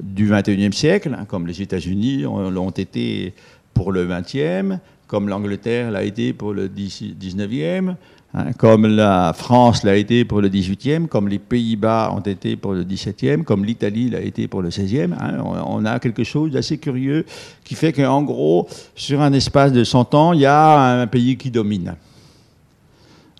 du 0.00 0.30
21e 0.30 0.72
siècle, 0.72 1.16
comme 1.26 1.46
les 1.46 1.62
États-Unis 1.62 2.22
l'ont 2.22 2.70
été 2.70 3.34
pour 3.74 3.92
le 3.92 4.06
20e, 4.06 4.78
comme 5.10 5.28
l'Angleterre 5.28 5.90
l'a 5.90 6.04
été 6.04 6.32
pour 6.32 6.52
le 6.54 6.68
19e, 6.68 7.96
Hein, 8.32 8.52
comme 8.56 8.86
la 8.86 9.32
France 9.34 9.82
l'a 9.82 9.96
été 9.96 10.24
pour 10.24 10.40
le 10.40 10.48
18e, 10.48 11.08
comme 11.08 11.26
les 11.26 11.40
Pays-Bas 11.40 12.12
ont 12.14 12.20
été 12.20 12.54
pour 12.54 12.74
le 12.74 12.84
17e, 12.84 13.42
comme 13.42 13.64
l'Italie 13.64 14.08
l'a 14.08 14.20
été 14.20 14.46
pour 14.46 14.62
le 14.62 14.68
16e. 14.68 15.14
Hein, 15.18 15.42
on, 15.66 15.84
a 15.84 15.98
quelque 15.98 16.22
chose 16.22 16.52
d'assez 16.52 16.78
curieux 16.78 17.26
qui 17.64 17.74
fait 17.74 17.92
qu'en 17.92 18.22
gros, 18.22 18.68
sur 18.94 19.20
un 19.20 19.32
espace 19.32 19.72
de 19.72 19.82
100 19.82 20.14
ans, 20.14 20.32
il 20.32 20.42
y 20.42 20.46
a 20.46 21.00
un 21.00 21.08
pays 21.08 21.36
qui 21.36 21.50
domine. 21.50 21.96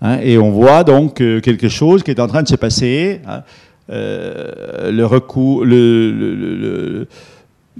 Hein, 0.01 0.19
et 0.21 0.37
on 0.37 0.51
voit 0.51 0.83
donc 0.83 1.21
euh, 1.21 1.39
quelque 1.39 1.69
chose 1.69 2.03
qui 2.03 2.11
est 2.11 2.19
en 2.19 2.27
train 2.27 2.43
de 2.43 2.49
se 2.49 2.57
passer. 2.57 3.21
Euh, 3.89 4.91
le 4.91 5.05
recours, 5.05 5.63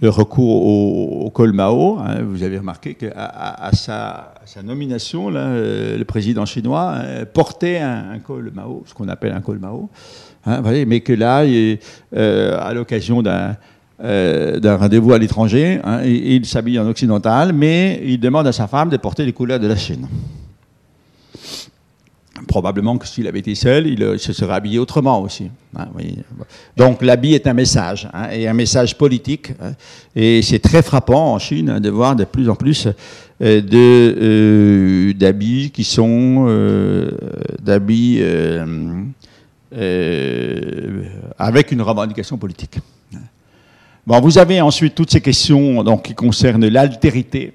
recours 0.09 1.25
au, 1.25 1.29
col 1.29 1.53
Mao. 1.53 1.99
Hein, 1.99 2.21
vous 2.23 2.43
avez 2.43 2.57
remarqué 2.57 2.95
qu'à 2.95 3.11
à, 3.15 3.71
sa, 3.73 4.33
nomination, 4.63 5.29
euh, 5.33 5.97
le 5.97 6.05
président 6.05 6.45
chinois 6.45 6.93
euh, 6.95 7.25
portait 7.31 7.77
un, 7.77 8.19
col 8.19 8.51
Mao, 8.53 8.83
ce 8.85 8.93
qu'on 8.93 9.07
appelle 9.09 9.33
un 9.33 9.41
col 9.41 9.59
Mao. 9.59 9.89
Hein, 10.45 10.61
mais 10.87 11.01
que 11.01 11.13
là, 11.13 11.43
euh, 11.43 12.59
à 12.59 12.73
l'occasion 12.73 13.21
d'un 13.21 13.55
rendez-vous 13.99 15.13
à 15.13 15.19
l'étranger, 15.19 15.79
hein, 15.83 16.01
il 16.03 16.45
s'habille 16.45 16.79
en 16.79 16.87
occidental, 16.87 17.53
mais 17.53 18.01
il 18.03 18.19
demande 18.19 18.47
à 18.47 18.51
sa 18.51 18.67
femme 18.67 18.89
de 18.89 18.97
porter 18.97 19.25
les 19.25 19.33
couleurs 19.33 19.59
de 19.59 19.67
la 19.67 19.75
Chine 19.75 20.07
probablement 22.47 22.97
que 22.97 23.07
s'il 23.07 23.27
avait 23.27 23.39
été 23.39 23.55
seul, 23.55 23.87
il 23.87 24.03
euh, 24.03 24.17
se 24.17 24.33
serait 24.33 24.53
habillé 24.53 24.79
autrement 24.79 25.21
aussi. 25.21 25.49
Hein, 25.77 25.87
Donc 26.77 27.01
l'habit 27.01 27.33
est 27.33 27.47
un 27.47 27.53
message, 27.53 28.07
hein, 28.13 28.29
et 28.31 28.47
un 28.47 28.53
message 28.53 28.97
politique. 28.97 29.51
Hein. 29.61 29.73
et 30.15 30.41
c'est 30.41 30.59
très 30.59 30.81
frappant 30.81 31.33
en 31.33 31.39
Chine 31.39 31.79
de 31.79 31.89
voir 31.89 32.15
de 32.15 32.25
plus 32.25 32.49
en 32.49 32.55
plus 32.55 32.87
euh, 33.41 33.61
euh, 33.73 35.13
d'habits 35.13 35.71
qui 35.71 35.83
sont 35.83 36.45
d'habits 37.61 38.21
avec 41.37 41.71
une 41.71 41.81
revendication 41.81 42.37
politique. 42.37 42.77
Bon, 44.05 44.19
vous 44.19 44.37
avez 44.39 44.59
ensuite 44.61 44.95
toutes 44.95 45.11
ces 45.11 45.21
questions 45.21 45.83
donc, 45.83 46.03
qui 46.03 46.15
concernent 46.15 46.67
l'altérité 46.67 47.53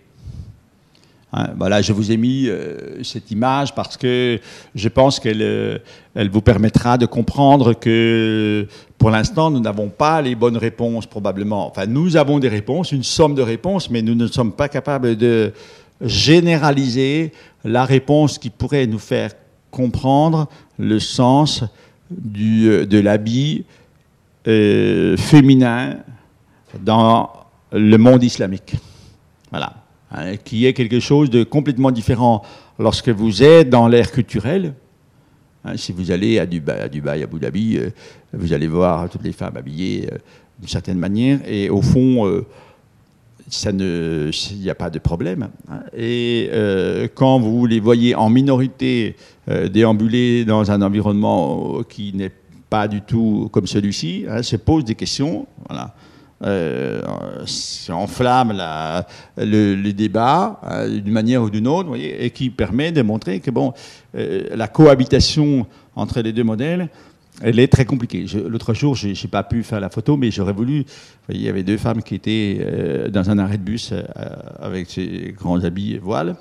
Hein, 1.36 1.48
voilà, 1.58 1.82
je 1.82 1.92
vous 1.92 2.10
ai 2.10 2.16
mis 2.16 2.48
euh, 2.48 3.02
cette 3.02 3.30
image 3.30 3.74
parce 3.74 3.98
que 3.98 4.40
je 4.74 4.88
pense 4.88 5.20
qu'elle 5.20 5.42
euh, 5.42 5.78
elle 6.14 6.30
vous 6.30 6.40
permettra 6.40 6.96
de 6.96 7.04
comprendre 7.04 7.74
que 7.74 8.66
pour 8.96 9.10
l'instant, 9.10 9.50
nous 9.50 9.60
n'avons 9.60 9.90
pas 9.90 10.22
les 10.22 10.34
bonnes 10.34 10.56
réponses 10.56 11.04
probablement. 11.04 11.68
Enfin, 11.68 11.84
nous 11.84 12.16
avons 12.16 12.38
des 12.38 12.48
réponses, 12.48 12.90
une 12.92 13.02
somme 13.02 13.34
de 13.34 13.42
réponses, 13.42 13.90
mais 13.90 14.00
nous 14.00 14.14
ne 14.14 14.26
sommes 14.26 14.52
pas 14.52 14.70
capables 14.70 15.14
de 15.16 15.52
généraliser 16.00 17.32
la 17.64 17.84
réponse 17.84 18.38
qui 18.38 18.48
pourrait 18.48 18.86
nous 18.86 18.98
faire 18.98 19.32
comprendre 19.70 20.48
le 20.78 20.98
sens 20.98 21.64
du, 22.10 22.70
euh, 22.70 22.86
de 22.86 22.98
l'habit 22.98 23.64
féminin 24.46 25.96
dans 26.78 27.28
le 27.72 27.96
monde 27.96 28.22
islamique. 28.22 28.76
Voilà. 29.50 29.85
Hein, 30.12 30.36
qui 30.36 30.66
est 30.66 30.72
quelque 30.72 31.00
chose 31.00 31.30
de 31.30 31.42
complètement 31.42 31.90
différent 31.90 32.42
lorsque 32.78 33.08
vous 33.08 33.42
êtes 33.42 33.68
dans 33.68 33.88
l'ère 33.88 34.12
culturelle. 34.12 34.74
Hein, 35.64 35.76
si 35.76 35.90
vous 35.90 36.12
allez 36.12 36.38
à 36.38 36.46
Dubaï, 36.46 36.80
à, 36.80 36.88
Dubaï, 36.88 37.22
à 37.22 37.24
Abu 37.24 37.40
Dhabi, 37.40 37.76
euh, 37.76 37.90
vous 38.32 38.52
allez 38.52 38.68
voir 38.68 39.08
toutes 39.10 39.24
les 39.24 39.32
femmes 39.32 39.56
habillées 39.56 40.08
euh, 40.12 40.18
d'une 40.60 40.68
certaine 40.68 40.98
manière, 40.98 41.40
et 41.44 41.70
au 41.70 41.82
fond, 41.82 42.24
euh, 42.24 42.46
il 43.64 44.60
n'y 44.60 44.70
a 44.70 44.76
pas 44.76 44.90
de 44.90 45.00
problème. 45.00 45.48
Hein. 45.68 45.80
Et 45.96 46.50
quand 47.14 47.38
vous 47.38 47.66
les 47.66 47.78
voyez 47.78 48.14
en 48.14 48.28
minorité 48.28 49.14
déambuler 49.46 50.44
dans 50.44 50.70
un 50.72 50.82
environnement 50.82 51.82
qui 51.88 52.12
n'est 52.12 52.32
pas 52.70 52.88
du 52.88 53.02
tout 53.02 53.48
comme 53.52 53.68
celui-ci, 53.68 54.24
se 54.42 54.56
posent 54.56 54.84
des 54.84 54.96
questions. 54.96 55.46
Voilà 55.68 55.94
euh, 56.44 57.00
enflamme 57.88 58.52
la, 58.52 59.06
le, 59.38 59.90
débat 59.92 60.60
euh, 60.64 61.00
d'une 61.00 61.12
manière 61.12 61.42
ou 61.42 61.50
d'une 61.50 61.66
autre, 61.66 61.96
et 61.96 62.30
qui 62.30 62.50
permet 62.50 62.92
de 62.92 63.02
montrer 63.02 63.40
que 63.40 63.50
bon, 63.50 63.72
euh, 64.16 64.44
la 64.54 64.68
cohabitation 64.68 65.66
entre 65.94 66.20
les 66.20 66.32
deux 66.32 66.44
modèles, 66.44 66.88
elle 67.42 67.58
est 67.58 67.68
très 67.68 67.84
compliquée. 67.84 68.24
L'autre 68.48 68.72
jour, 68.72 68.94
je 68.94 69.08
n'ai 69.08 69.30
pas 69.30 69.42
pu 69.42 69.62
faire 69.62 69.80
la 69.80 69.90
photo, 69.90 70.16
mais 70.16 70.30
j'aurais 70.30 70.54
voulu. 70.54 70.84
il 71.28 71.40
y 71.40 71.48
avait 71.48 71.62
deux 71.62 71.76
femmes 71.76 72.02
qui 72.02 72.14
étaient 72.14 72.58
euh, 72.60 73.08
dans 73.08 73.28
un 73.28 73.38
arrêt 73.38 73.58
de 73.58 73.62
bus 73.62 73.92
avec 74.58 74.88
ces 74.90 75.34
grands 75.36 75.62
habits 75.62 75.94
et 75.94 75.98
voiles, 75.98 76.36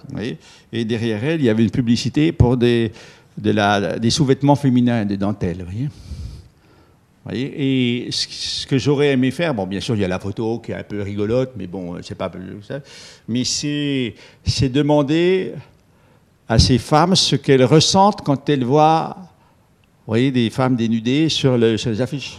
et 0.72 0.86
derrière 0.86 1.24
elles, 1.24 1.42
il 1.42 1.46
y 1.46 1.50
avait 1.50 1.64
une 1.64 1.72
publicité 1.72 2.32
pour 2.32 2.56
des, 2.56 2.92
des 3.38 4.10
sous-vêtements 4.10 4.56
féminins, 4.56 5.06
des 5.06 5.18
dentelles. 5.18 5.66
Voyez 5.66 5.90
et 7.34 8.08
ce 8.12 8.68
que 8.68 8.78
j'aurais 8.78 9.14
aimé 9.14 9.32
faire, 9.32 9.54
bon, 9.56 9.66
bien 9.66 9.80
sûr, 9.80 9.96
il 9.96 10.02
y 10.02 10.06
a 10.06 10.08
la 10.08 10.20
photo 10.20 10.60
qui 10.60 10.72
est 10.72 10.76
un 10.76 10.84
peu 10.84 11.02
rigolote, 11.02 11.54
mais 11.58 11.66
bon, 11.66 11.98
c'est 12.04 12.16
pas 12.16 12.32
ça. 12.62 12.80
Mais 13.28 13.44
c'est, 13.44 14.14
c'est 14.46 14.70
demander 14.70 15.54
à 16.48 16.60
ces 16.60 16.78
femmes 16.78 17.16
ce 17.16 17.36
qu'elles 17.36 17.66
ressentent 17.66 18.22
quand 18.22 18.48
elles 18.48 18.64
voient, 18.64 19.18
voyez, 20.06 20.32
des 20.32 20.52
femmes 20.52 20.76
dénudées 20.76 21.30
sur, 21.30 21.58
les 21.58 22.02
affiches. 22.02 22.38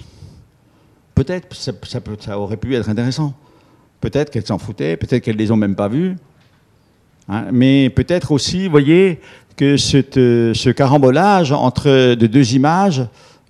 Peut-être, 1.16 1.56
ça, 1.56 1.72
ça, 2.20 2.38
aurait 2.38 2.56
pu 2.56 2.76
être 2.76 2.88
intéressant. 2.88 3.34
Peut-être 4.00 4.30
qu'elles 4.30 4.46
s'en 4.46 4.58
foutaient, 4.58 4.96
peut-être 4.96 5.24
qu'elles 5.24 5.36
les 5.36 5.50
ont 5.50 5.56
même 5.56 5.74
pas 5.74 5.88
vues. 5.88 6.16
Hein. 7.28 7.46
mais 7.50 7.90
peut-être 7.90 8.30
aussi, 8.30 8.66
vous 8.66 8.70
voyez, 8.70 9.18
que 9.56 9.76
ce 9.76 10.70
carambolage 10.70 11.50
entre 11.50 12.14
de 12.14 12.26
deux 12.28 12.54
images 12.54 13.02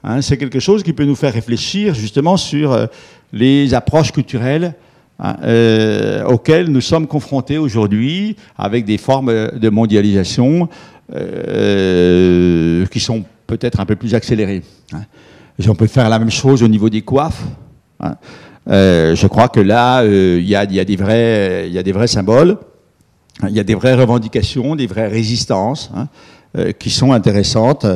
Hein, 0.06 0.22
c'est 0.22 0.36
quelque 0.36 0.60
chose 0.60 0.84
qui 0.84 0.92
peut 0.92 1.04
nous 1.04 1.16
faire 1.16 1.32
réfléchir 1.32 1.92
justement 1.92 2.36
sur 2.36 2.72
euh, 2.72 2.86
les 3.32 3.74
approches 3.74 4.12
culturelles 4.12 4.74
hein, 5.18 5.36
euh, 5.42 6.24
auxquelles 6.26 6.68
nous 6.68 6.80
sommes 6.80 7.08
confrontés 7.08 7.58
aujourd'hui 7.58 8.36
avec 8.56 8.84
des 8.84 8.98
formes 8.98 9.50
de 9.50 9.68
mondialisation 9.68 10.68
euh, 11.12 12.86
qui 12.86 13.00
sont 13.00 13.24
peut-être 13.48 13.80
un 13.80 13.84
peu 13.84 13.96
plus 13.96 14.14
accélérées. 14.14 14.62
Hein. 14.92 15.02
On 15.68 15.74
peut 15.74 15.88
faire 15.88 16.08
la 16.08 16.20
même 16.20 16.30
chose 16.30 16.62
au 16.62 16.68
niveau 16.68 16.88
des 16.88 17.02
coiffes. 17.02 17.42
je 18.68 19.26
crois 19.26 19.48
que 19.48 19.60
là, 19.60 20.04
il 20.04 20.48
y 20.48 20.54
a 20.54 20.66
des 20.66 20.96
vrais 20.96 22.06
symboles, 22.06 22.58
il 23.42 23.56
y 23.56 23.60
a 23.60 23.64
des 23.64 23.74
vraies 23.74 23.94
revendications, 23.94 24.76
des 24.76 24.86
vraies 24.86 25.08
résistances 25.08 25.90
qui 26.78 26.90
sont 26.90 27.12
intéressantes 27.12 27.86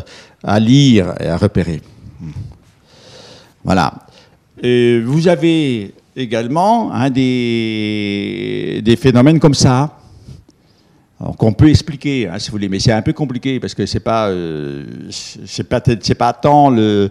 à 0.42 0.58
lire 0.58 1.14
et 1.20 1.26
à 1.26 1.36
repérer. 1.36 1.80
Voilà. 3.64 3.94
vous 4.62 5.28
avez 5.28 5.94
également 6.16 6.90
des, 7.10 8.80
des, 8.82 8.96
phénomènes 8.96 9.38
comme 9.38 9.54
ça. 9.54 9.98
qu'on 11.38 11.52
peut 11.52 11.68
expliquer, 11.68 12.28
hein, 12.28 12.38
si 12.38 12.48
vous 12.48 12.52
voulez, 12.52 12.68
mais 12.68 12.78
c'est 12.78 12.92
un 12.92 13.02
peu 13.02 13.12
compliqué 13.12 13.60
parce 13.60 13.74
que 13.74 13.86
c'est 13.86 14.00
pas, 14.00 14.28
euh, 14.28 14.84
c'est 15.10 15.68
pas, 15.68 15.80
pas 15.80 16.32
tant 16.32 16.70
le, 16.70 17.10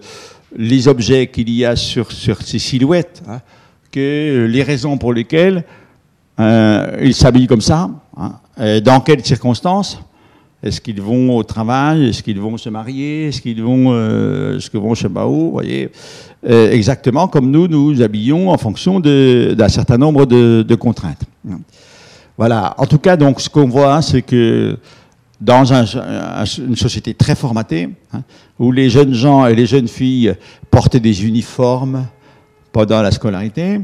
les 0.56 0.88
objets 0.88 1.28
qu'il 1.28 1.50
y 1.50 1.66
a 1.66 1.76
sur, 1.76 2.12
sur 2.12 2.42
ces 2.42 2.60
silhouettes 2.60 3.22
hein, 3.28 3.40
que 3.92 4.48
les 4.50 4.64
raisons 4.64 4.98
pour 4.98 5.14
lesquelles 5.14 5.64
euh, 6.40 6.98
ils 7.02 7.16
s'habillent 7.16 7.48
comme 7.48 7.62
ça, 7.62 7.90
hein, 8.18 8.80
dans 8.82 9.02
quelles 9.02 9.26
circonstances. 9.26 10.00
Est-ce 10.62 10.82
qu'ils 10.82 11.02
vont 11.02 11.38
au 11.38 11.44
travail? 11.44 12.10
Est-ce 12.10 12.22
qu'ils 12.22 12.40
vont 12.40 12.58
se 12.58 12.70
marier? 12.70 13.28
Est-ce 13.28 13.42
qu'ils 13.42 13.64
vont, 13.64 13.94
euh, 13.94 14.58
est-ce 14.58 14.70
voyez? 15.52 15.90
Euh, 16.48 16.72
Exactement 16.72 17.28
comme 17.28 17.50
nous 17.50 17.68
nous 17.68 18.02
habillons 18.02 18.50
en 18.50 18.58
fonction 18.58 19.00
d'un 19.00 19.70
certain 19.70 19.98
nombre 19.98 20.26
de, 20.26 20.76
contraintes. 20.76 21.24
Voilà. 22.38 22.74
En 22.78 22.86
tout 22.86 23.00
cas, 23.00 23.16
donc, 23.16 23.40
ce 23.40 23.50
qu'on 23.50 23.68
voit, 23.68 24.02
c'est 24.02 24.22
que 24.22 24.78
dans 25.40 25.74
une 25.74 26.76
société 26.76 27.14
très 27.14 27.36
formatée, 27.36 27.90
hein, 28.12 28.24
où 28.58 28.74
les 28.74 28.90
jeunes 28.90 29.14
gens 29.14 29.46
et 29.46 29.56
les 29.56 29.66
jeunes 29.66 29.88
filles 29.88 30.34
portaient 30.70 31.00
des 31.00 31.26
uniformes 31.26 32.06
pendant 32.74 33.02
la 33.02 33.12
scolarité, 33.12 33.80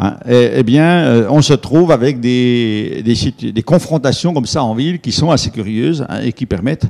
hein, 0.00 0.16
eh, 0.28 0.50
eh, 0.56 0.62
bien, 0.62 1.04
euh, 1.04 1.26
on 1.30 1.42
se 1.42 1.54
trouve 1.54 1.92
avec 1.92 2.20
des, 2.20 3.02
des, 3.02 3.62
confrontations 3.62 4.32
comme 4.32 4.46
ça 4.46 4.64
en 4.64 4.74
ville 4.74 4.98
qui 4.98 5.12
sont 5.12 5.30
assez 5.30 5.50
curieuses 5.50 6.04
hein, 6.08 6.20
et 6.22 6.32
qui 6.32 6.46
permettent 6.46 6.86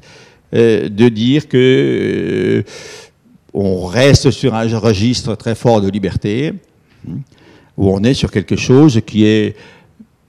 euh, 0.54 0.88
de 0.88 1.08
dire 1.08 1.48
que 1.48 1.56
euh, 1.56 2.62
on 3.54 3.86
reste 3.86 4.30
sur 4.30 4.54
un 4.54 4.66
registre 4.78 5.34
très 5.36 5.54
fort 5.54 5.80
de 5.80 5.88
liberté, 5.88 6.52
où 7.76 7.90
on 7.90 8.02
est 8.02 8.14
sur 8.14 8.30
quelque 8.30 8.56
chose 8.56 9.00
qui 9.06 9.24
est 9.24 9.56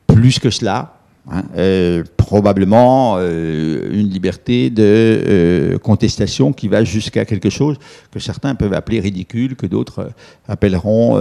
plus 0.08 0.40
que 0.40 0.50
cela. 0.50 1.01
Hein, 1.30 1.44
euh, 1.56 2.04
probablement 2.18 3.18
euh, 3.20 3.92
une 3.92 4.10
liberté 4.10 4.72
de 4.72 4.84
euh, 4.84 5.78
contestation 5.78 6.52
qui 6.52 6.68
va 6.68 6.84
jusqu'à 6.84 7.26
quelque 7.26 7.52
chose 7.52 7.78
que 8.10 8.20
certains 8.20 8.56
peuvent 8.56 8.74
appeler 8.74 9.00
ridicule, 9.00 9.56
que 9.56 9.68
d'autres 9.68 10.10
appelleront 10.48 11.20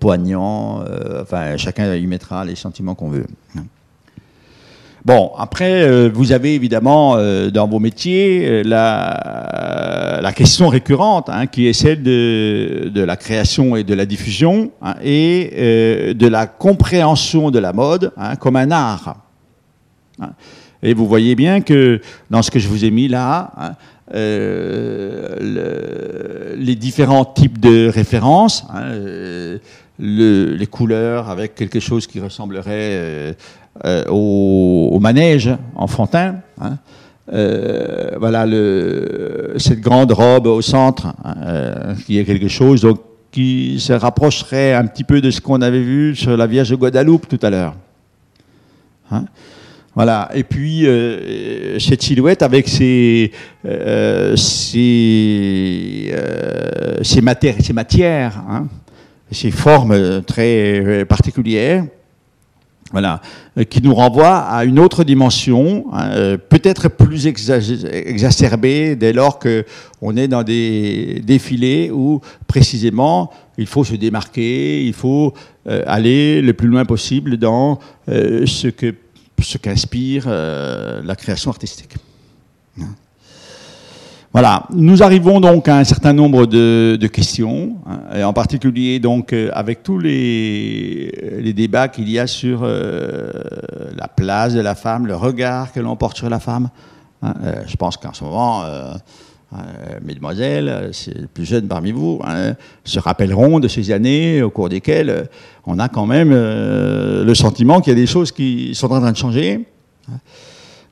poignant. 0.00 0.82
enfin, 1.20 1.56
chacun 1.56 1.94
y 1.94 2.06
mettra 2.06 2.44
les 2.44 2.56
sentiments 2.56 2.94
qu'on 2.94 3.10
veut. 3.10 3.26
Hein. 3.56 3.64
Bon, 5.04 5.30
après, 5.38 6.08
vous 6.08 6.32
avez 6.32 6.56
évidemment 6.56 7.16
dans 7.50 7.68
vos 7.68 7.78
métiers 7.78 8.64
la, 8.64 10.32
question 10.34 10.68
récurrente, 10.68 11.28
hein, 11.28 11.46
qui 11.46 11.68
est 11.68 11.72
celle 11.72 12.02
de, 12.02 12.90
la 12.94 13.16
création 13.16 13.76
et 13.76 13.84
de 13.84 13.94
la 13.94 14.06
diffusion, 14.06 14.72
et 15.04 16.14
de 16.14 16.26
la 16.26 16.46
compréhension 16.46 17.52
de 17.52 17.60
la 17.60 17.72
mode 17.72 18.12
comme 18.40 18.56
un 18.56 18.72
art. 18.72 19.25
Et 20.82 20.94
vous 20.94 21.06
voyez 21.06 21.34
bien 21.34 21.60
que 21.60 22.00
dans 22.30 22.42
ce 22.42 22.50
que 22.50 22.58
je 22.58 22.68
vous 22.68 22.84
ai 22.84 22.90
mis 22.90 23.08
là, 23.08 23.76
euh, 24.14 25.36
le, 25.40 26.56
les 26.56 26.76
différents 26.76 27.24
types 27.24 27.58
de 27.58 27.88
références, 27.88 28.66
le, 29.98 30.54
les 30.54 30.66
couleurs 30.66 31.30
avec 31.30 31.54
quelque 31.54 31.80
chose 31.80 32.06
qui 32.06 32.20
ressemblerait 32.20 32.68
euh, 32.72 33.32
euh, 33.84 34.04
au, 34.08 34.98
manège 35.00 35.50
enfantin. 35.74 36.36
Hein. 36.60 36.78
Euh, 37.32 38.12
voilà 38.18 38.46
cette 39.58 39.80
grande 39.80 40.12
robe 40.12 40.46
au 40.46 40.62
centre, 40.62 41.08
hein, 41.24 41.34
euh, 41.44 41.94
qui 42.06 42.18
est 42.18 42.24
quelque 42.24 42.48
chose 42.48 42.82
donc, 42.82 43.00
qui 43.32 43.78
se 43.80 43.92
rapprocherait 43.92 44.74
un 44.74 44.86
petit 44.86 45.04
peu 45.04 45.20
de 45.20 45.30
ce 45.30 45.40
qu'on 45.40 45.60
avait 45.60 45.82
vu 45.82 46.14
sur 46.14 46.36
la 46.36 46.46
Vierge 46.46 46.70
de 46.70 46.76
Guadeloupe 46.76 47.28
tout 47.28 47.40
à 47.42 47.50
l'heure. 47.50 47.74
Hein. 49.10 49.24
Voilà. 49.96 50.30
Et 50.34 50.44
puis 50.44 50.86
cette 51.80 52.02
silhouette 52.02 52.42
avec 52.42 52.68
ses, 52.68 53.32
ses, 54.36 56.12
ses, 57.02 57.22
matières, 57.22 58.44
hein, 58.48 58.68
ses 59.32 59.50
formes 59.50 60.22
très 60.22 61.04
particulières, 61.08 61.84
voilà, 62.92 63.20
euh, 63.58 63.64
qui 63.64 63.82
nous 63.82 63.94
renvoie 63.94 64.38
à 64.38 64.64
une 64.64 64.78
autre 64.78 65.02
dimension, 65.02 65.86
hein, 65.92 66.10
euh, 66.12 66.36
peut-être 66.36 66.88
plus 66.88 67.26
exacerbée 67.26 68.94
dès 68.94 69.12
lors 69.12 69.38
qu'on 69.40 70.16
est 70.16 70.28
dans 70.28 70.44
des 70.44 71.20
défilés 71.24 71.90
où 71.92 72.20
précisément 72.46 73.30
il 73.58 73.66
faut 73.66 73.82
se 73.82 73.94
démarquer, 73.94 74.84
il 74.84 74.92
faut 74.92 75.34
euh, 75.68 75.82
aller 75.86 76.40
le 76.40 76.52
plus 76.52 76.68
loin 76.68 76.84
possible 76.84 77.38
dans 77.38 77.78
ce 78.08 78.68
que 78.68 78.94
ce 79.44 79.58
qu'inspire 79.58 80.28
la 80.28 81.16
création 81.16 81.50
artistique. 81.50 81.94
Hein. 82.80 82.94
Voilà, 84.36 84.64
nous 84.70 85.02
arrivons 85.02 85.40
donc 85.40 85.66
à 85.66 85.78
un 85.78 85.84
certain 85.84 86.12
nombre 86.12 86.44
de, 86.44 87.06
questions, 87.10 87.76
hein, 87.86 88.00
et 88.14 88.22
en 88.22 88.34
particulier 88.34 88.98
donc 88.98 89.32
euh, 89.32 89.48
avec 89.54 89.82
tous 89.82 89.98
les, 89.98 91.10
les 91.40 91.54
débats 91.54 91.88
qu'il 91.88 92.10
y 92.10 92.18
a 92.18 92.26
sur 92.26 92.60
euh, 92.62 93.30
la 93.96 94.08
place 94.08 94.52
de 94.52 94.60
la 94.60 94.74
femme, 94.74 95.06
le 95.06 95.16
regard 95.16 95.72
que 95.72 95.80
l'on 95.80 95.96
porte 95.96 96.18
sur 96.18 96.28
la 96.28 96.38
femme. 96.38 96.68
Hein, 97.22 97.32
euh, 97.44 97.62
je 97.66 97.76
pense 97.76 97.96
qu'en 97.96 98.12
ce 98.12 98.24
moment, 98.24 98.62
mesdemoiselles, 100.04 100.90
les 101.06 101.26
plus 101.26 101.44
jeunes 101.44 101.68
parmi 101.68 101.92
vous, 101.92 102.20
hein, 102.24 102.54
se 102.84 102.98
rappelleront 102.98 103.60
de 103.60 103.68
ces 103.68 103.90
années 103.90 104.42
au 104.42 104.50
cours 104.50 104.68
desquelles 104.68 105.28
on 105.66 105.78
a 105.78 105.88
quand 105.88 106.06
même 106.06 106.30
le 106.30 107.34
sentiment 107.34 107.80
qu'il 107.80 107.92
y 107.92 107.96
a 107.96 108.00
des 108.00 108.06
choses 108.06 108.32
qui 108.32 108.74
sont 108.74 108.92
en 108.92 109.00
train 109.00 109.12
de 109.12 109.16
changer. 109.16 109.66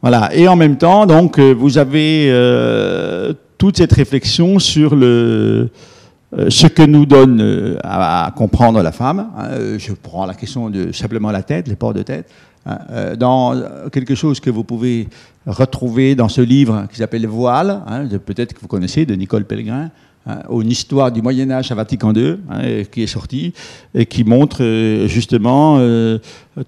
Voilà. 0.04 0.34
Et 0.34 0.46
en 0.48 0.54
même 0.54 0.76
temps, 0.76 1.06
donc, 1.06 1.38
euh, 1.38 1.54
vous 1.54 1.78
avez 1.78 2.26
euh, 2.28 3.32
toute 3.56 3.78
cette 3.78 3.94
réflexion 3.94 4.58
sur 4.58 4.94
le, 4.94 5.70
euh, 6.38 6.50
ce 6.50 6.66
que 6.66 6.82
nous 6.82 7.06
donne 7.06 7.78
à, 7.82 8.30
comprendre 8.36 8.82
la 8.82 8.92
femme. 8.92 9.30
Hein. 9.34 9.78
je 9.78 9.94
prends 9.94 10.26
la 10.26 10.34
question 10.34 10.68
de 10.68 10.92
simplement 10.92 11.30
la 11.30 11.42
tête, 11.42 11.68
les 11.68 11.76
ports 11.76 11.94
de 11.94 12.02
tête. 12.02 12.28
Hein. 12.66 13.16
dans 13.18 13.54
quelque 13.92 14.14
chose 14.14 14.40
que 14.40 14.50
vous 14.50 14.64
pouvez 14.64 15.08
retrouver 15.46 16.14
dans 16.14 16.28
ce 16.28 16.40
livre 16.40 16.86
qui 16.90 16.96
s'appelle 16.96 17.26
Voile, 17.26 17.82
hein, 17.86 18.06
peut-être 18.24 18.54
que 18.54 18.60
vous 18.60 18.68
connaissez, 18.68 19.04
de 19.04 19.14
Nicole 19.14 19.44
Pellegrin, 19.44 19.90
Hein, 20.26 20.38
une 20.50 20.70
histoire 20.70 21.12
du 21.12 21.20
Moyen 21.20 21.50
Âge 21.50 21.70
à 21.70 21.74
Vatican 21.74 22.14
II, 22.14 22.38
qui 22.90 23.02
est 23.02 23.06
sortie 23.06 23.52
et 23.94 24.06
qui 24.06 24.24
montre 24.24 24.62
euh, 24.62 25.06
justement 25.06 25.76
euh, 25.78 26.18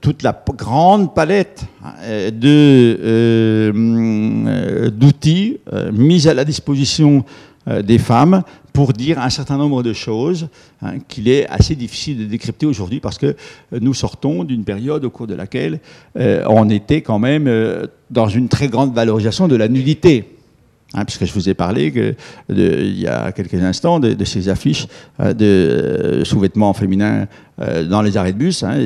toute 0.02 0.22
la 0.22 0.38
grande 0.58 1.14
palette 1.14 1.64
de 2.06 2.98
euh, 3.02 3.70
d'outils 4.90 5.56
mis 5.90 6.28
à 6.28 6.34
la 6.34 6.44
disposition 6.44 7.24
des 7.84 7.98
femmes 7.98 8.42
pour 8.72 8.92
dire 8.92 9.18
un 9.18 9.30
certain 9.30 9.56
nombre 9.56 9.82
de 9.82 9.92
choses 9.92 10.48
qu'il 11.08 11.28
est 11.28 11.48
assez 11.48 11.74
difficile 11.74 12.18
de 12.18 12.24
décrypter 12.24 12.66
aujourd'hui 12.66 13.00
parce 13.00 13.18
que 13.18 13.34
nous 13.72 13.94
sortons 13.94 14.44
d'une 14.44 14.64
période 14.64 15.04
au 15.04 15.10
cours 15.10 15.26
de 15.26 15.34
laquelle 15.34 15.80
on 16.14 16.70
était 16.70 17.00
quand 17.00 17.18
même 17.18 17.50
dans 18.10 18.28
une 18.28 18.48
très 18.48 18.68
grande 18.68 18.94
valorisation 18.94 19.48
de 19.48 19.56
la 19.56 19.68
nudité. 19.68 20.36
Hein, 20.94 21.04
puisque 21.04 21.24
je 21.24 21.32
vous 21.32 21.48
ai 21.48 21.54
parlé 21.54 21.92
il 22.48 22.98
y 22.98 23.08
a 23.08 23.32
quelques 23.32 23.54
instants 23.54 23.98
de, 23.98 24.24
ces 24.24 24.48
affiches 24.48 24.86
euh, 25.20 25.34
de 25.34 25.44
euh, 25.44 26.24
sous-vêtements 26.24 26.72
féminins 26.74 27.26
euh, 27.60 27.84
dans 27.84 28.02
les 28.02 28.16
arrêts 28.16 28.32
de 28.32 28.38
bus. 28.38 28.62
Hein, 28.62 28.78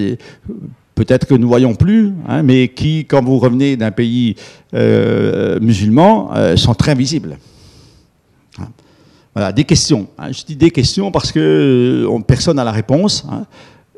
peut-être 0.95 1.27
que 1.27 1.35
nous 1.35 1.47
voyons 1.47 1.75
plus, 1.75 2.13
hein, 2.27 2.43
mais 2.43 2.69
qui, 2.69 3.05
quand 3.05 3.23
vous 3.23 3.39
revenez 3.39 3.77
d'un 3.77 3.91
pays 3.91 4.35
musulman, 4.73 6.31
sont 6.57 6.75
très 6.75 6.95
visibles. 6.95 7.37
Voilà, 9.35 9.53
des 9.53 9.65
questions. 9.65 10.09
Je 10.31 10.45
dis 10.45 10.57
des 10.57 10.71
questions 10.71 11.11
parce 11.13 11.31
que 11.31 12.07
personne 12.27 12.57
n'a 12.57 12.65
la 12.65 12.73
réponse. 12.73 13.25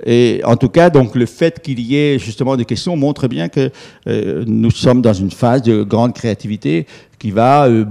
Et 0.04 0.40
en 0.44 0.56
tout 0.56 0.68
cas, 0.68 0.90
donc 0.90 1.14
le 1.14 1.26
fait 1.26 1.62
qu'il 1.62 1.80
y 1.80 1.96
ait 1.96 2.18
justement 2.18 2.56
des 2.56 2.64
questions 2.64 2.96
montre 2.96 3.28
bien 3.28 3.48
que 3.48 3.70
euh, 4.08 4.44
nous 4.46 4.70
sommes 4.70 5.00
dans 5.00 5.12
une 5.12 5.30
phase 5.30 5.62
de 5.62 5.82
grande 5.82 6.12
créativité 6.12 6.86
qui 7.18 7.30
va 7.30 7.66
euh, 7.66 7.84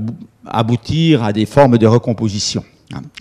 aboutir 0.45 1.23
à 1.23 1.31
des 1.31 1.45
formes 1.45 1.77
de 1.77 1.87
recomposition. 1.87 2.63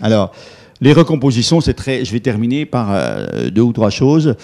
Alors, 0.01 0.33
les 0.81 0.91
recompositions, 0.91 1.61
c'est 1.61 1.75
très. 1.75 2.03
Je 2.03 2.11
vais 2.11 2.19
terminer 2.19 2.65
par 2.65 2.89
euh, 2.91 3.49
deux 3.49 3.61
ou 3.61 3.71
trois 3.71 3.89
choses 3.89 4.35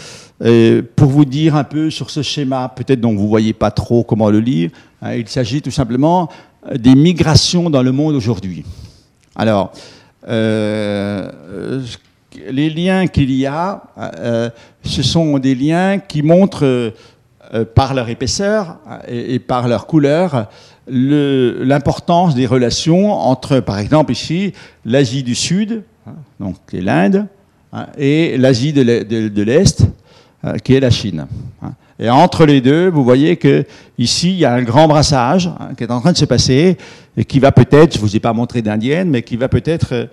pour 0.95 1.09
vous 1.09 1.25
dire 1.25 1.55
un 1.55 1.63
peu 1.63 1.89
sur 1.89 2.11
ce 2.11 2.21
schéma, 2.21 2.71
peut-être 2.73 3.01
dont 3.01 3.15
vous 3.15 3.27
voyez 3.27 3.53
pas 3.53 3.71
trop 3.71 4.03
comment 4.03 4.29
le 4.29 4.39
lire. 4.39 4.69
Hein, 5.01 5.15
il 5.15 5.27
s'agit 5.27 5.63
tout 5.63 5.71
simplement 5.71 6.29
des 6.75 6.93
migrations 6.93 7.71
dans 7.71 7.81
le 7.81 7.91
monde 7.91 8.13
aujourd'hui. 8.13 8.63
Alors, 9.37 9.71
les 12.49 12.69
liens 12.69 13.07
qu'il 13.07 13.31
y 13.31 13.45
a, 13.45 13.83
euh, 13.97 14.49
ce 14.83 15.03
sont 15.03 15.37
des 15.39 15.55
liens 15.55 15.99
qui 15.99 16.21
montrent 16.21 16.93
euh, 17.53 17.65
par 17.75 17.93
leur 17.93 18.09
épaisseur 18.09 18.77
et, 19.07 19.39
par 19.39 19.67
leur 19.67 19.87
couleur 19.87 20.47
l'importance 20.89 22.33
des 22.33 22.45
relations 22.45 23.11
entre, 23.11 23.59
par 23.59 23.77
exemple 23.77 24.13
ici, 24.13 24.53
l'Asie 24.85 25.23
du 25.23 25.35
Sud, 25.35 25.83
hein, 26.05 26.13
donc 26.39 26.55
l'Inde, 26.71 27.27
hein, 27.73 27.87
et 27.97 28.37
l'Asie 28.37 28.71
de 28.71 29.41
l'Est, 29.41 29.85
hein, 30.43 30.57
qui 30.59 30.75
est 30.75 30.79
la 30.79 30.89
Chine. 30.89 31.27
Et 31.99 32.09
entre 32.09 32.45
les 32.45 32.61
deux, 32.61 32.89
vous 32.89 33.03
voyez 33.03 33.37
que 33.37 33.65
ici, 33.97 34.31
il 34.31 34.37
y 34.37 34.45
a 34.45 34.53
un 34.53 34.61
grand 34.61 34.87
brassage 34.87 35.47
hein, 35.59 35.69
qui 35.75 35.83
est 35.83 35.91
en 35.91 35.99
train 35.99 36.11
de 36.11 36.17
se 36.17 36.25
passer 36.25 36.77
et 37.15 37.25
qui 37.25 37.39
va 37.39 37.51
peut-être, 37.51 37.95
je 37.95 37.99
vous 37.99 38.15
ai 38.15 38.19
pas 38.19 38.33
montré 38.33 38.61
d'indienne, 38.61 39.09
mais 39.09 39.23
qui 39.23 39.35
va 39.35 39.49
peut-être 39.49 40.07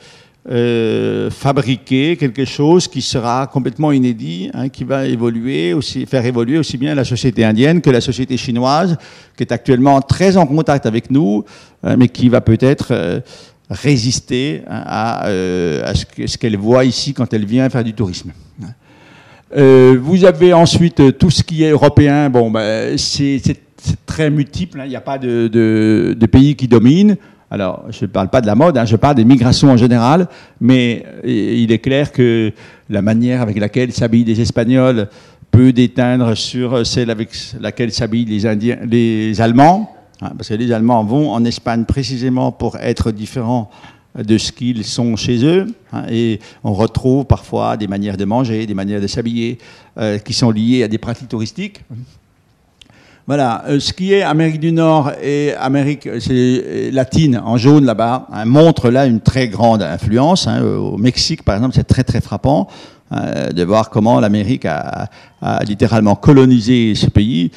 euh, 0.51 1.31
fabriquer 1.31 2.17
quelque 2.17 2.45
chose 2.45 2.87
qui 2.87 3.01
sera 3.01 3.47
complètement 3.47 3.93
inédit, 3.93 4.51
hein, 4.55 4.69
qui 4.69 4.85
va 4.85 5.07
évoluer 5.07 5.73
aussi, 5.73 6.05
faire 6.05 6.25
évoluer 6.25 6.59
aussi 6.59 6.79
bien 6.79 6.95
la 6.95 7.05
société 7.05 7.45
indienne 7.45 7.81
que 7.81 7.91
la 7.91 8.01
société 8.01 8.37
chinoise, 8.39 8.97
qui 9.37 9.43
est 9.43 9.53
actuellement 9.53 10.01
très 10.01 10.39
en 10.39 10.47
contact 10.47 10.87
avec 10.87 11.11
nous, 11.11 11.45
euh, 11.85 11.97
mais 11.99 12.09
qui 12.09 12.31
va 12.31 12.41
peut-être 12.41 12.89
euh, 12.91 13.21
résister 13.69 14.63
hein, 14.69 14.83
à 14.87 15.95
ce 15.95 16.37
qu'elle 16.37 16.57
voit 16.59 16.85
ici 16.85 17.15
quand 17.15 17.33
elle 17.33 17.47
vient 17.47 17.69
faire 17.71 17.85
du 17.85 17.95
tourisme. 17.95 18.33
Euh, 19.57 19.97
vous 20.01 20.25
avez 20.25 20.53
ensuite 20.53 21.01
euh, 21.01 21.13
tout 21.13 21.31
ce 21.31 21.43
qui 21.43 21.65
est 21.65 21.71
européen. 21.71 22.31
Bon, 22.31 22.51
ben, 22.51 22.97
c'est 22.99 23.41
très 24.07 24.31
multiple. 24.31 24.81
Hein. 24.81 24.85
Il 24.87 24.91
n'y 24.91 24.97
a 24.97 25.01
pas 25.01 25.19
de, 25.19 26.27
pays 26.31 26.57
qui 26.57 26.67
dominent. 26.69 27.17
Alors, 27.51 27.85
je 27.91 28.05
ne 28.05 28.11
parle 28.11 28.31
pas 28.31 28.41
de 28.41 28.47
la 28.47 28.57
mode, 28.57 28.77
hein, 28.77 28.85
je 28.85 28.97
parle 28.97 29.15
des 29.15 29.25
migrations 29.25 29.71
en 29.71 29.77
général, 29.77 30.27
mais 30.61 31.05
euh, 31.25 31.55
il 31.57 31.71
est 31.71 31.79
clair 31.79 32.11
que 32.11 32.51
la 32.91 33.01
manière 33.01 33.43
avec 33.43 33.61
laquelle 33.61 33.93
s'habillent 33.93 34.25
les 34.25 34.41
Espagnols 34.41 35.09
peut 35.53 35.73
déteindre 35.73 36.37
sur 36.37 36.85
celle 36.85 37.11
avec 37.11 37.31
laquelle 37.61 37.93
s'habillent 37.93 38.25
les 38.25 39.41
Allemands, 39.41 39.95
hein, 40.21 40.33
parce 40.37 40.49
que 40.49 40.55
les 40.55 40.73
Allemands 40.73 41.05
vont 41.05 41.31
en 41.31 41.45
Espagne 41.45 41.85
précisément 41.85 42.51
pour 42.51 42.77
être 42.79 43.13
différents 43.13 43.71
de 44.17 44.39
ce 44.39 44.53
qu'ils 44.53 44.85
sont 44.85 45.17
chez 45.17 45.45
eux. 45.45 45.67
Hein, 45.93 46.05
et 46.11 46.41
on 46.63 46.73
retrouve 46.73 47.25
parfois 47.25 47.77
des 47.77 47.87
manières 47.87 48.17
de 48.17 48.25
manger, 48.25 48.67
des 48.67 48.75
manières 48.75 49.01
de 49.01 49.07
s'habiller 49.07 49.59
euh, 49.99 50.19
qui 50.19 50.33
sont 50.33 50.51
liées 50.51 50.83
à 50.83 50.89
des 50.89 50.99
pratiques 50.99 51.29
touristiques. 51.29 51.81
Voilà, 53.27 53.65
euh, 53.67 53.81
ce 53.81 53.95
qui 53.95 54.13
est 54.13 54.23
Amérique 54.23 54.61
du 54.61 54.71
Nord 54.71 55.13
et 55.23 55.55
Amérique 55.55 56.07
euh, 56.07 56.91
latine 56.93 57.41
en 57.43 57.57
jaune 57.57 57.87
là-bas 57.87 58.29
hein, 58.31 58.45
montre 58.45 58.91
là 58.91 59.07
une 59.07 59.21
très 59.21 59.49
grande 59.49 59.83
influence. 59.83 60.47
Hein, 60.47 60.63
au 60.63 60.99
Mexique, 60.99 61.43
par 61.43 61.57
exemple, 61.57 61.75
c'est 61.75 61.85
très 61.85 62.05
très 62.05 62.21
frappant. 62.21 62.69
Euh, 63.15 63.51
de 63.51 63.63
voir 63.63 63.91
comment 63.91 64.19
l'Amérique 64.19 64.65
a, 64.65 65.09
littéralement 65.67 66.17
colonisé 66.17 66.95
ce 66.95 67.11
pays. 67.11 67.51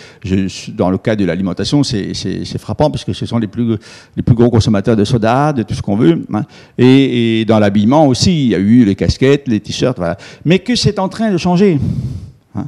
Dans 0.73 0.89
le 0.89 0.97
cas 0.97 1.15
de 1.15 1.23
l'alimentation, 1.23 1.83
c'est 1.83 2.57
frappant 2.57 2.91
parce 2.91 3.05
que 3.05 3.13
ce 3.13 3.25
sont 3.25 3.37
les 3.37 3.47
plus, 3.47 3.77
gros 4.17 4.49
consommateurs 4.49 4.97
de 4.97 5.05
soda, 5.05 5.53
de 5.53 5.63
tout 5.63 5.73
ce 5.73 5.81
qu'on 5.81 5.95
veut. 5.95 6.21
Hein. 6.33 6.43
Et, 6.77 7.45
dans 7.45 7.59
l'habillement 7.59 8.05
aussi, 8.05 8.43
il 8.43 8.49
y 8.49 8.55
a 8.55 8.57
eu 8.57 8.83
les 8.83 8.95
casquettes, 8.95 9.47
les 9.47 9.61
t-shirts. 9.61 10.01
Mais 10.43 10.59
que 10.59 10.75
c'est 10.75 10.99
en 10.99 11.07
train 11.07 11.31
de 11.31 11.37
changer. 11.37 11.79
Hein. 12.55 12.65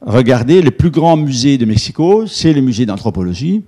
Regardez, 0.00 0.62
le 0.62 0.70
plus 0.70 0.90
grand 0.90 1.18
musée 1.18 1.58
de 1.58 1.66
Mexico, 1.66 2.26
c'est 2.26 2.54
le 2.54 2.62
musée 2.62 2.86
d'anthropologie. 2.86 3.62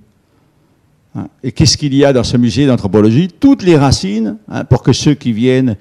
Hein. 1.15 1.27
Et 1.43 1.53
qu'est-ce 1.53 1.77
qu'il 1.77 1.95
y 1.95 2.07
a 2.07 2.15
dans 2.15 2.25
ce 2.25 2.39
musée 2.39 2.67
d'anthropologie? 2.67 3.29
Toutes 3.29 3.63
les 3.63 3.77
racines, 3.77 4.39
pour 4.71 4.83
que 4.83 4.95
ceux 4.95 5.13
qui 5.13 5.33
viennent 5.33 5.77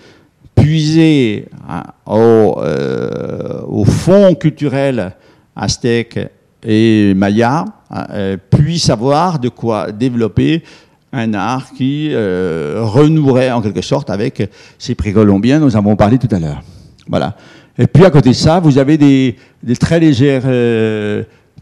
puiser 0.59 1.45
hein, 1.67 1.83
euh, 2.07 3.61
au, 3.67 3.85
fond 3.85 4.35
culturel 4.35 5.13
aztèque 5.55 6.19
et 6.63 7.13
maya, 7.15 7.65
hein, 7.89 8.07
euh, 8.11 8.37
puissent 8.37 8.89
avoir 8.89 9.39
de 9.39 9.49
quoi 9.49 9.91
développer 9.91 10.63
un 11.11 11.33
art 11.33 11.71
qui 11.75 12.09
euh, 12.11 12.81
renouerait 12.81 13.51
en 13.51 13.61
quelque 13.61 13.81
sorte 13.81 14.09
avec 14.09 14.49
ces 14.77 14.95
précolombiens 14.95 15.59
dont 15.59 15.65
nous 15.65 15.77
avons 15.77 15.95
parlé 15.95 16.17
tout 16.17 16.33
à 16.33 16.39
l'heure. 16.39 16.61
Voilà. 17.07 17.35
Et 17.77 17.87
puis 17.87 18.05
à 18.05 18.11
côté 18.11 18.29
de 18.29 18.35
ça, 18.35 18.59
vous 18.59 18.77
avez 18.77 18.97
des, 18.97 19.35
très 19.79 19.99
légers, 19.99 20.39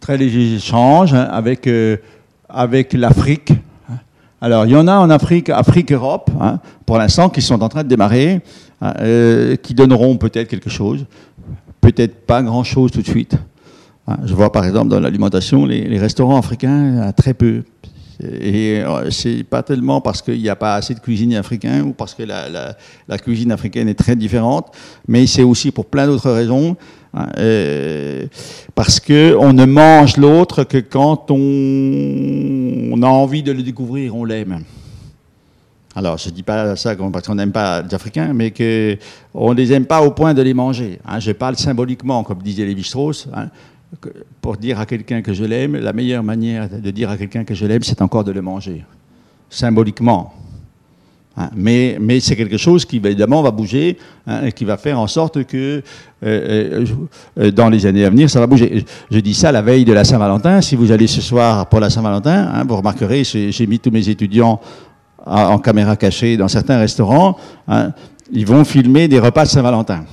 très 0.02 0.18
légers 0.18 0.56
échanges 0.56 1.14
hein, 1.14 1.30
avec, 1.32 1.70
avec 2.50 2.94
l'Afrique. 2.94 3.54
Alors, 4.40 4.66
il 4.66 4.72
y 4.72 4.76
en 4.76 4.88
a 4.88 4.96
en 4.98 5.10
Afrique, 5.10 5.50
Afrique-Europe, 5.50 6.30
pour 6.86 6.98
l'instant, 6.98 7.30
qui 7.30 7.42
sont 7.42 7.62
en 7.64 7.70
train 7.70 7.84
de 7.84 7.88
démarrer. 7.88 8.42
Hein, 8.80 8.94
euh, 9.00 9.56
qui 9.56 9.74
donneront 9.74 10.18
peut-être 10.18 10.48
quelque 10.48 10.70
chose, 10.70 11.06
peut-être 11.82 12.28
pas 12.28 12.44
grand-chose 12.44 12.92
tout 12.92 13.02
de 13.02 13.08
suite. 13.08 13.36
Hein, 14.08 14.18
je 14.24 14.36
vois 14.36 14.52
par 14.52 14.66
exemple 14.66 14.90
dans 14.90 15.00
l'alimentation, 15.00 15.66
les, 15.66 15.98
restaurants 15.98 16.38
africains, 16.38 17.12
très 17.18 17.34
peu. 17.34 17.64
Et 18.22 18.84
euh, 18.84 19.10
c'est 19.10 19.44
pas 19.44 19.64
tellement 19.64 20.00
parce 20.00 20.22
qu'il 20.22 20.40
n'y 20.40 20.50
a 20.50 20.56
pas 20.56 20.76
assez 20.76 20.94
de 20.94 21.00
cuisine 21.00 21.34
africaine 21.34 21.82
ou 21.82 21.94
parce 21.94 22.14
que 22.14 22.22
la, 22.22 23.18
cuisine 23.18 23.52
africaine 23.52 23.90
est 23.90 23.96
très 23.98 24.16
différente, 24.16 24.68
mais 25.08 25.26
c'est 25.26 25.44
aussi 25.44 25.72
pour 25.72 25.88
plein 25.88 26.06
d'autres 26.06 26.30
raisons. 26.32 26.78
Hein, 27.16 27.30
euh, 27.40 28.28
parce 28.76 29.00
qu'on 29.00 29.54
ne 29.54 29.66
mange 29.66 30.18
l'autre 30.18 30.66
que 30.66 30.78
quand 30.78 31.32
on, 31.32 32.92
on, 32.94 33.02
a 33.02 33.08
envie 33.08 33.42
de 33.42 33.52
le 33.52 33.64
découvrir, 33.64 34.16
on 34.16 34.24
l'aime. 34.24 34.60
Alors, 35.98 36.20
je 36.20 36.30
ne 36.30 36.34
dis 36.36 36.44
pas 36.44 36.76
ça 36.76 36.96
parce 36.96 37.26
qu'on 37.26 37.34
n'aime 37.34 37.52
pas 37.52 37.82
les 37.82 37.92
Africains, 37.92 38.32
mais 38.32 38.52
qu'on 38.52 39.50
ne 39.50 39.56
les 39.56 39.74
aime 39.74 39.88
pas 39.88 40.04
au 40.04 40.12
point 40.12 40.36
de 40.36 40.44
les 40.44 40.54
manger. 40.54 41.00
Hein. 41.04 41.20
Je 41.20 41.32
parle 41.32 41.56
symboliquement, 41.56 42.24
comme 42.24 42.38
disait 42.38 42.66
Lévi-Strauss. 42.66 43.28
Hein, 43.34 43.48
pour 44.40 44.58
dire 44.58 44.80
à 44.80 44.86
quelqu'un 44.86 45.24
que 45.24 45.34
je 45.34 45.44
l'aime, 45.44 45.76
la 45.76 45.94
meilleure 45.94 46.22
manière 46.22 46.70
de 46.70 46.92
dire 46.92 47.10
à 47.10 47.18
quelqu'un 47.18 47.44
que 47.44 47.56
je 47.56 47.66
l'aime, 47.66 47.82
c'est 47.82 48.00
encore 48.04 48.24
de 48.24 48.32
le 48.32 48.44
manger. 48.44 48.86
Symboliquement. 49.50 50.36
Hein. 51.36 51.50
mais, 51.56 52.20
c'est 52.20 52.36
quelque 52.36 52.58
chose 52.58 52.86
qui 52.86 52.98
évidemment 52.98 53.42
va 53.42 53.52
bouger 53.52 53.98
qui 54.56 54.66
va 54.66 54.78
faire 54.78 55.00
en 55.00 55.06
sorte 55.08 55.46
que 55.46 55.84
euh, 56.24 56.86
euh, 57.40 57.52
dans 57.52 57.70
les 57.70 57.86
années 57.86 58.06
à 58.06 58.10
venir, 58.10 58.30
ça 58.30 58.40
va 58.40 58.48
bouger. 58.48 58.84
Je 59.10 59.20
dis 59.20 59.34
ça 59.34 59.52
la 59.52 59.62
veille 59.62 59.86
de 59.86 59.94
la 59.94 60.04
Saint-Valentin. 60.04 60.62
Si 60.62 60.76
vous 60.76 60.92
allez 60.92 61.08
ce 61.08 61.22
soir 61.22 61.70
pour 61.70 61.80
la 61.80 61.90
Saint-Valentin, 61.90 62.64
vous 62.68 62.76
remarquerez, 62.76 63.24
j'ai 63.24 63.68
mis 63.68 63.80
tous 63.80 63.92
mes 63.92 64.10
étudiants 64.10 64.60
en 65.30 65.60
caméra 65.60 65.96
cachée 65.96 66.38
dans 66.38 66.48
certains 66.48 66.78
restaurants, 66.78 67.38
hein, 67.68 67.92
ils 68.32 68.46
vont 68.46 68.64
filmer 68.64 69.08
des 69.08 69.20
repas 69.20 69.44
de 69.44 69.50
Saint-Valentin. 69.50 70.06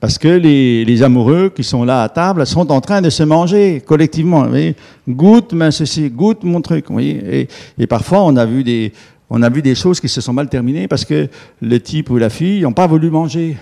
Parce 0.00 0.18
que 0.18 0.28
les, 0.28 1.02
amoureux 1.02 1.50
qui 1.54 1.64
sont 1.64 1.82
là 1.82 2.02
à 2.02 2.08
table 2.10 2.46
sont 2.46 2.70
en 2.70 2.82
train 2.82 3.00
de 3.00 3.08
se 3.08 3.22
manger 3.22 3.82
collectivement. 3.86 4.46
Goûte 5.08 5.54
ma 5.54 5.70
ceci, 5.70 6.10
goûte 6.10 6.44
mon 6.44 6.60
truc. 6.60 6.86
et, 6.98 7.86
parfois, 7.88 8.22
on 8.24 8.36
a, 8.36 8.44
vu 8.44 8.62
des, 8.62 8.92
on 9.30 9.42
a 9.42 9.48
vu 9.48 9.62
des 9.62 9.74
choses 9.74 10.00
qui 10.00 10.08
se 10.08 10.20
sont 10.20 10.34
mal 10.34 10.48
terminées 10.48 10.88
parce 10.88 11.04
que 11.04 11.28
le 11.62 11.80
type 11.80 12.10
ou 12.10 12.18
la 12.18 12.28
fille 12.28 12.60
n'ont 12.60 12.72
pas 12.72 12.86
voulu 12.86 13.10
manger. 13.10 13.56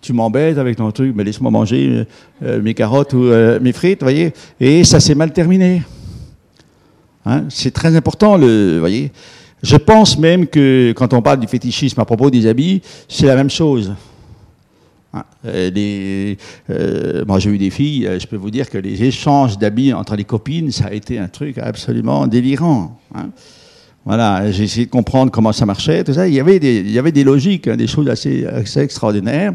Tu 0.00 0.12
m'embêtes 0.12 0.58
avec 0.58 0.76
ton 0.76 0.90
truc, 0.92 1.12
mais 1.16 1.24
laisse-moi 1.24 1.50
manger 1.50 1.88
euh, 1.88 2.04
euh, 2.44 2.62
mes 2.62 2.74
carottes 2.74 3.14
ou 3.14 3.24
euh, 3.24 3.58
mes 3.58 3.72
frites, 3.72 4.02
voyez. 4.02 4.32
Et 4.60 4.84
ça 4.84 5.00
s'est 5.00 5.14
mal 5.14 5.32
terminé. 5.32 5.82
Hein, 7.26 7.46
c'est 7.48 7.72
très 7.72 7.96
important, 7.96 8.36
le, 8.36 8.78
voyez. 8.78 9.10
Je 9.64 9.76
pense 9.76 10.18
même 10.18 10.46
que 10.46 10.92
quand 10.92 11.14
on 11.14 11.22
parle 11.22 11.40
du 11.40 11.46
fétichisme 11.46 11.98
à 11.98 12.04
propos 12.04 12.28
des 12.28 12.46
habits, 12.46 12.82
c'est 13.08 13.24
la 13.24 13.34
même 13.34 13.48
chose. 13.48 13.94
Ah, 15.10 15.24
euh, 15.46 16.34
euh, 16.68 17.24
moi, 17.26 17.38
j'ai 17.38 17.48
eu 17.48 17.56
des 17.56 17.70
filles, 17.70 18.06
euh, 18.06 18.18
je 18.18 18.26
peux 18.26 18.36
vous 18.36 18.50
dire 18.50 18.68
que 18.68 18.76
les 18.76 19.02
échanges 19.04 19.56
d'habits 19.56 19.94
entre 19.94 20.16
les 20.16 20.24
copines, 20.24 20.70
ça 20.70 20.88
a 20.88 20.92
été 20.92 21.18
un 21.18 21.28
truc 21.28 21.56
absolument 21.56 22.26
délirant. 22.26 23.00
Hein. 23.14 23.30
Voilà, 24.04 24.50
j'ai 24.50 24.64
essayé 24.64 24.84
de 24.84 24.90
comprendre 24.90 25.32
comment 25.32 25.52
ça 25.52 25.64
marchait, 25.64 26.04
tout 26.04 26.12
ça. 26.12 26.28
Il 26.28 26.34
y 26.34 26.40
avait 26.40 26.58
des, 26.58 27.24
logiques, 27.24 27.66
hein, 27.66 27.76
des 27.76 27.86
choses 27.86 28.08
assez, 28.10 28.44
assez 28.44 28.80
extraordinaires. 28.80 29.54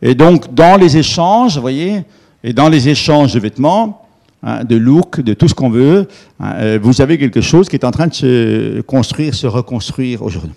Et 0.00 0.14
donc, 0.14 0.54
dans 0.54 0.76
les 0.76 0.96
échanges, 0.96 1.56
vous 1.56 1.60
voyez, 1.60 2.04
et 2.44 2.52
dans 2.52 2.68
les 2.68 2.88
échanges 2.88 3.34
de 3.34 3.40
vêtements, 3.40 4.01
Hein, 4.44 4.64
de 4.64 4.74
look, 4.74 5.20
de 5.20 5.34
tout 5.34 5.46
ce 5.46 5.54
qu'on 5.54 5.70
veut, 5.70 6.08
hein, 6.40 6.54
euh, 6.56 6.78
vous 6.82 7.00
avez 7.00 7.16
quelque 7.16 7.40
chose 7.40 7.68
qui 7.68 7.76
est 7.76 7.84
en 7.84 7.92
train 7.92 8.08
de 8.08 8.14
se 8.14 8.80
construire, 8.80 9.36
se 9.36 9.46
reconstruire 9.46 10.22
aujourd'hui. 10.22 10.50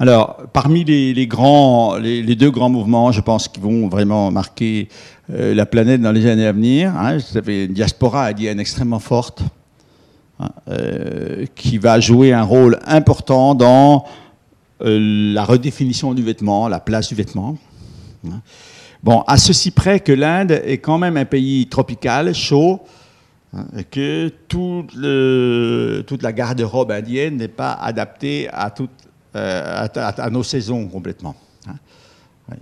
Alors, 0.00 0.36
parmi 0.52 0.82
les, 0.82 1.14
deux 1.14 2.50
grands 2.50 2.68
mouvements, 2.68 3.12
je 3.12 3.20
pense, 3.20 3.46
qui 3.46 3.60
vont 3.60 3.86
vraiment 3.86 4.32
marquer 4.32 4.88
euh, 5.32 5.54
la 5.54 5.64
planète 5.64 6.00
dans 6.00 6.10
les 6.10 6.26
années 6.26 6.46
à 6.46 6.52
venir, 6.52 6.92
hein, 6.96 7.18
vous 7.18 7.38
avez 7.38 7.66
une 7.66 7.72
diaspora 7.72 8.26
indienne 8.26 8.58
extrêmement 8.58 8.98
forte, 8.98 9.42
euh, 10.68 11.46
qui 11.54 11.78
va 11.78 12.00
jouer 12.00 12.32
un 12.32 12.42
rôle 12.42 12.80
important 12.84 13.54
dans 13.54 14.04
la 14.80 15.44
redéfinition 15.44 16.14
du 16.14 16.22
vêtement, 16.22 16.66
la 16.68 16.80
place 16.80 17.08
du 17.08 17.14
vêtement. 17.14 17.56
Bon, 19.02 19.20
à 19.26 19.36
ceci 19.36 19.70
près 19.70 20.00
que 20.00 20.12
l'Inde 20.12 20.60
est 20.64 20.78
quand 20.78 20.98
même 20.98 21.16
un 21.16 21.24
pays 21.24 21.66
tropical, 21.66 22.34
chaud, 22.34 22.80
hein, 23.54 23.66
et 23.76 23.84
que 23.84 24.28
toute 24.48 26.22
la 26.22 26.32
garde-robe 26.32 26.90
indienne 26.90 27.36
n'est 27.36 27.48
pas 27.48 27.72
adaptée 27.72 28.48
à, 28.52 28.72
euh, 29.36 29.88
nos 30.30 30.42
saisons 30.42 30.86
complètement. 30.88 31.34
Hein. 31.68 31.76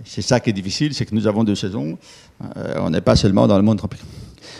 C'est 0.03 0.21
ça 0.21 0.39
qui 0.39 0.49
est 0.49 0.53
difficile, 0.53 0.93
c'est 0.93 1.05
que 1.05 1.15
nous 1.15 1.27
avons 1.27 1.43
deux 1.43 1.55
saisons. 1.55 1.97
Euh, 2.57 2.75
on 2.79 2.89
n'est 2.89 3.01
pas 3.01 3.15
seulement 3.15 3.47
dans 3.47 3.57
le 3.57 3.63
monde 3.63 3.77
tropical. 3.77 4.05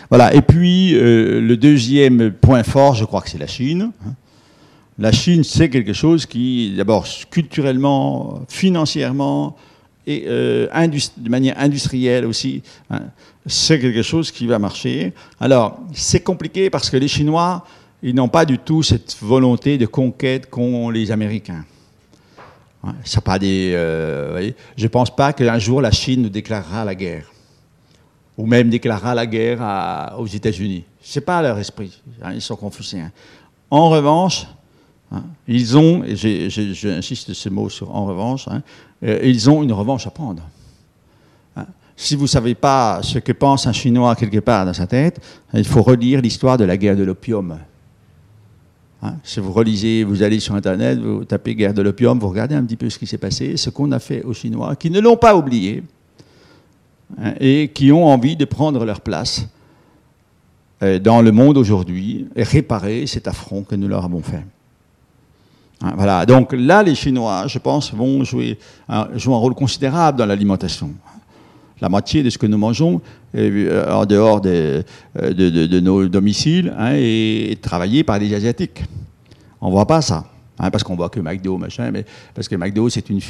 Voilà. 0.08 0.34
Et 0.34 0.42
puis, 0.42 0.94
euh, 0.94 1.40
le 1.40 1.56
deuxième 1.56 2.32
point 2.32 2.62
fort, 2.62 2.94
je 2.94 3.04
crois 3.04 3.20
que 3.20 3.30
c'est 3.30 3.38
la 3.38 3.46
Chine. 3.46 3.90
Hein. 4.06 4.14
La 4.98 5.12
Chine, 5.12 5.44
c'est 5.44 5.68
quelque 5.68 5.92
chose 5.92 6.24
qui, 6.26 6.74
d'abord, 6.76 7.06
culturellement, 7.30 8.42
financièrement, 8.48 9.56
et 10.06 10.20
de 10.26 11.28
manière 11.28 11.58
industrielle 11.58 12.26
aussi, 12.26 12.62
c'est 13.44 13.80
quelque 13.80 14.02
chose 14.02 14.30
qui 14.30 14.46
va 14.46 14.58
marcher. 14.58 15.12
Alors, 15.40 15.80
c'est 15.92 16.20
compliqué 16.20 16.70
parce 16.70 16.90
que 16.90 16.96
les 16.96 17.08
Chinois, 17.08 17.64
ils 18.02 18.14
n'ont 18.14 18.28
pas 18.28 18.44
du 18.44 18.58
tout 18.58 18.82
cette 18.82 19.16
volonté 19.20 19.78
de 19.78 19.86
conquête 19.86 20.48
qu'ont 20.48 20.90
les 20.90 21.10
Américains. 21.10 21.64
Ça 23.04 23.20
pas 23.20 23.38
des, 23.38 23.72
je 24.76 24.82
ne 24.82 24.88
pense 24.88 25.14
pas 25.14 25.32
qu'un 25.32 25.58
jour 25.58 25.80
la 25.80 25.90
Chine 25.90 26.28
déclarera 26.28 26.84
la 26.84 26.94
guerre 26.94 27.32
ou 28.36 28.46
même 28.46 28.68
déclarera 28.68 29.14
la 29.14 29.26
guerre 29.26 30.14
aux 30.18 30.26
États-Unis. 30.26 30.84
Ce 31.02 31.18
n'est 31.18 31.24
pas 31.24 31.40
leur 31.42 31.58
esprit, 31.58 32.00
hein, 32.22 32.32
ils 32.34 32.42
sont 32.42 32.56
confuciens. 32.56 33.10
En 33.70 33.88
revanche, 33.88 34.44
hein, 34.44 34.55
ils 35.46 35.76
ont, 35.76 36.02
et 36.04 36.16
j'insiste 36.16 37.32
ce 37.32 37.48
mot 37.48 37.68
sur 37.68 37.94
en 37.94 38.06
revanche, 38.06 38.48
hein, 38.48 38.62
euh, 39.04 39.20
ils 39.22 39.48
ont 39.48 39.62
une 39.62 39.72
revanche 39.72 40.06
à 40.06 40.10
prendre. 40.10 40.42
Si 41.98 42.14
vous 42.14 42.24
ne 42.24 42.28
savez 42.28 42.54
pas 42.54 43.00
ce 43.02 43.18
que 43.18 43.32
pense 43.32 43.66
un 43.66 43.72
Chinois 43.72 44.14
quelque 44.16 44.40
part 44.40 44.66
dans 44.66 44.74
sa 44.74 44.86
tête, 44.86 45.18
il 45.54 45.64
faut 45.64 45.82
relire 45.82 46.20
l'histoire 46.20 46.58
de 46.58 46.64
la 46.64 46.76
guerre 46.76 46.96
de 46.96 47.04
l'opium. 47.04 47.58
si 49.22 49.40
vous 49.40 49.52
relisez, 49.52 50.04
vous 50.04 50.22
allez 50.22 50.38
sur 50.38 50.54
Internet, 50.54 50.98
vous 50.98 51.24
tapez 51.24 51.54
guerre 51.54 51.72
de 51.72 51.80
l'opium, 51.80 52.18
vous 52.18 52.28
regardez 52.28 52.54
un 52.54 52.64
petit 52.64 52.76
peu 52.76 52.90
ce 52.90 52.98
qui 52.98 53.06
s'est 53.06 53.16
passé, 53.16 53.56
ce 53.56 53.70
qu'on 53.70 53.92
a 53.92 53.98
fait 53.98 54.22
aux 54.24 54.34
Chinois, 54.34 54.76
qui 54.76 54.90
ne 54.90 55.00
l'ont 55.00 55.16
pas 55.16 55.34
oublié, 55.34 55.82
Hein, 57.18 57.34
et 57.38 57.68
qui 57.68 57.92
ont 57.92 58.04
envie 58.06 58.36
de 58.36 58.44
prendre 58.44 58.84
leur 58.84 59.00
place 59.00 59.46
euh, 60.82 60.98
dans 60.98 61.22
le 61.22 61.30
monde 61.30 61.56
aujourd'hui 61.56 62.26
et 62.34 62.42
réparer 62.42 63.06
cet 63.06 63.28
affront 63.28 63.62
que 63.62 63.76
nous 63.76 63.86
leur 63.86 64.04
avons 64.04 64.20
fait. 64.20 64.44
Hein. 65.82 66.24
Donc 66.26 66.52
là, 66.52 66.82
les 66.82 66.94
Chinois, 66.94 67.46
je 67.46 67.58
pense, 67.58 67.92
vont 67.92 68.24
jouer 68.24 68.58
un, 68.88 69.06
rôle 69.26 69.54
considérable 69.54 70.18
dans 70.18 70.26
l'alimentation. 70.26 70.90
La 71.80 71.88
moitié 71.88 72.22
de 72.22 72.30
ce 72.30 72.38
que 72.38 72.46
nous 72.46 72.56
mangeons 72.56 73.02
euh, 73.34 73.92
en 73.92 74.06
dehors 74.06 74.40
de, 74.40 74.82
euh, 75.20 75.32
de, 75.34 75.80
nos 75.80 76.08
domiciles 76.08 76.72
hein, 76.78 76.92
est 76.94 77.60
travaillé 77.60 78.02
par 78.02 78.18
des 78.18 78.32
Asiatiques. 78.34 78.82
On 79.60 79.66
ne 79.66 79.72
voit 79.72 79.86
pas 79.86 80.00
ça. 80.00 80.24
Hein, 80.58 80.70
parce 80.70 80.82
qu'on 80.82 80.96
voit 80.96 81.10
que 81.10 81.20
McDo, 81.20 81.58
mais 81.58 82.04
parce 82.34 82.48
que 82.48 82.56
McDo, 82.56 82.88
c'est 82.88 83.10
une, 83.10 83.20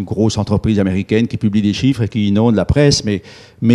grosse 0.00 0.38
entreprise 0.38 0.80
américaine 0.80 1.28
qui 1.28 1.36
publie 1.36 1.62
des 1.62 1.72
chiffres 1.72 2.02
et 2.02 2.08
qui 2.08 2.26
inonde 2.26 2.56
la 2.56 2.64
presse, 2.64 3.04
mais, 3.04 3.22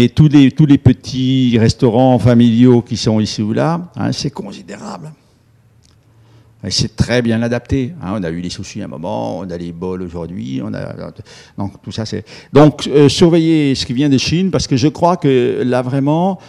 tous, 0.10 0.28
les, 0.28 0.54
les 0.68 0.78
petits 0.78 1.58
restaurants 1.58 2.20
familiaux 2.20 2.82
qui 2.82 2.98
sont 2.98 3.22
ici 3.22 3.42
ou 3.42 3.54
là, 3.54 3.90
c'est 4.12 4.32
considérable. 4.32 5.14
C'est 6.70 6.96
très 6.96 7.22
bien 7.22 7.42
adapté. 7.42 7.94
Hein. 8.02 8.14
on 8.18 8.24
a 8.24 8.30
eu 8.30 8.40
les 8.40 8.50
sushis 8.50 8.82
à 8.82 8.86
un 8.86 8.88
moment, 8.88 9.40
on 9.40 9.50
a 9.50 9.58
les 9.58 9.74
bols 9.74 10.02
aujourd'hui, 10.02 10.62
donc 11.58 11.82
tout 11.82 11.92
ça 11.92 12.06
c'est 12.06 12.24
donc 12.54 12.88
euh, 12.88 13.10
surveillez 13.10 13.76
ce 13.76 13.86
qui 13.86 13.94
vient 13.94 14.10
de 14.10 14.18
Chine 14.18 14.50
parce 14.50 14.66
que 14.66 14.78
je 14.78 14.88
crois 14.88 15.18
que 15.18 15.62
là 15.66 15.82
vraiment 15.82 16.40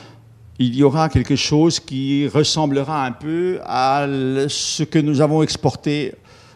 il 0.60 0.76
y 0.76 0.84
aura 0.84 1.08
quelque 1.08 1.34
chose 1.34 1.80
qui 1.80 2.28
ressemblera 2.28 3.04
un 3.04 3.10
peu 3.10 3.58
à 3.64 4.06
ce 4.48 4.84
que 4.84 5.00
nous 5.00 5.20
avons 5.20 5.42
exporté 5.42 6.14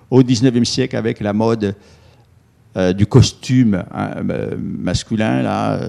au 0.09 0.23
XIXe 0.23 0.69
siècle 0.69 0.95
avec 0.95 1.19
la 1.19 1.33
mode 1.33 1.75
euh, 2.77 2.93
du 2.93 3.07
costume 3.07 3.83
hein, 3.93 4.11
euh, 4.31 4.57
masculin, 4.57 5.43
là, 5.43 5.81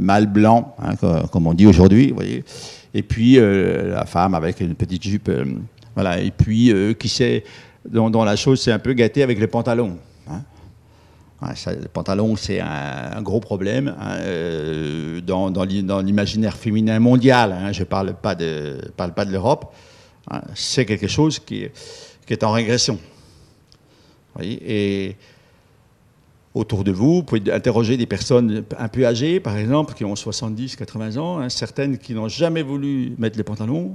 mâle 0.00 0.26
blanc, 0.26 0.74
hein, 0.82 0.96
comme 1.30 1.46
on 1.46 1.54
dit 1.54 1.66
aujourd'hui. 1.66 2.12
Et 2.92 3.02
puis 3.02 3.36
la 3.36 4.04
femme 4.04 4.34
avec 4.34 4.60
une 4.60 4.74
petite 4.74 5.04
jupe, 5.04 5.30
voilà. 5.94 6.20
Et 6.20 6.30
puis 6.30 6.72
qui 6.98 7.08
sait, 7.08 7.44
dont, 7.88 8.24
la 8.24 8.36
chose 8.36 8.60
s'est 8.60 8.72
un 8.72 8.78
peu 8.78 8.92
gâtée 8.92 9.22
avec 9.22 9.38
les 9.38 9.46
pantalons. 9.46 9.98
Hein. 10.28 10.42
le 11.66 11.88
pantalon, 11.88 12.36
c'est 12.36 12.60
un, 12.60 13.22
gros 13.22 13.40
problème 13.40 13.94
dans, 15.26 15.50
dans 15.50 16.00
l'imaginaire 16.00 16.56
féminin 16.56 16.98
mondial. 16.98 17.72
je 17.72 17.80
ne 17.80 17.84
parle 17.84 18.14
pas 18.14 18.34
de, 18.34 18.78
parle 18.96 19.14
pas 19.14 19.24
de 19.24 19.32
l'Europe. 19.32 19.74
c'est 20.54 20.86
quelque 20.86 21.08
chose 21.08 21.38
qui, 21.38 21.68
est 22.28 22.44
en 22.44 22.52
régression. 22.52 22.98
Et 24.42 25.16
autour 26.54 26.84
de 26.84 26.92
vous, 26.92 27.16
vous 27.16 27.22
pouvez 27.22 27.52
interroger 27.52 27.96
des 27.96 28.06
personnes 28.06 28.64
un 28.78 28.88
peu 28.88 29.04
âgées, 29.04 29.40
par 29.40 29.56
exemple, 29.56 29.94
qui 29.94 30.04
ont 30.04 30.14
70, 30.14 30.76
80 30.76 31.16
ans, 31.16 31.38
hein, 31.38 31.48
certaines 31.48 31.98
qui 31.98 32.14
n'ont 32.14 32.28
jamais 32.28 32.62
voulu 32.62 33.12
mettre 33.18 33.36
les 33.36 33.44
pantalons, 33.44 33.92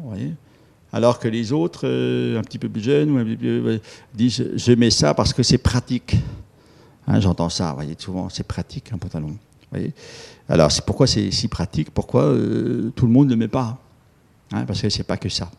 alors 0.92 1.20
que 1.20 1.28
les 1.28 1.52
autres, 1.52 1.82
euh, 1.84 2.40
un 2.40 2.42
petit 2.42 2.58
peu 2.58 2.68
plus 2.68 2.82
jeunes, 2.82 3.38
euh, 3.44 3.78
disent 4.14 4.50
je 4.56 4.72
mets 4.74 4.90
ça 4.90 5.14
parce 5.14 5.34
que 5.34 5.44
c'est 5.44 5.58
pratique. 5.60 6.16
Hein, 7.08 7.20
j'entends 7.20 7.50
ça, 7.50 7.74
voyez, 7.74 7.96
souvent, 7.98 8.30
c'est 8.30 8.46
pratique 8.46 8.92
un 8.94 8.98
pantalon. 8.98 9.36
Alors, 10.48 10.72
c'est 10.72 10.84
pourquoi 10.84 11.06
c'est 11.06 11.30
si 11.30 11.48
pratique 11.48 11.92
Pourquoi 11.92 12.24
euh, 12.24 12.92
tout 12.96 13.06
le 13.06 13.12
monde 13.12 13.28
ne 13.28 13.32
le 13.32 13.38
met 13.38 13.48
pas 13.48 13.78
hein, 14.52 14.66
Parce 14.66 14.82
que 14.82 14.90
c'est 14.90 15.04
pas 15.04 15.18
que 15.18 15.30
ça. 15.30 15.52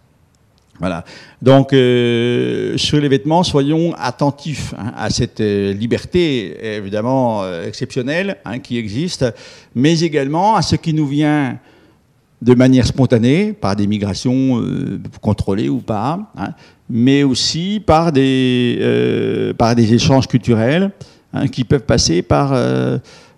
Voilà. 0.80 1.04
Donc, 1.42 1.70
sur 1.70 3.00
les 3.00 3.08
vêtements, 3.08 3.42
soyons 3.42 3.94
attentifs 3.98 4.74
hein, 4.78 4.92
à 4.96 5.10
cette 5.10 5.40
liberté 5.40 6.76
évidemment 6.76 7.46
exceptionnelle 7.62 8.38
qui 8.62 8.78
existe, 8.78 9.26
mais 9.74 10.00
également 10.00 10.56
à 10.56 10.62
ce 10.62 10.76
qui 10.76 10.94
nous 10.94 11.06
vient 11.06 11.58
de 12.42 12.54
manière 12.54 12.86
spontanée, 12.86 13.52
par 13.52 13.76
des 13.76 13.86
migrations 13.86 14.62
contrôlées 15.20 15.68
ou 15.68 15.80
pas, 15.80 16.32
hein, 16.36 16.54
mais 16.88 17.22
aussi 17.22 17.82
par 17.84 18.12
des, 18.12 19.52
des 19.76 19.94
échanges 19.94 20.26
culturels 20.26 20.90
qui 21.52 21.64
peuvent 21.64 21.84
passer 21.84 22.22
par 22.22 22.54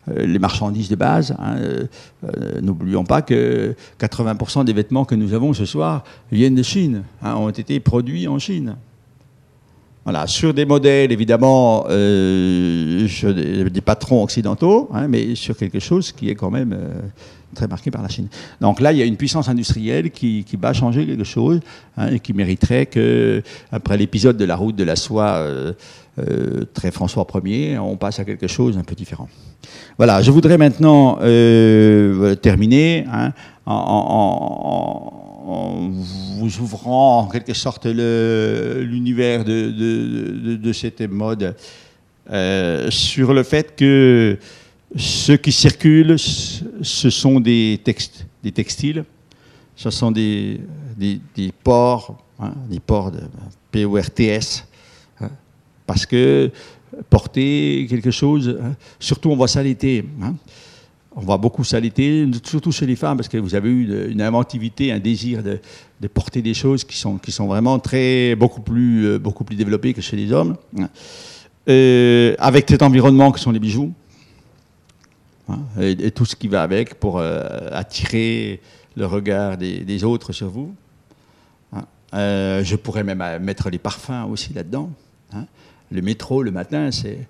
euh, 0.08 0.26
les 0.26 0.40
marchandises 0.40 0.88
de 0.88 0.96
base. 0.96 1.32
Hein, 1.38 1.56
euh, 1.58 1.86
euh, 2.24 2.60
n'oublions 2.60 3.04
pas 3.04 3.22
que 3.22 3.76
80% 4.00 4.64
des 4.64 4.72
vêtements 4.72 5.04
que 5.04 5.14
nous 5.14 5.32
avons 5.32 5.52
ce 5.52 5.64
soir 5.64 6.02
viennent 6.32 6.56
de 6.56 6.62
Chine, 6.64 7.04
hein, 7.22 7.36
ont 7.36 7.50
été 7.50 7.78
produits 7.78 8.26
en 8.26 8.40
Chine. 8.40 8.74
Voilà, 10.04 10.26
sur 10.26 10.52
des 10.52 10.64
modèles 10.64 11.12
évidemment 11.12 11.86
des 11.88 13.80
patrons 13.84 14.22
occidentaux, 14.22 14.88
hein, 14.92 15.06
mais 15.08 15.34
sur 15.34 15.56
quelque 15.56 15.78
chose 15.78 16.12
qui 16.12 16.28
est 16.28 16.34
quand 16.34 16.50
même 16.50 16.76
très 17.54 17.68
marqué 17.68 17.90
par 17.90 18.02
la 18.02 18.08
Chine. 18.08 18.28
Donc 18.60 18.80
là, 18.80 18.92
il 18.92 18.98
y 18.98 19.02
a 19.02 19.04
une 19.04 19.16
puissance 19.16 19.48
industrielle 19.48 20.10
qui, 20.10 20.44
va 20.60 20.72
changer 20.72 21.06
quelque 21.06 21.24
chose 21.24 21.60
et 22.10 22.18
qui 22.18 22.32
mériterait 22.32 22.86
que, 22.86 23.42
après 23.70 23.96
l'épisode 23.96 24.36
de 24.36 24.44
la 24.44 24.56
route 24.56 24.74
de 24.74 24.84
la 24.84 24.96
soie 24.96 25.46
très 26.74 26.90
François 26.90 27.24
Ier, 27.44 27.78
on 27.78 27.96
passe 27.96 28.18
à 28.18 28.24
quelque 28.24 28.48
chose 28.48 28.76
un 28.76 28.84
peu 28.84 28.96
différent. 28.96 29.28
Voilà, 29.98 30.22
je 30.22 30.30
voudrais 30.30 30.58
maintenant 30.58 31.18
euh, 31.22 32.34
terminer 32.36 33.04
hein, 33.12 33.32
en, 33.66 35.31
vous 35.44 36.58
ouvrant 36.60 37.20
en 37.20 37.28
quelque 37.28 37.54
sorte 37.54 37.86
l'univers 37.86 39.44
de, 39.44 40.72
cette 40.72 41.00
mode 41.02 41.56
euh, 42.30 42.90
sur 42.90 43.34
le 43.34 43.42
fait 43.42 43.74
que 43.74 44.38
ce 44.96 45.32
qui 45.32 45.52
circule, 45.52 46.16
ce 46.18 47.10
sont 47.10 47.40
des 47.40 47.80
textes, 47.82 48.26
des 48.42 48.52
textiles, 48.52 49.04
ce 49.74 49.90
sont 49.90 50.10
des, 50.10 50.60
des, 50.96 51.52
ports, 51.64 52.22
hein, 52.38 52.52
des 52.68 52.80
ports 52.80 53.10
de 53.10 53.20
PORTS, 53.72 54.66
hein, 55.20 55.30
parce 55.86 56.06
que 56.06 56.50
porter 57.08 57.86
quelque 57.88 58.10
chose. 58.10 58.58
Hein. 58.62 58.74
Surtout, 59.00 59.30
on 59.30 59.36
voit 59.36 59.48
ça 59.48 59.62
l'été. 59.62 60.04
Hein. 61.12 61.16
On 61.16 61.20
voit 61.20 61.38
beaucoup 61.38 61.64
ça 61.64 61.80
l'été, 61.80 62.26
surtout 62.44 62.72
chez 62.72 62.86
les 62.86 62.96
femmes, 62.96 63.16
parce 63.16 63.28
que 63.28 63.38
vous 63.38 63.54
avez 63.54 63.70
eu 63.70 64.10
une 64.10 64.22
inventivité, 64.22 64.92
un 64.92 64.98
désir 64.98 65.42
de, 65.42 65.58
porter 66.08 66.42
des 66.42 66.54
choses 66.54 66.84
qui 66.84 66.96
sont, 66.98 67.46
vraiment 67.46 67.78
très, 67.78 68.34
beaucoup, 68.34 68.60
plus, 68.60 69.06
euh, 69.06 69.18
beaucoup 69.18 69.44
plus 69.44 69.56
développées 69.56 69.94
que 69.94 70.00
chez 70.00 70.16
les 70.16 70.32
hommes. 70.32 70.56
Hein. 70.78 70.88
Euh, 71.68 72.34
avec 72.38 72.68
cet 72.68 72.82
environnement 72.82 73.30
que 73.30 73.38
sont 73.38 73.52
les 73.52 73.60
bijoux, 73.60 73.92
et, 75.78 76.10
tout 76.12 76.24
ce 76.24 76.34
qui 76.34 76.48
va 76.48 76.62
avec 76.62 76.94
pour 76.94 77.18
euh, 77.18 77.68
attirer 77.72 78.60
le 78.96 79.06
regard 79.06 79.58
des, 79.58 80.04
autres 80.04 80.32
sur 80.32 80.48
vous. 80.48 80.74
je 82.12 82.76
pourrais 82.76 83.04
même 83.04 83.22
mettre 83.42 83.70
les 83.70 83.78
parfums 83.78 84.26
aussi 84.30 84.52
là-dedans. 84.54 84.90
Le 85.90 86.00
métro, 86.00 86.42
le 86.42 86.50
matin, 86.50 86.90
c'est 86.90 87.28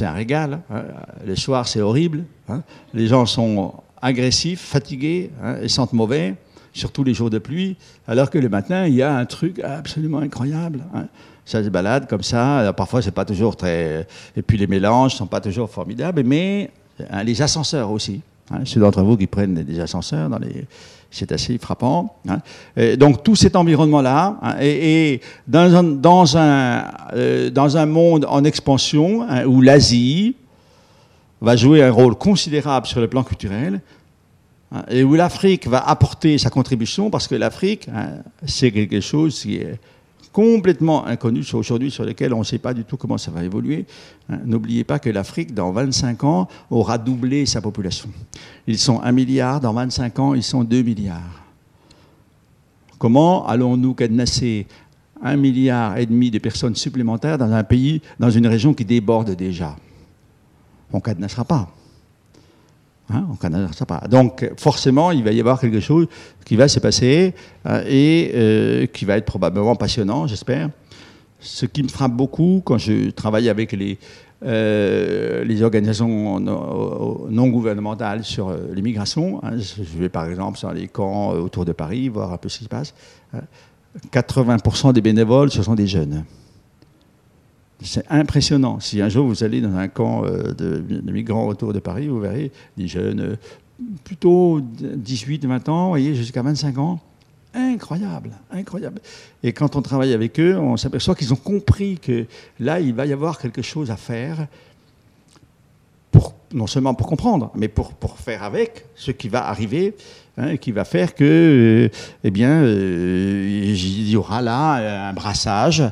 un 0.00 0.12
régal. 0.12 0.60
Hein. 0.70 0.84
Le 1.24 1.36
soir, 1.36 1.66
c'est 1.68 1.80
horrible. 1.80 2.24
Hein. 2.48 2.62
Les 2.94 3.06
gens 3.06 3.26
sont 3.26 3.74
agressifs, 4.00 4.60
fatigués 4.60 5.30
hein, 5.42 5.56
et 5.62 5.68
sentent 5.68 5.92
mauvais, 5.92 6.34
surtout 6.72 7.04
les 7.04 7.14
jours 7.14 7.30
de 7.30 7.38
pluie, 7.38 7.76
alors 8.06 8.30
que 8.30 8.38
le 8.38 8.48
matin, 8.48 8.86
il 8.86 8.94
y 8.94 9.02
a 9.02 9.16
un 9.16 9.24
truc 9.24 9.60
absolument 9.60 10.18
incroyable. 10.18 10.82
Ça 11.44 11.62
se 11.62 11.68
balade 11.68 12.08
comme 12.08 12.22
ça. 12.22 12.72
parfois, 12.76 13.02
c'est 13.02 13.12
pas 13.12 13.24
toujours 13.24 13.56
très. 13.56 14.06
Et 14.36 14.42
puis 14.42 14.58
les 14.58 14.66
mélanges 14.66 15.14
sont 15.14 15.26
pas 15.26 15.40
toujours 15.40 15.70
formidables, 15.70 16.22
mais 16.24 16.70
les 17.24 17.40
ascenseurs 17.40 17.90
aussi. 17.90 18.20
Ceux 18.64 18.80
d'entre 18.80 19.02
vous 19.02 19.16
qui 19.16 19.26
prennent 19.26 19.54
des 19.54 19.80
ascenseurs 19.80 20.28
dans 20.28 20.38
les 20.38 20.66
c'est 21.16 21.32
assez 21.32 21.56
frappant. 21.58 22.16
Hein. 22.28 22.40
donc 22.96 23.22
tout 23.22 23.36
cet 23.36 23.56
environnement-là, 23.56 24.38
hein, 24.42 24.56
et, 24.60 25.20
euh, 25.54 25.88
dans, 27.50 27.76
un, 27.78 27.86
monde 27.86 28.26
en 28.28 28.44
expansion, 28.44 29.22
hein, 29.28 29.44
où 29.46 29.60
l'Asie, 29.60 30.36
va 31.40 31.56
jouer 31.56 31.82
un 31.82 31.90
rôle 31.90 32.14
considérable 32.14 32.86
sur 32.86 33.00
le 33.00 33.08
plan 33.08 33.22
culturel, 33.22 33.80
et 34.90 35.04
où 35.04 35.14
l'Afrique 35.14 35.68
va 35.68 35.78
apporter 35.78 36.38
sa 36.38 36.50
contribution, 36.50 37.08
parce 37.08 37.28
que 37.28 37.34
l'Afrique, 37.34 37.88
c'est 38.46 38.72
quelque 38.72 39.00
chose 39.00 39.40
qui 39.40 39.56
est 39.56 39.78
complètement 40.36 41.06
inconnu 41.06 41.42
aujourd'hui, 41.54 41.90
sur 41.90 42.04
lequel 42.04 42.34
on 42.34 42.40
ne 42.40 42.44
sait 42.44 42.58
pas 42.58 42.74
du 42.74 42.84
tout 42.84 42.98
comment 42.98 43.16
ça 43.16 43.30
va 43.30 43.42
évoluer. 43.42 43.86
Hein. 44.28 44.40
N'oubliez 44.44 44.84
pas 44.84 44.98
que 44.98 45.08
l'Afrique, 45.08 45.54
dans 45.54 45.72
25 45.72 46.24
ans, 46.24 46.46
aura 46.70 46.98
doublé 46.98 47.46
sa 47.46 47.62
population. 47.62 48.10
Ils 48.66 48.76
sont 48.76 49.00
1 49.00 49.12
milliard, 49.12 49.62
dans 49.62 49.72
25 49.72 50.18
ans, 50.18 50.34
ils 50.34 50.42
sont 50.42 50.62
2 50.62 50.82
milliards. 50.82 51.42
Comment 52.98 53.46
allons-nous 53.46 53.94
cadenasser 53.94 54.66
un 55.22 55.36
milliard 55.36 55.96
et 55.96 56.04
demi 56.04 56.30
de 56.30 56.38
personnes 56.38 56.76
supplémentaires 56.76 57.38
dans 57.38 57.50
un 57.50 57.64
pays, 57.64 58.02
dans 58.20 58.28
une 58.28 58.46
région 58.46 58.74
qui 58.74 58.84
déborde 58.84 59.30
déjà? 59.30 59.74
On 60.92 60.98
ne 60.98 61.02
cadenassera 61.02 61.46
pas. 61.46 61.70
Hein. 63.10 63.26
Donc 64.10 64.50
forcément, 64.56 65.10
il 65.10 65.22
va 65.22 65.32
y 65.32 65.40
avoir 65.40 65.60
quelque 65.60 65.80
chose 65.80 66.06
qui 66.44 66.56
va 66.56 66.68
se 66.68 66.80
passer 66.80 67.34
euh, 67.66 67.84
et 67.86 68.32
euh, 68.34 68.86
qui 68.86 69.04
va 69.04 69.16
être 69.16 69.24
probablement 69.24 69.76
passionnant, 69.76 70.26
j'espère. 70.26 70.70
Ce 71.38 71.66
qui 71.66 71.82
me 71.82 71.88
frappe 71.88 72.12
beaucoup 72.12 72.62
quand 72.64 72.78
je 72.78 73.10
travaille 73.10 73.48
avec 73.48 73.72
les, 73.72 73.98
euh, 74.44 75.44
les 75.44 75.62
organisations 75.62 76.40
non, 76.40 77.48
gouvernementales 77.48 78.24
sur 78.24 78.52
l'immigration, 78.72 79.40
hein, 79.44 79.52
je 79.58 79.98
vais 79.98 80.08
par 80.08 80.28
exemple 80.28 80.58
sur 80.58 80.72
les 80.72 80.88
camps 80.88 81.30
autour 81.30 81.64
de 81.64 81.72
Paris, 81.72 82.08
voir 82.08 82.32
un 82.32 82.38
peu 82.38 82.48
ce 82.48 82.58
qui 82.58 82.64
se 82.64 82.68
passe, 82.68 82.94
80% 84.12 84.88
hein, 84.88 84.92
des 84.92 85.02
bénévoles, 85.02 85.50
ce 85.50 85.62
sont 85.62 85.74
des 85.74 85.86
jeunes. 85.86 86.24
C'est 87.82 88.04
impressionnant. 88.08 88.80
Si 88.80 89.02
un 89.02 89.08
jour 89.08 89.26
vous 89.26 89.44
allez 89.44 89.60
dans 89.60 89.76
un 89.76 89.88
camp 89.88 90.24
euh, 90.24 90.52
de, 90.54 91.10
migrants 91.10 91.46
autour 91.46 91.72
de 91.72 91.78
Paris, 91.78 92.08
vous 92.08 92.20
verrez 92.20 92.50
des 92.76 92.88
jeunes 92.88 93.20
euh, 93.20 93.36
plutôt 94.04 94.60
18, 94.60 95.44
20 95.44 95.68
ans, 95.68 95.88
voyez, 95.90 96.14
jusqu'à 96.14 96.42
25 96.42 96.78
ans. 96.78 97.00
Incroyable, 97.54 98.32
incroyable. 98.50 99.00
Et 99.42 99.52
quand 99.52 99.76
on 99.76 99.82
travaille 99.82 100.12
avec 100.12 100.38
eux, 100.40 100.58
on 100.58 100.76
s'aperçoit 100.76 101.14
qu'ils 101.14 101.32
ont 101.32 101.38
compris 101.38 101.98
que 101.98 102.26
là, 102.60 102.80
il 102.80 102.94
va 102.94 103.06
y 103.06 103.12
avoir 103.12 103.38
quelque 103.38 103.62
chose 103.62 103.90
à 103.90 103.96
faire, 103.96 104.46
non 106.52 106.66
seulement 106.66 106.94
pour 106.94 107.06
comprendre, 107.06 107.50
mais 107.54 107.68
pour, 107.68 107.92
pour 107.94 108.18
faire 108.18 108.42
avec 108.42 108.86
ce 108.94 109.10
qui 109.10 109.28
va 109.28 109.46
arriver, 109.48 109.94
hein, 110.38 110.56
qui 110.56 110.72
va 110.72 110.84
faire 110.84 111.14
que, 111.14 111.24
euh, 111.24 111.96
eh 112.24 112.30
bien, 112.30 112.62
il 112.66 114.08
y 114.08 114.16
aura 114.16 114.40
là 114.40 115.08
un 115.08 115.12
brassage 115.12 115.82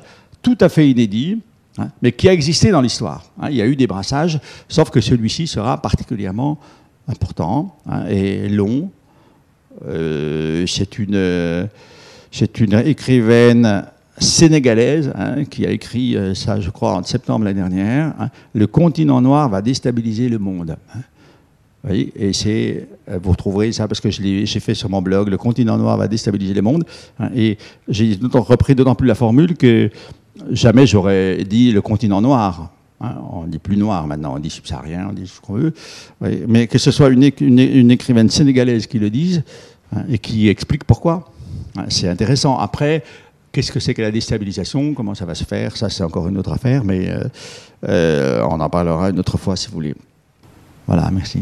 tout 0.42 0.58
à 0.60 0.68
fait 0.68 0.88
inédit, 0.88 1.40
Hein, 1.76 1.88
mais 2.02 2.12
qui 2.12 2.28
a 2.28 2.32
existé 2.32 2.70
dans 2.70 2.80
l'histoire. 2.80 3.24
Hein? 3.40 3.48
il 3.50 3.56
y 3.56 3.62
a 3.62 3.66
eu 3.66 3.74
des 3.74 3.88
brassages, 3.88 4.40
sauf 4.68 4.90
que 4.90 5.00
celui-ci 5.00 5.46
sera 5.46 5.82
particulièrement 5.82 6.58
important 7.08 7.76
hein, 7.86 8.06
et 8.08 8.48
long. 8.48 8.90
Euh, 9.86 10.66
c'est 10.68 10.98
une, 10.98 11.68
c'est 12.30 12.60
une 12.60 12.74
écrivaine 12.74 13.86
sénégalaise 14.18 15.12
qui 15.50 15.66
a 15.66 15.70
écrit 15.70 16.16
euh, 16.16 16.34
ça, 16.34 16.60
je 16.60 16.70
crois, 16.70 16.94
en 16.94 17.02
septembre 17.02 17.44
l'année 17.44 17.60
dernière. 17.60 18.14
le 18.54 18.66
continent 18.68 19.20
noir 19.20 19.48
va 19.48 19.60
déstabiliser 19.60 20.28
le 20.28 20.38
monde. 20.38 20.76
Oui, 21.86 22.12
et 22.16 22.32
c'est, 22.32 22.88
euh, 23.10 23.18
vous 23.22 23.32
retrouverez 23.32 23.72
ça 23.72 23.88
parce 23.88 24.00
que 24.00 24.10
j'ai 24.10 24.46
fait 24.60 24.74
sur 24.74 24.88
mon 24.88 25.02
blog, 25.02 25.28
le 25.28 25.36
continent 25.36 25.76
noir 25.76 25.96
va 25.98 26.06
déstabiliser 26.06 26.54
le 26.54 26.62
monde. 26.62 26.84
et 27.34 27.58
j'ai 27.88 28.16
repris 28.32 28.76
d'autant 28.76 28.94
plus 28.94 29.08
la 29.08 29.16
formule 29.16 29.56
que 29.56 29.90
jamais 30.50 30.86
j'aurais 30.86 31.44
dit 31.44 31.72
le 31.72 31.82
continent 31.82 32.20
noir. 32.20 32.70
Hein, 33.00 33.16
on 33.32 33.44
dit 33.44 33.58
plus 33.58 33.76
noir 33.76 34.06
maintenant, 34.06 34.36
on 34.36 34.38
dit 34.38 34.50
subsaharien, 34.50 35.08
on 35.10 35.12
dit 35.12 35.26
ce 35.26 35.40
qu'on 35.40 35.54
veut. 35.54 35.74
mais 36.20 36.66
que 36.66 36.78
ce 36.78 36.90
soit 36.90 37.08
une, 37.08 37.90
écrivaine 37.90 38.30
sénégalaise 38.30 38.86
qui 38.86 38.98
le 38.98 39.10
dise 39.10 39.42
hein, 39.94 40.04
et 40.08 40.18
qui 40.18 40.48
explique 40.48 40.84
pourquoi, 40.84 41.28
hein, 41.76 41.84
c'est 41.88 42.08
intéressant. 42.08 42.56
Après, 42.56 43.02
qu'est-ce 43.52 43.72
que 43.72 43.80
c'est 43.80 43.94
que 43.94 44.02
la 44.02 44.10
déstabilisation? 44.10 44.94
Comment 44.94 45.14
ça 45.14 45.26
va 45.26 45.34
se 45.34 45.44
faire? 45.44 45.76
Ça, 45.76 45.90
c'est 45.90 46.04
encore 46.04 46.28
une 46.28 46.38
autre 46.38 46.52
affaire, 46.52 46.84
mais 46.84 47.10
euh, 47.10 47.24
euh, 47.88 48.46
on 48.48 48.60
en 48.60 48.70
parlera 48.70 49.10
une 49.10 49.18
autre 49.18 49.38
fois 49.38 49.56
si 49.56 49.68
vous 49.68 49.74
voulez. 49.74 49.94
Voilà, 50.86 51.10
merci. 51.10 51.40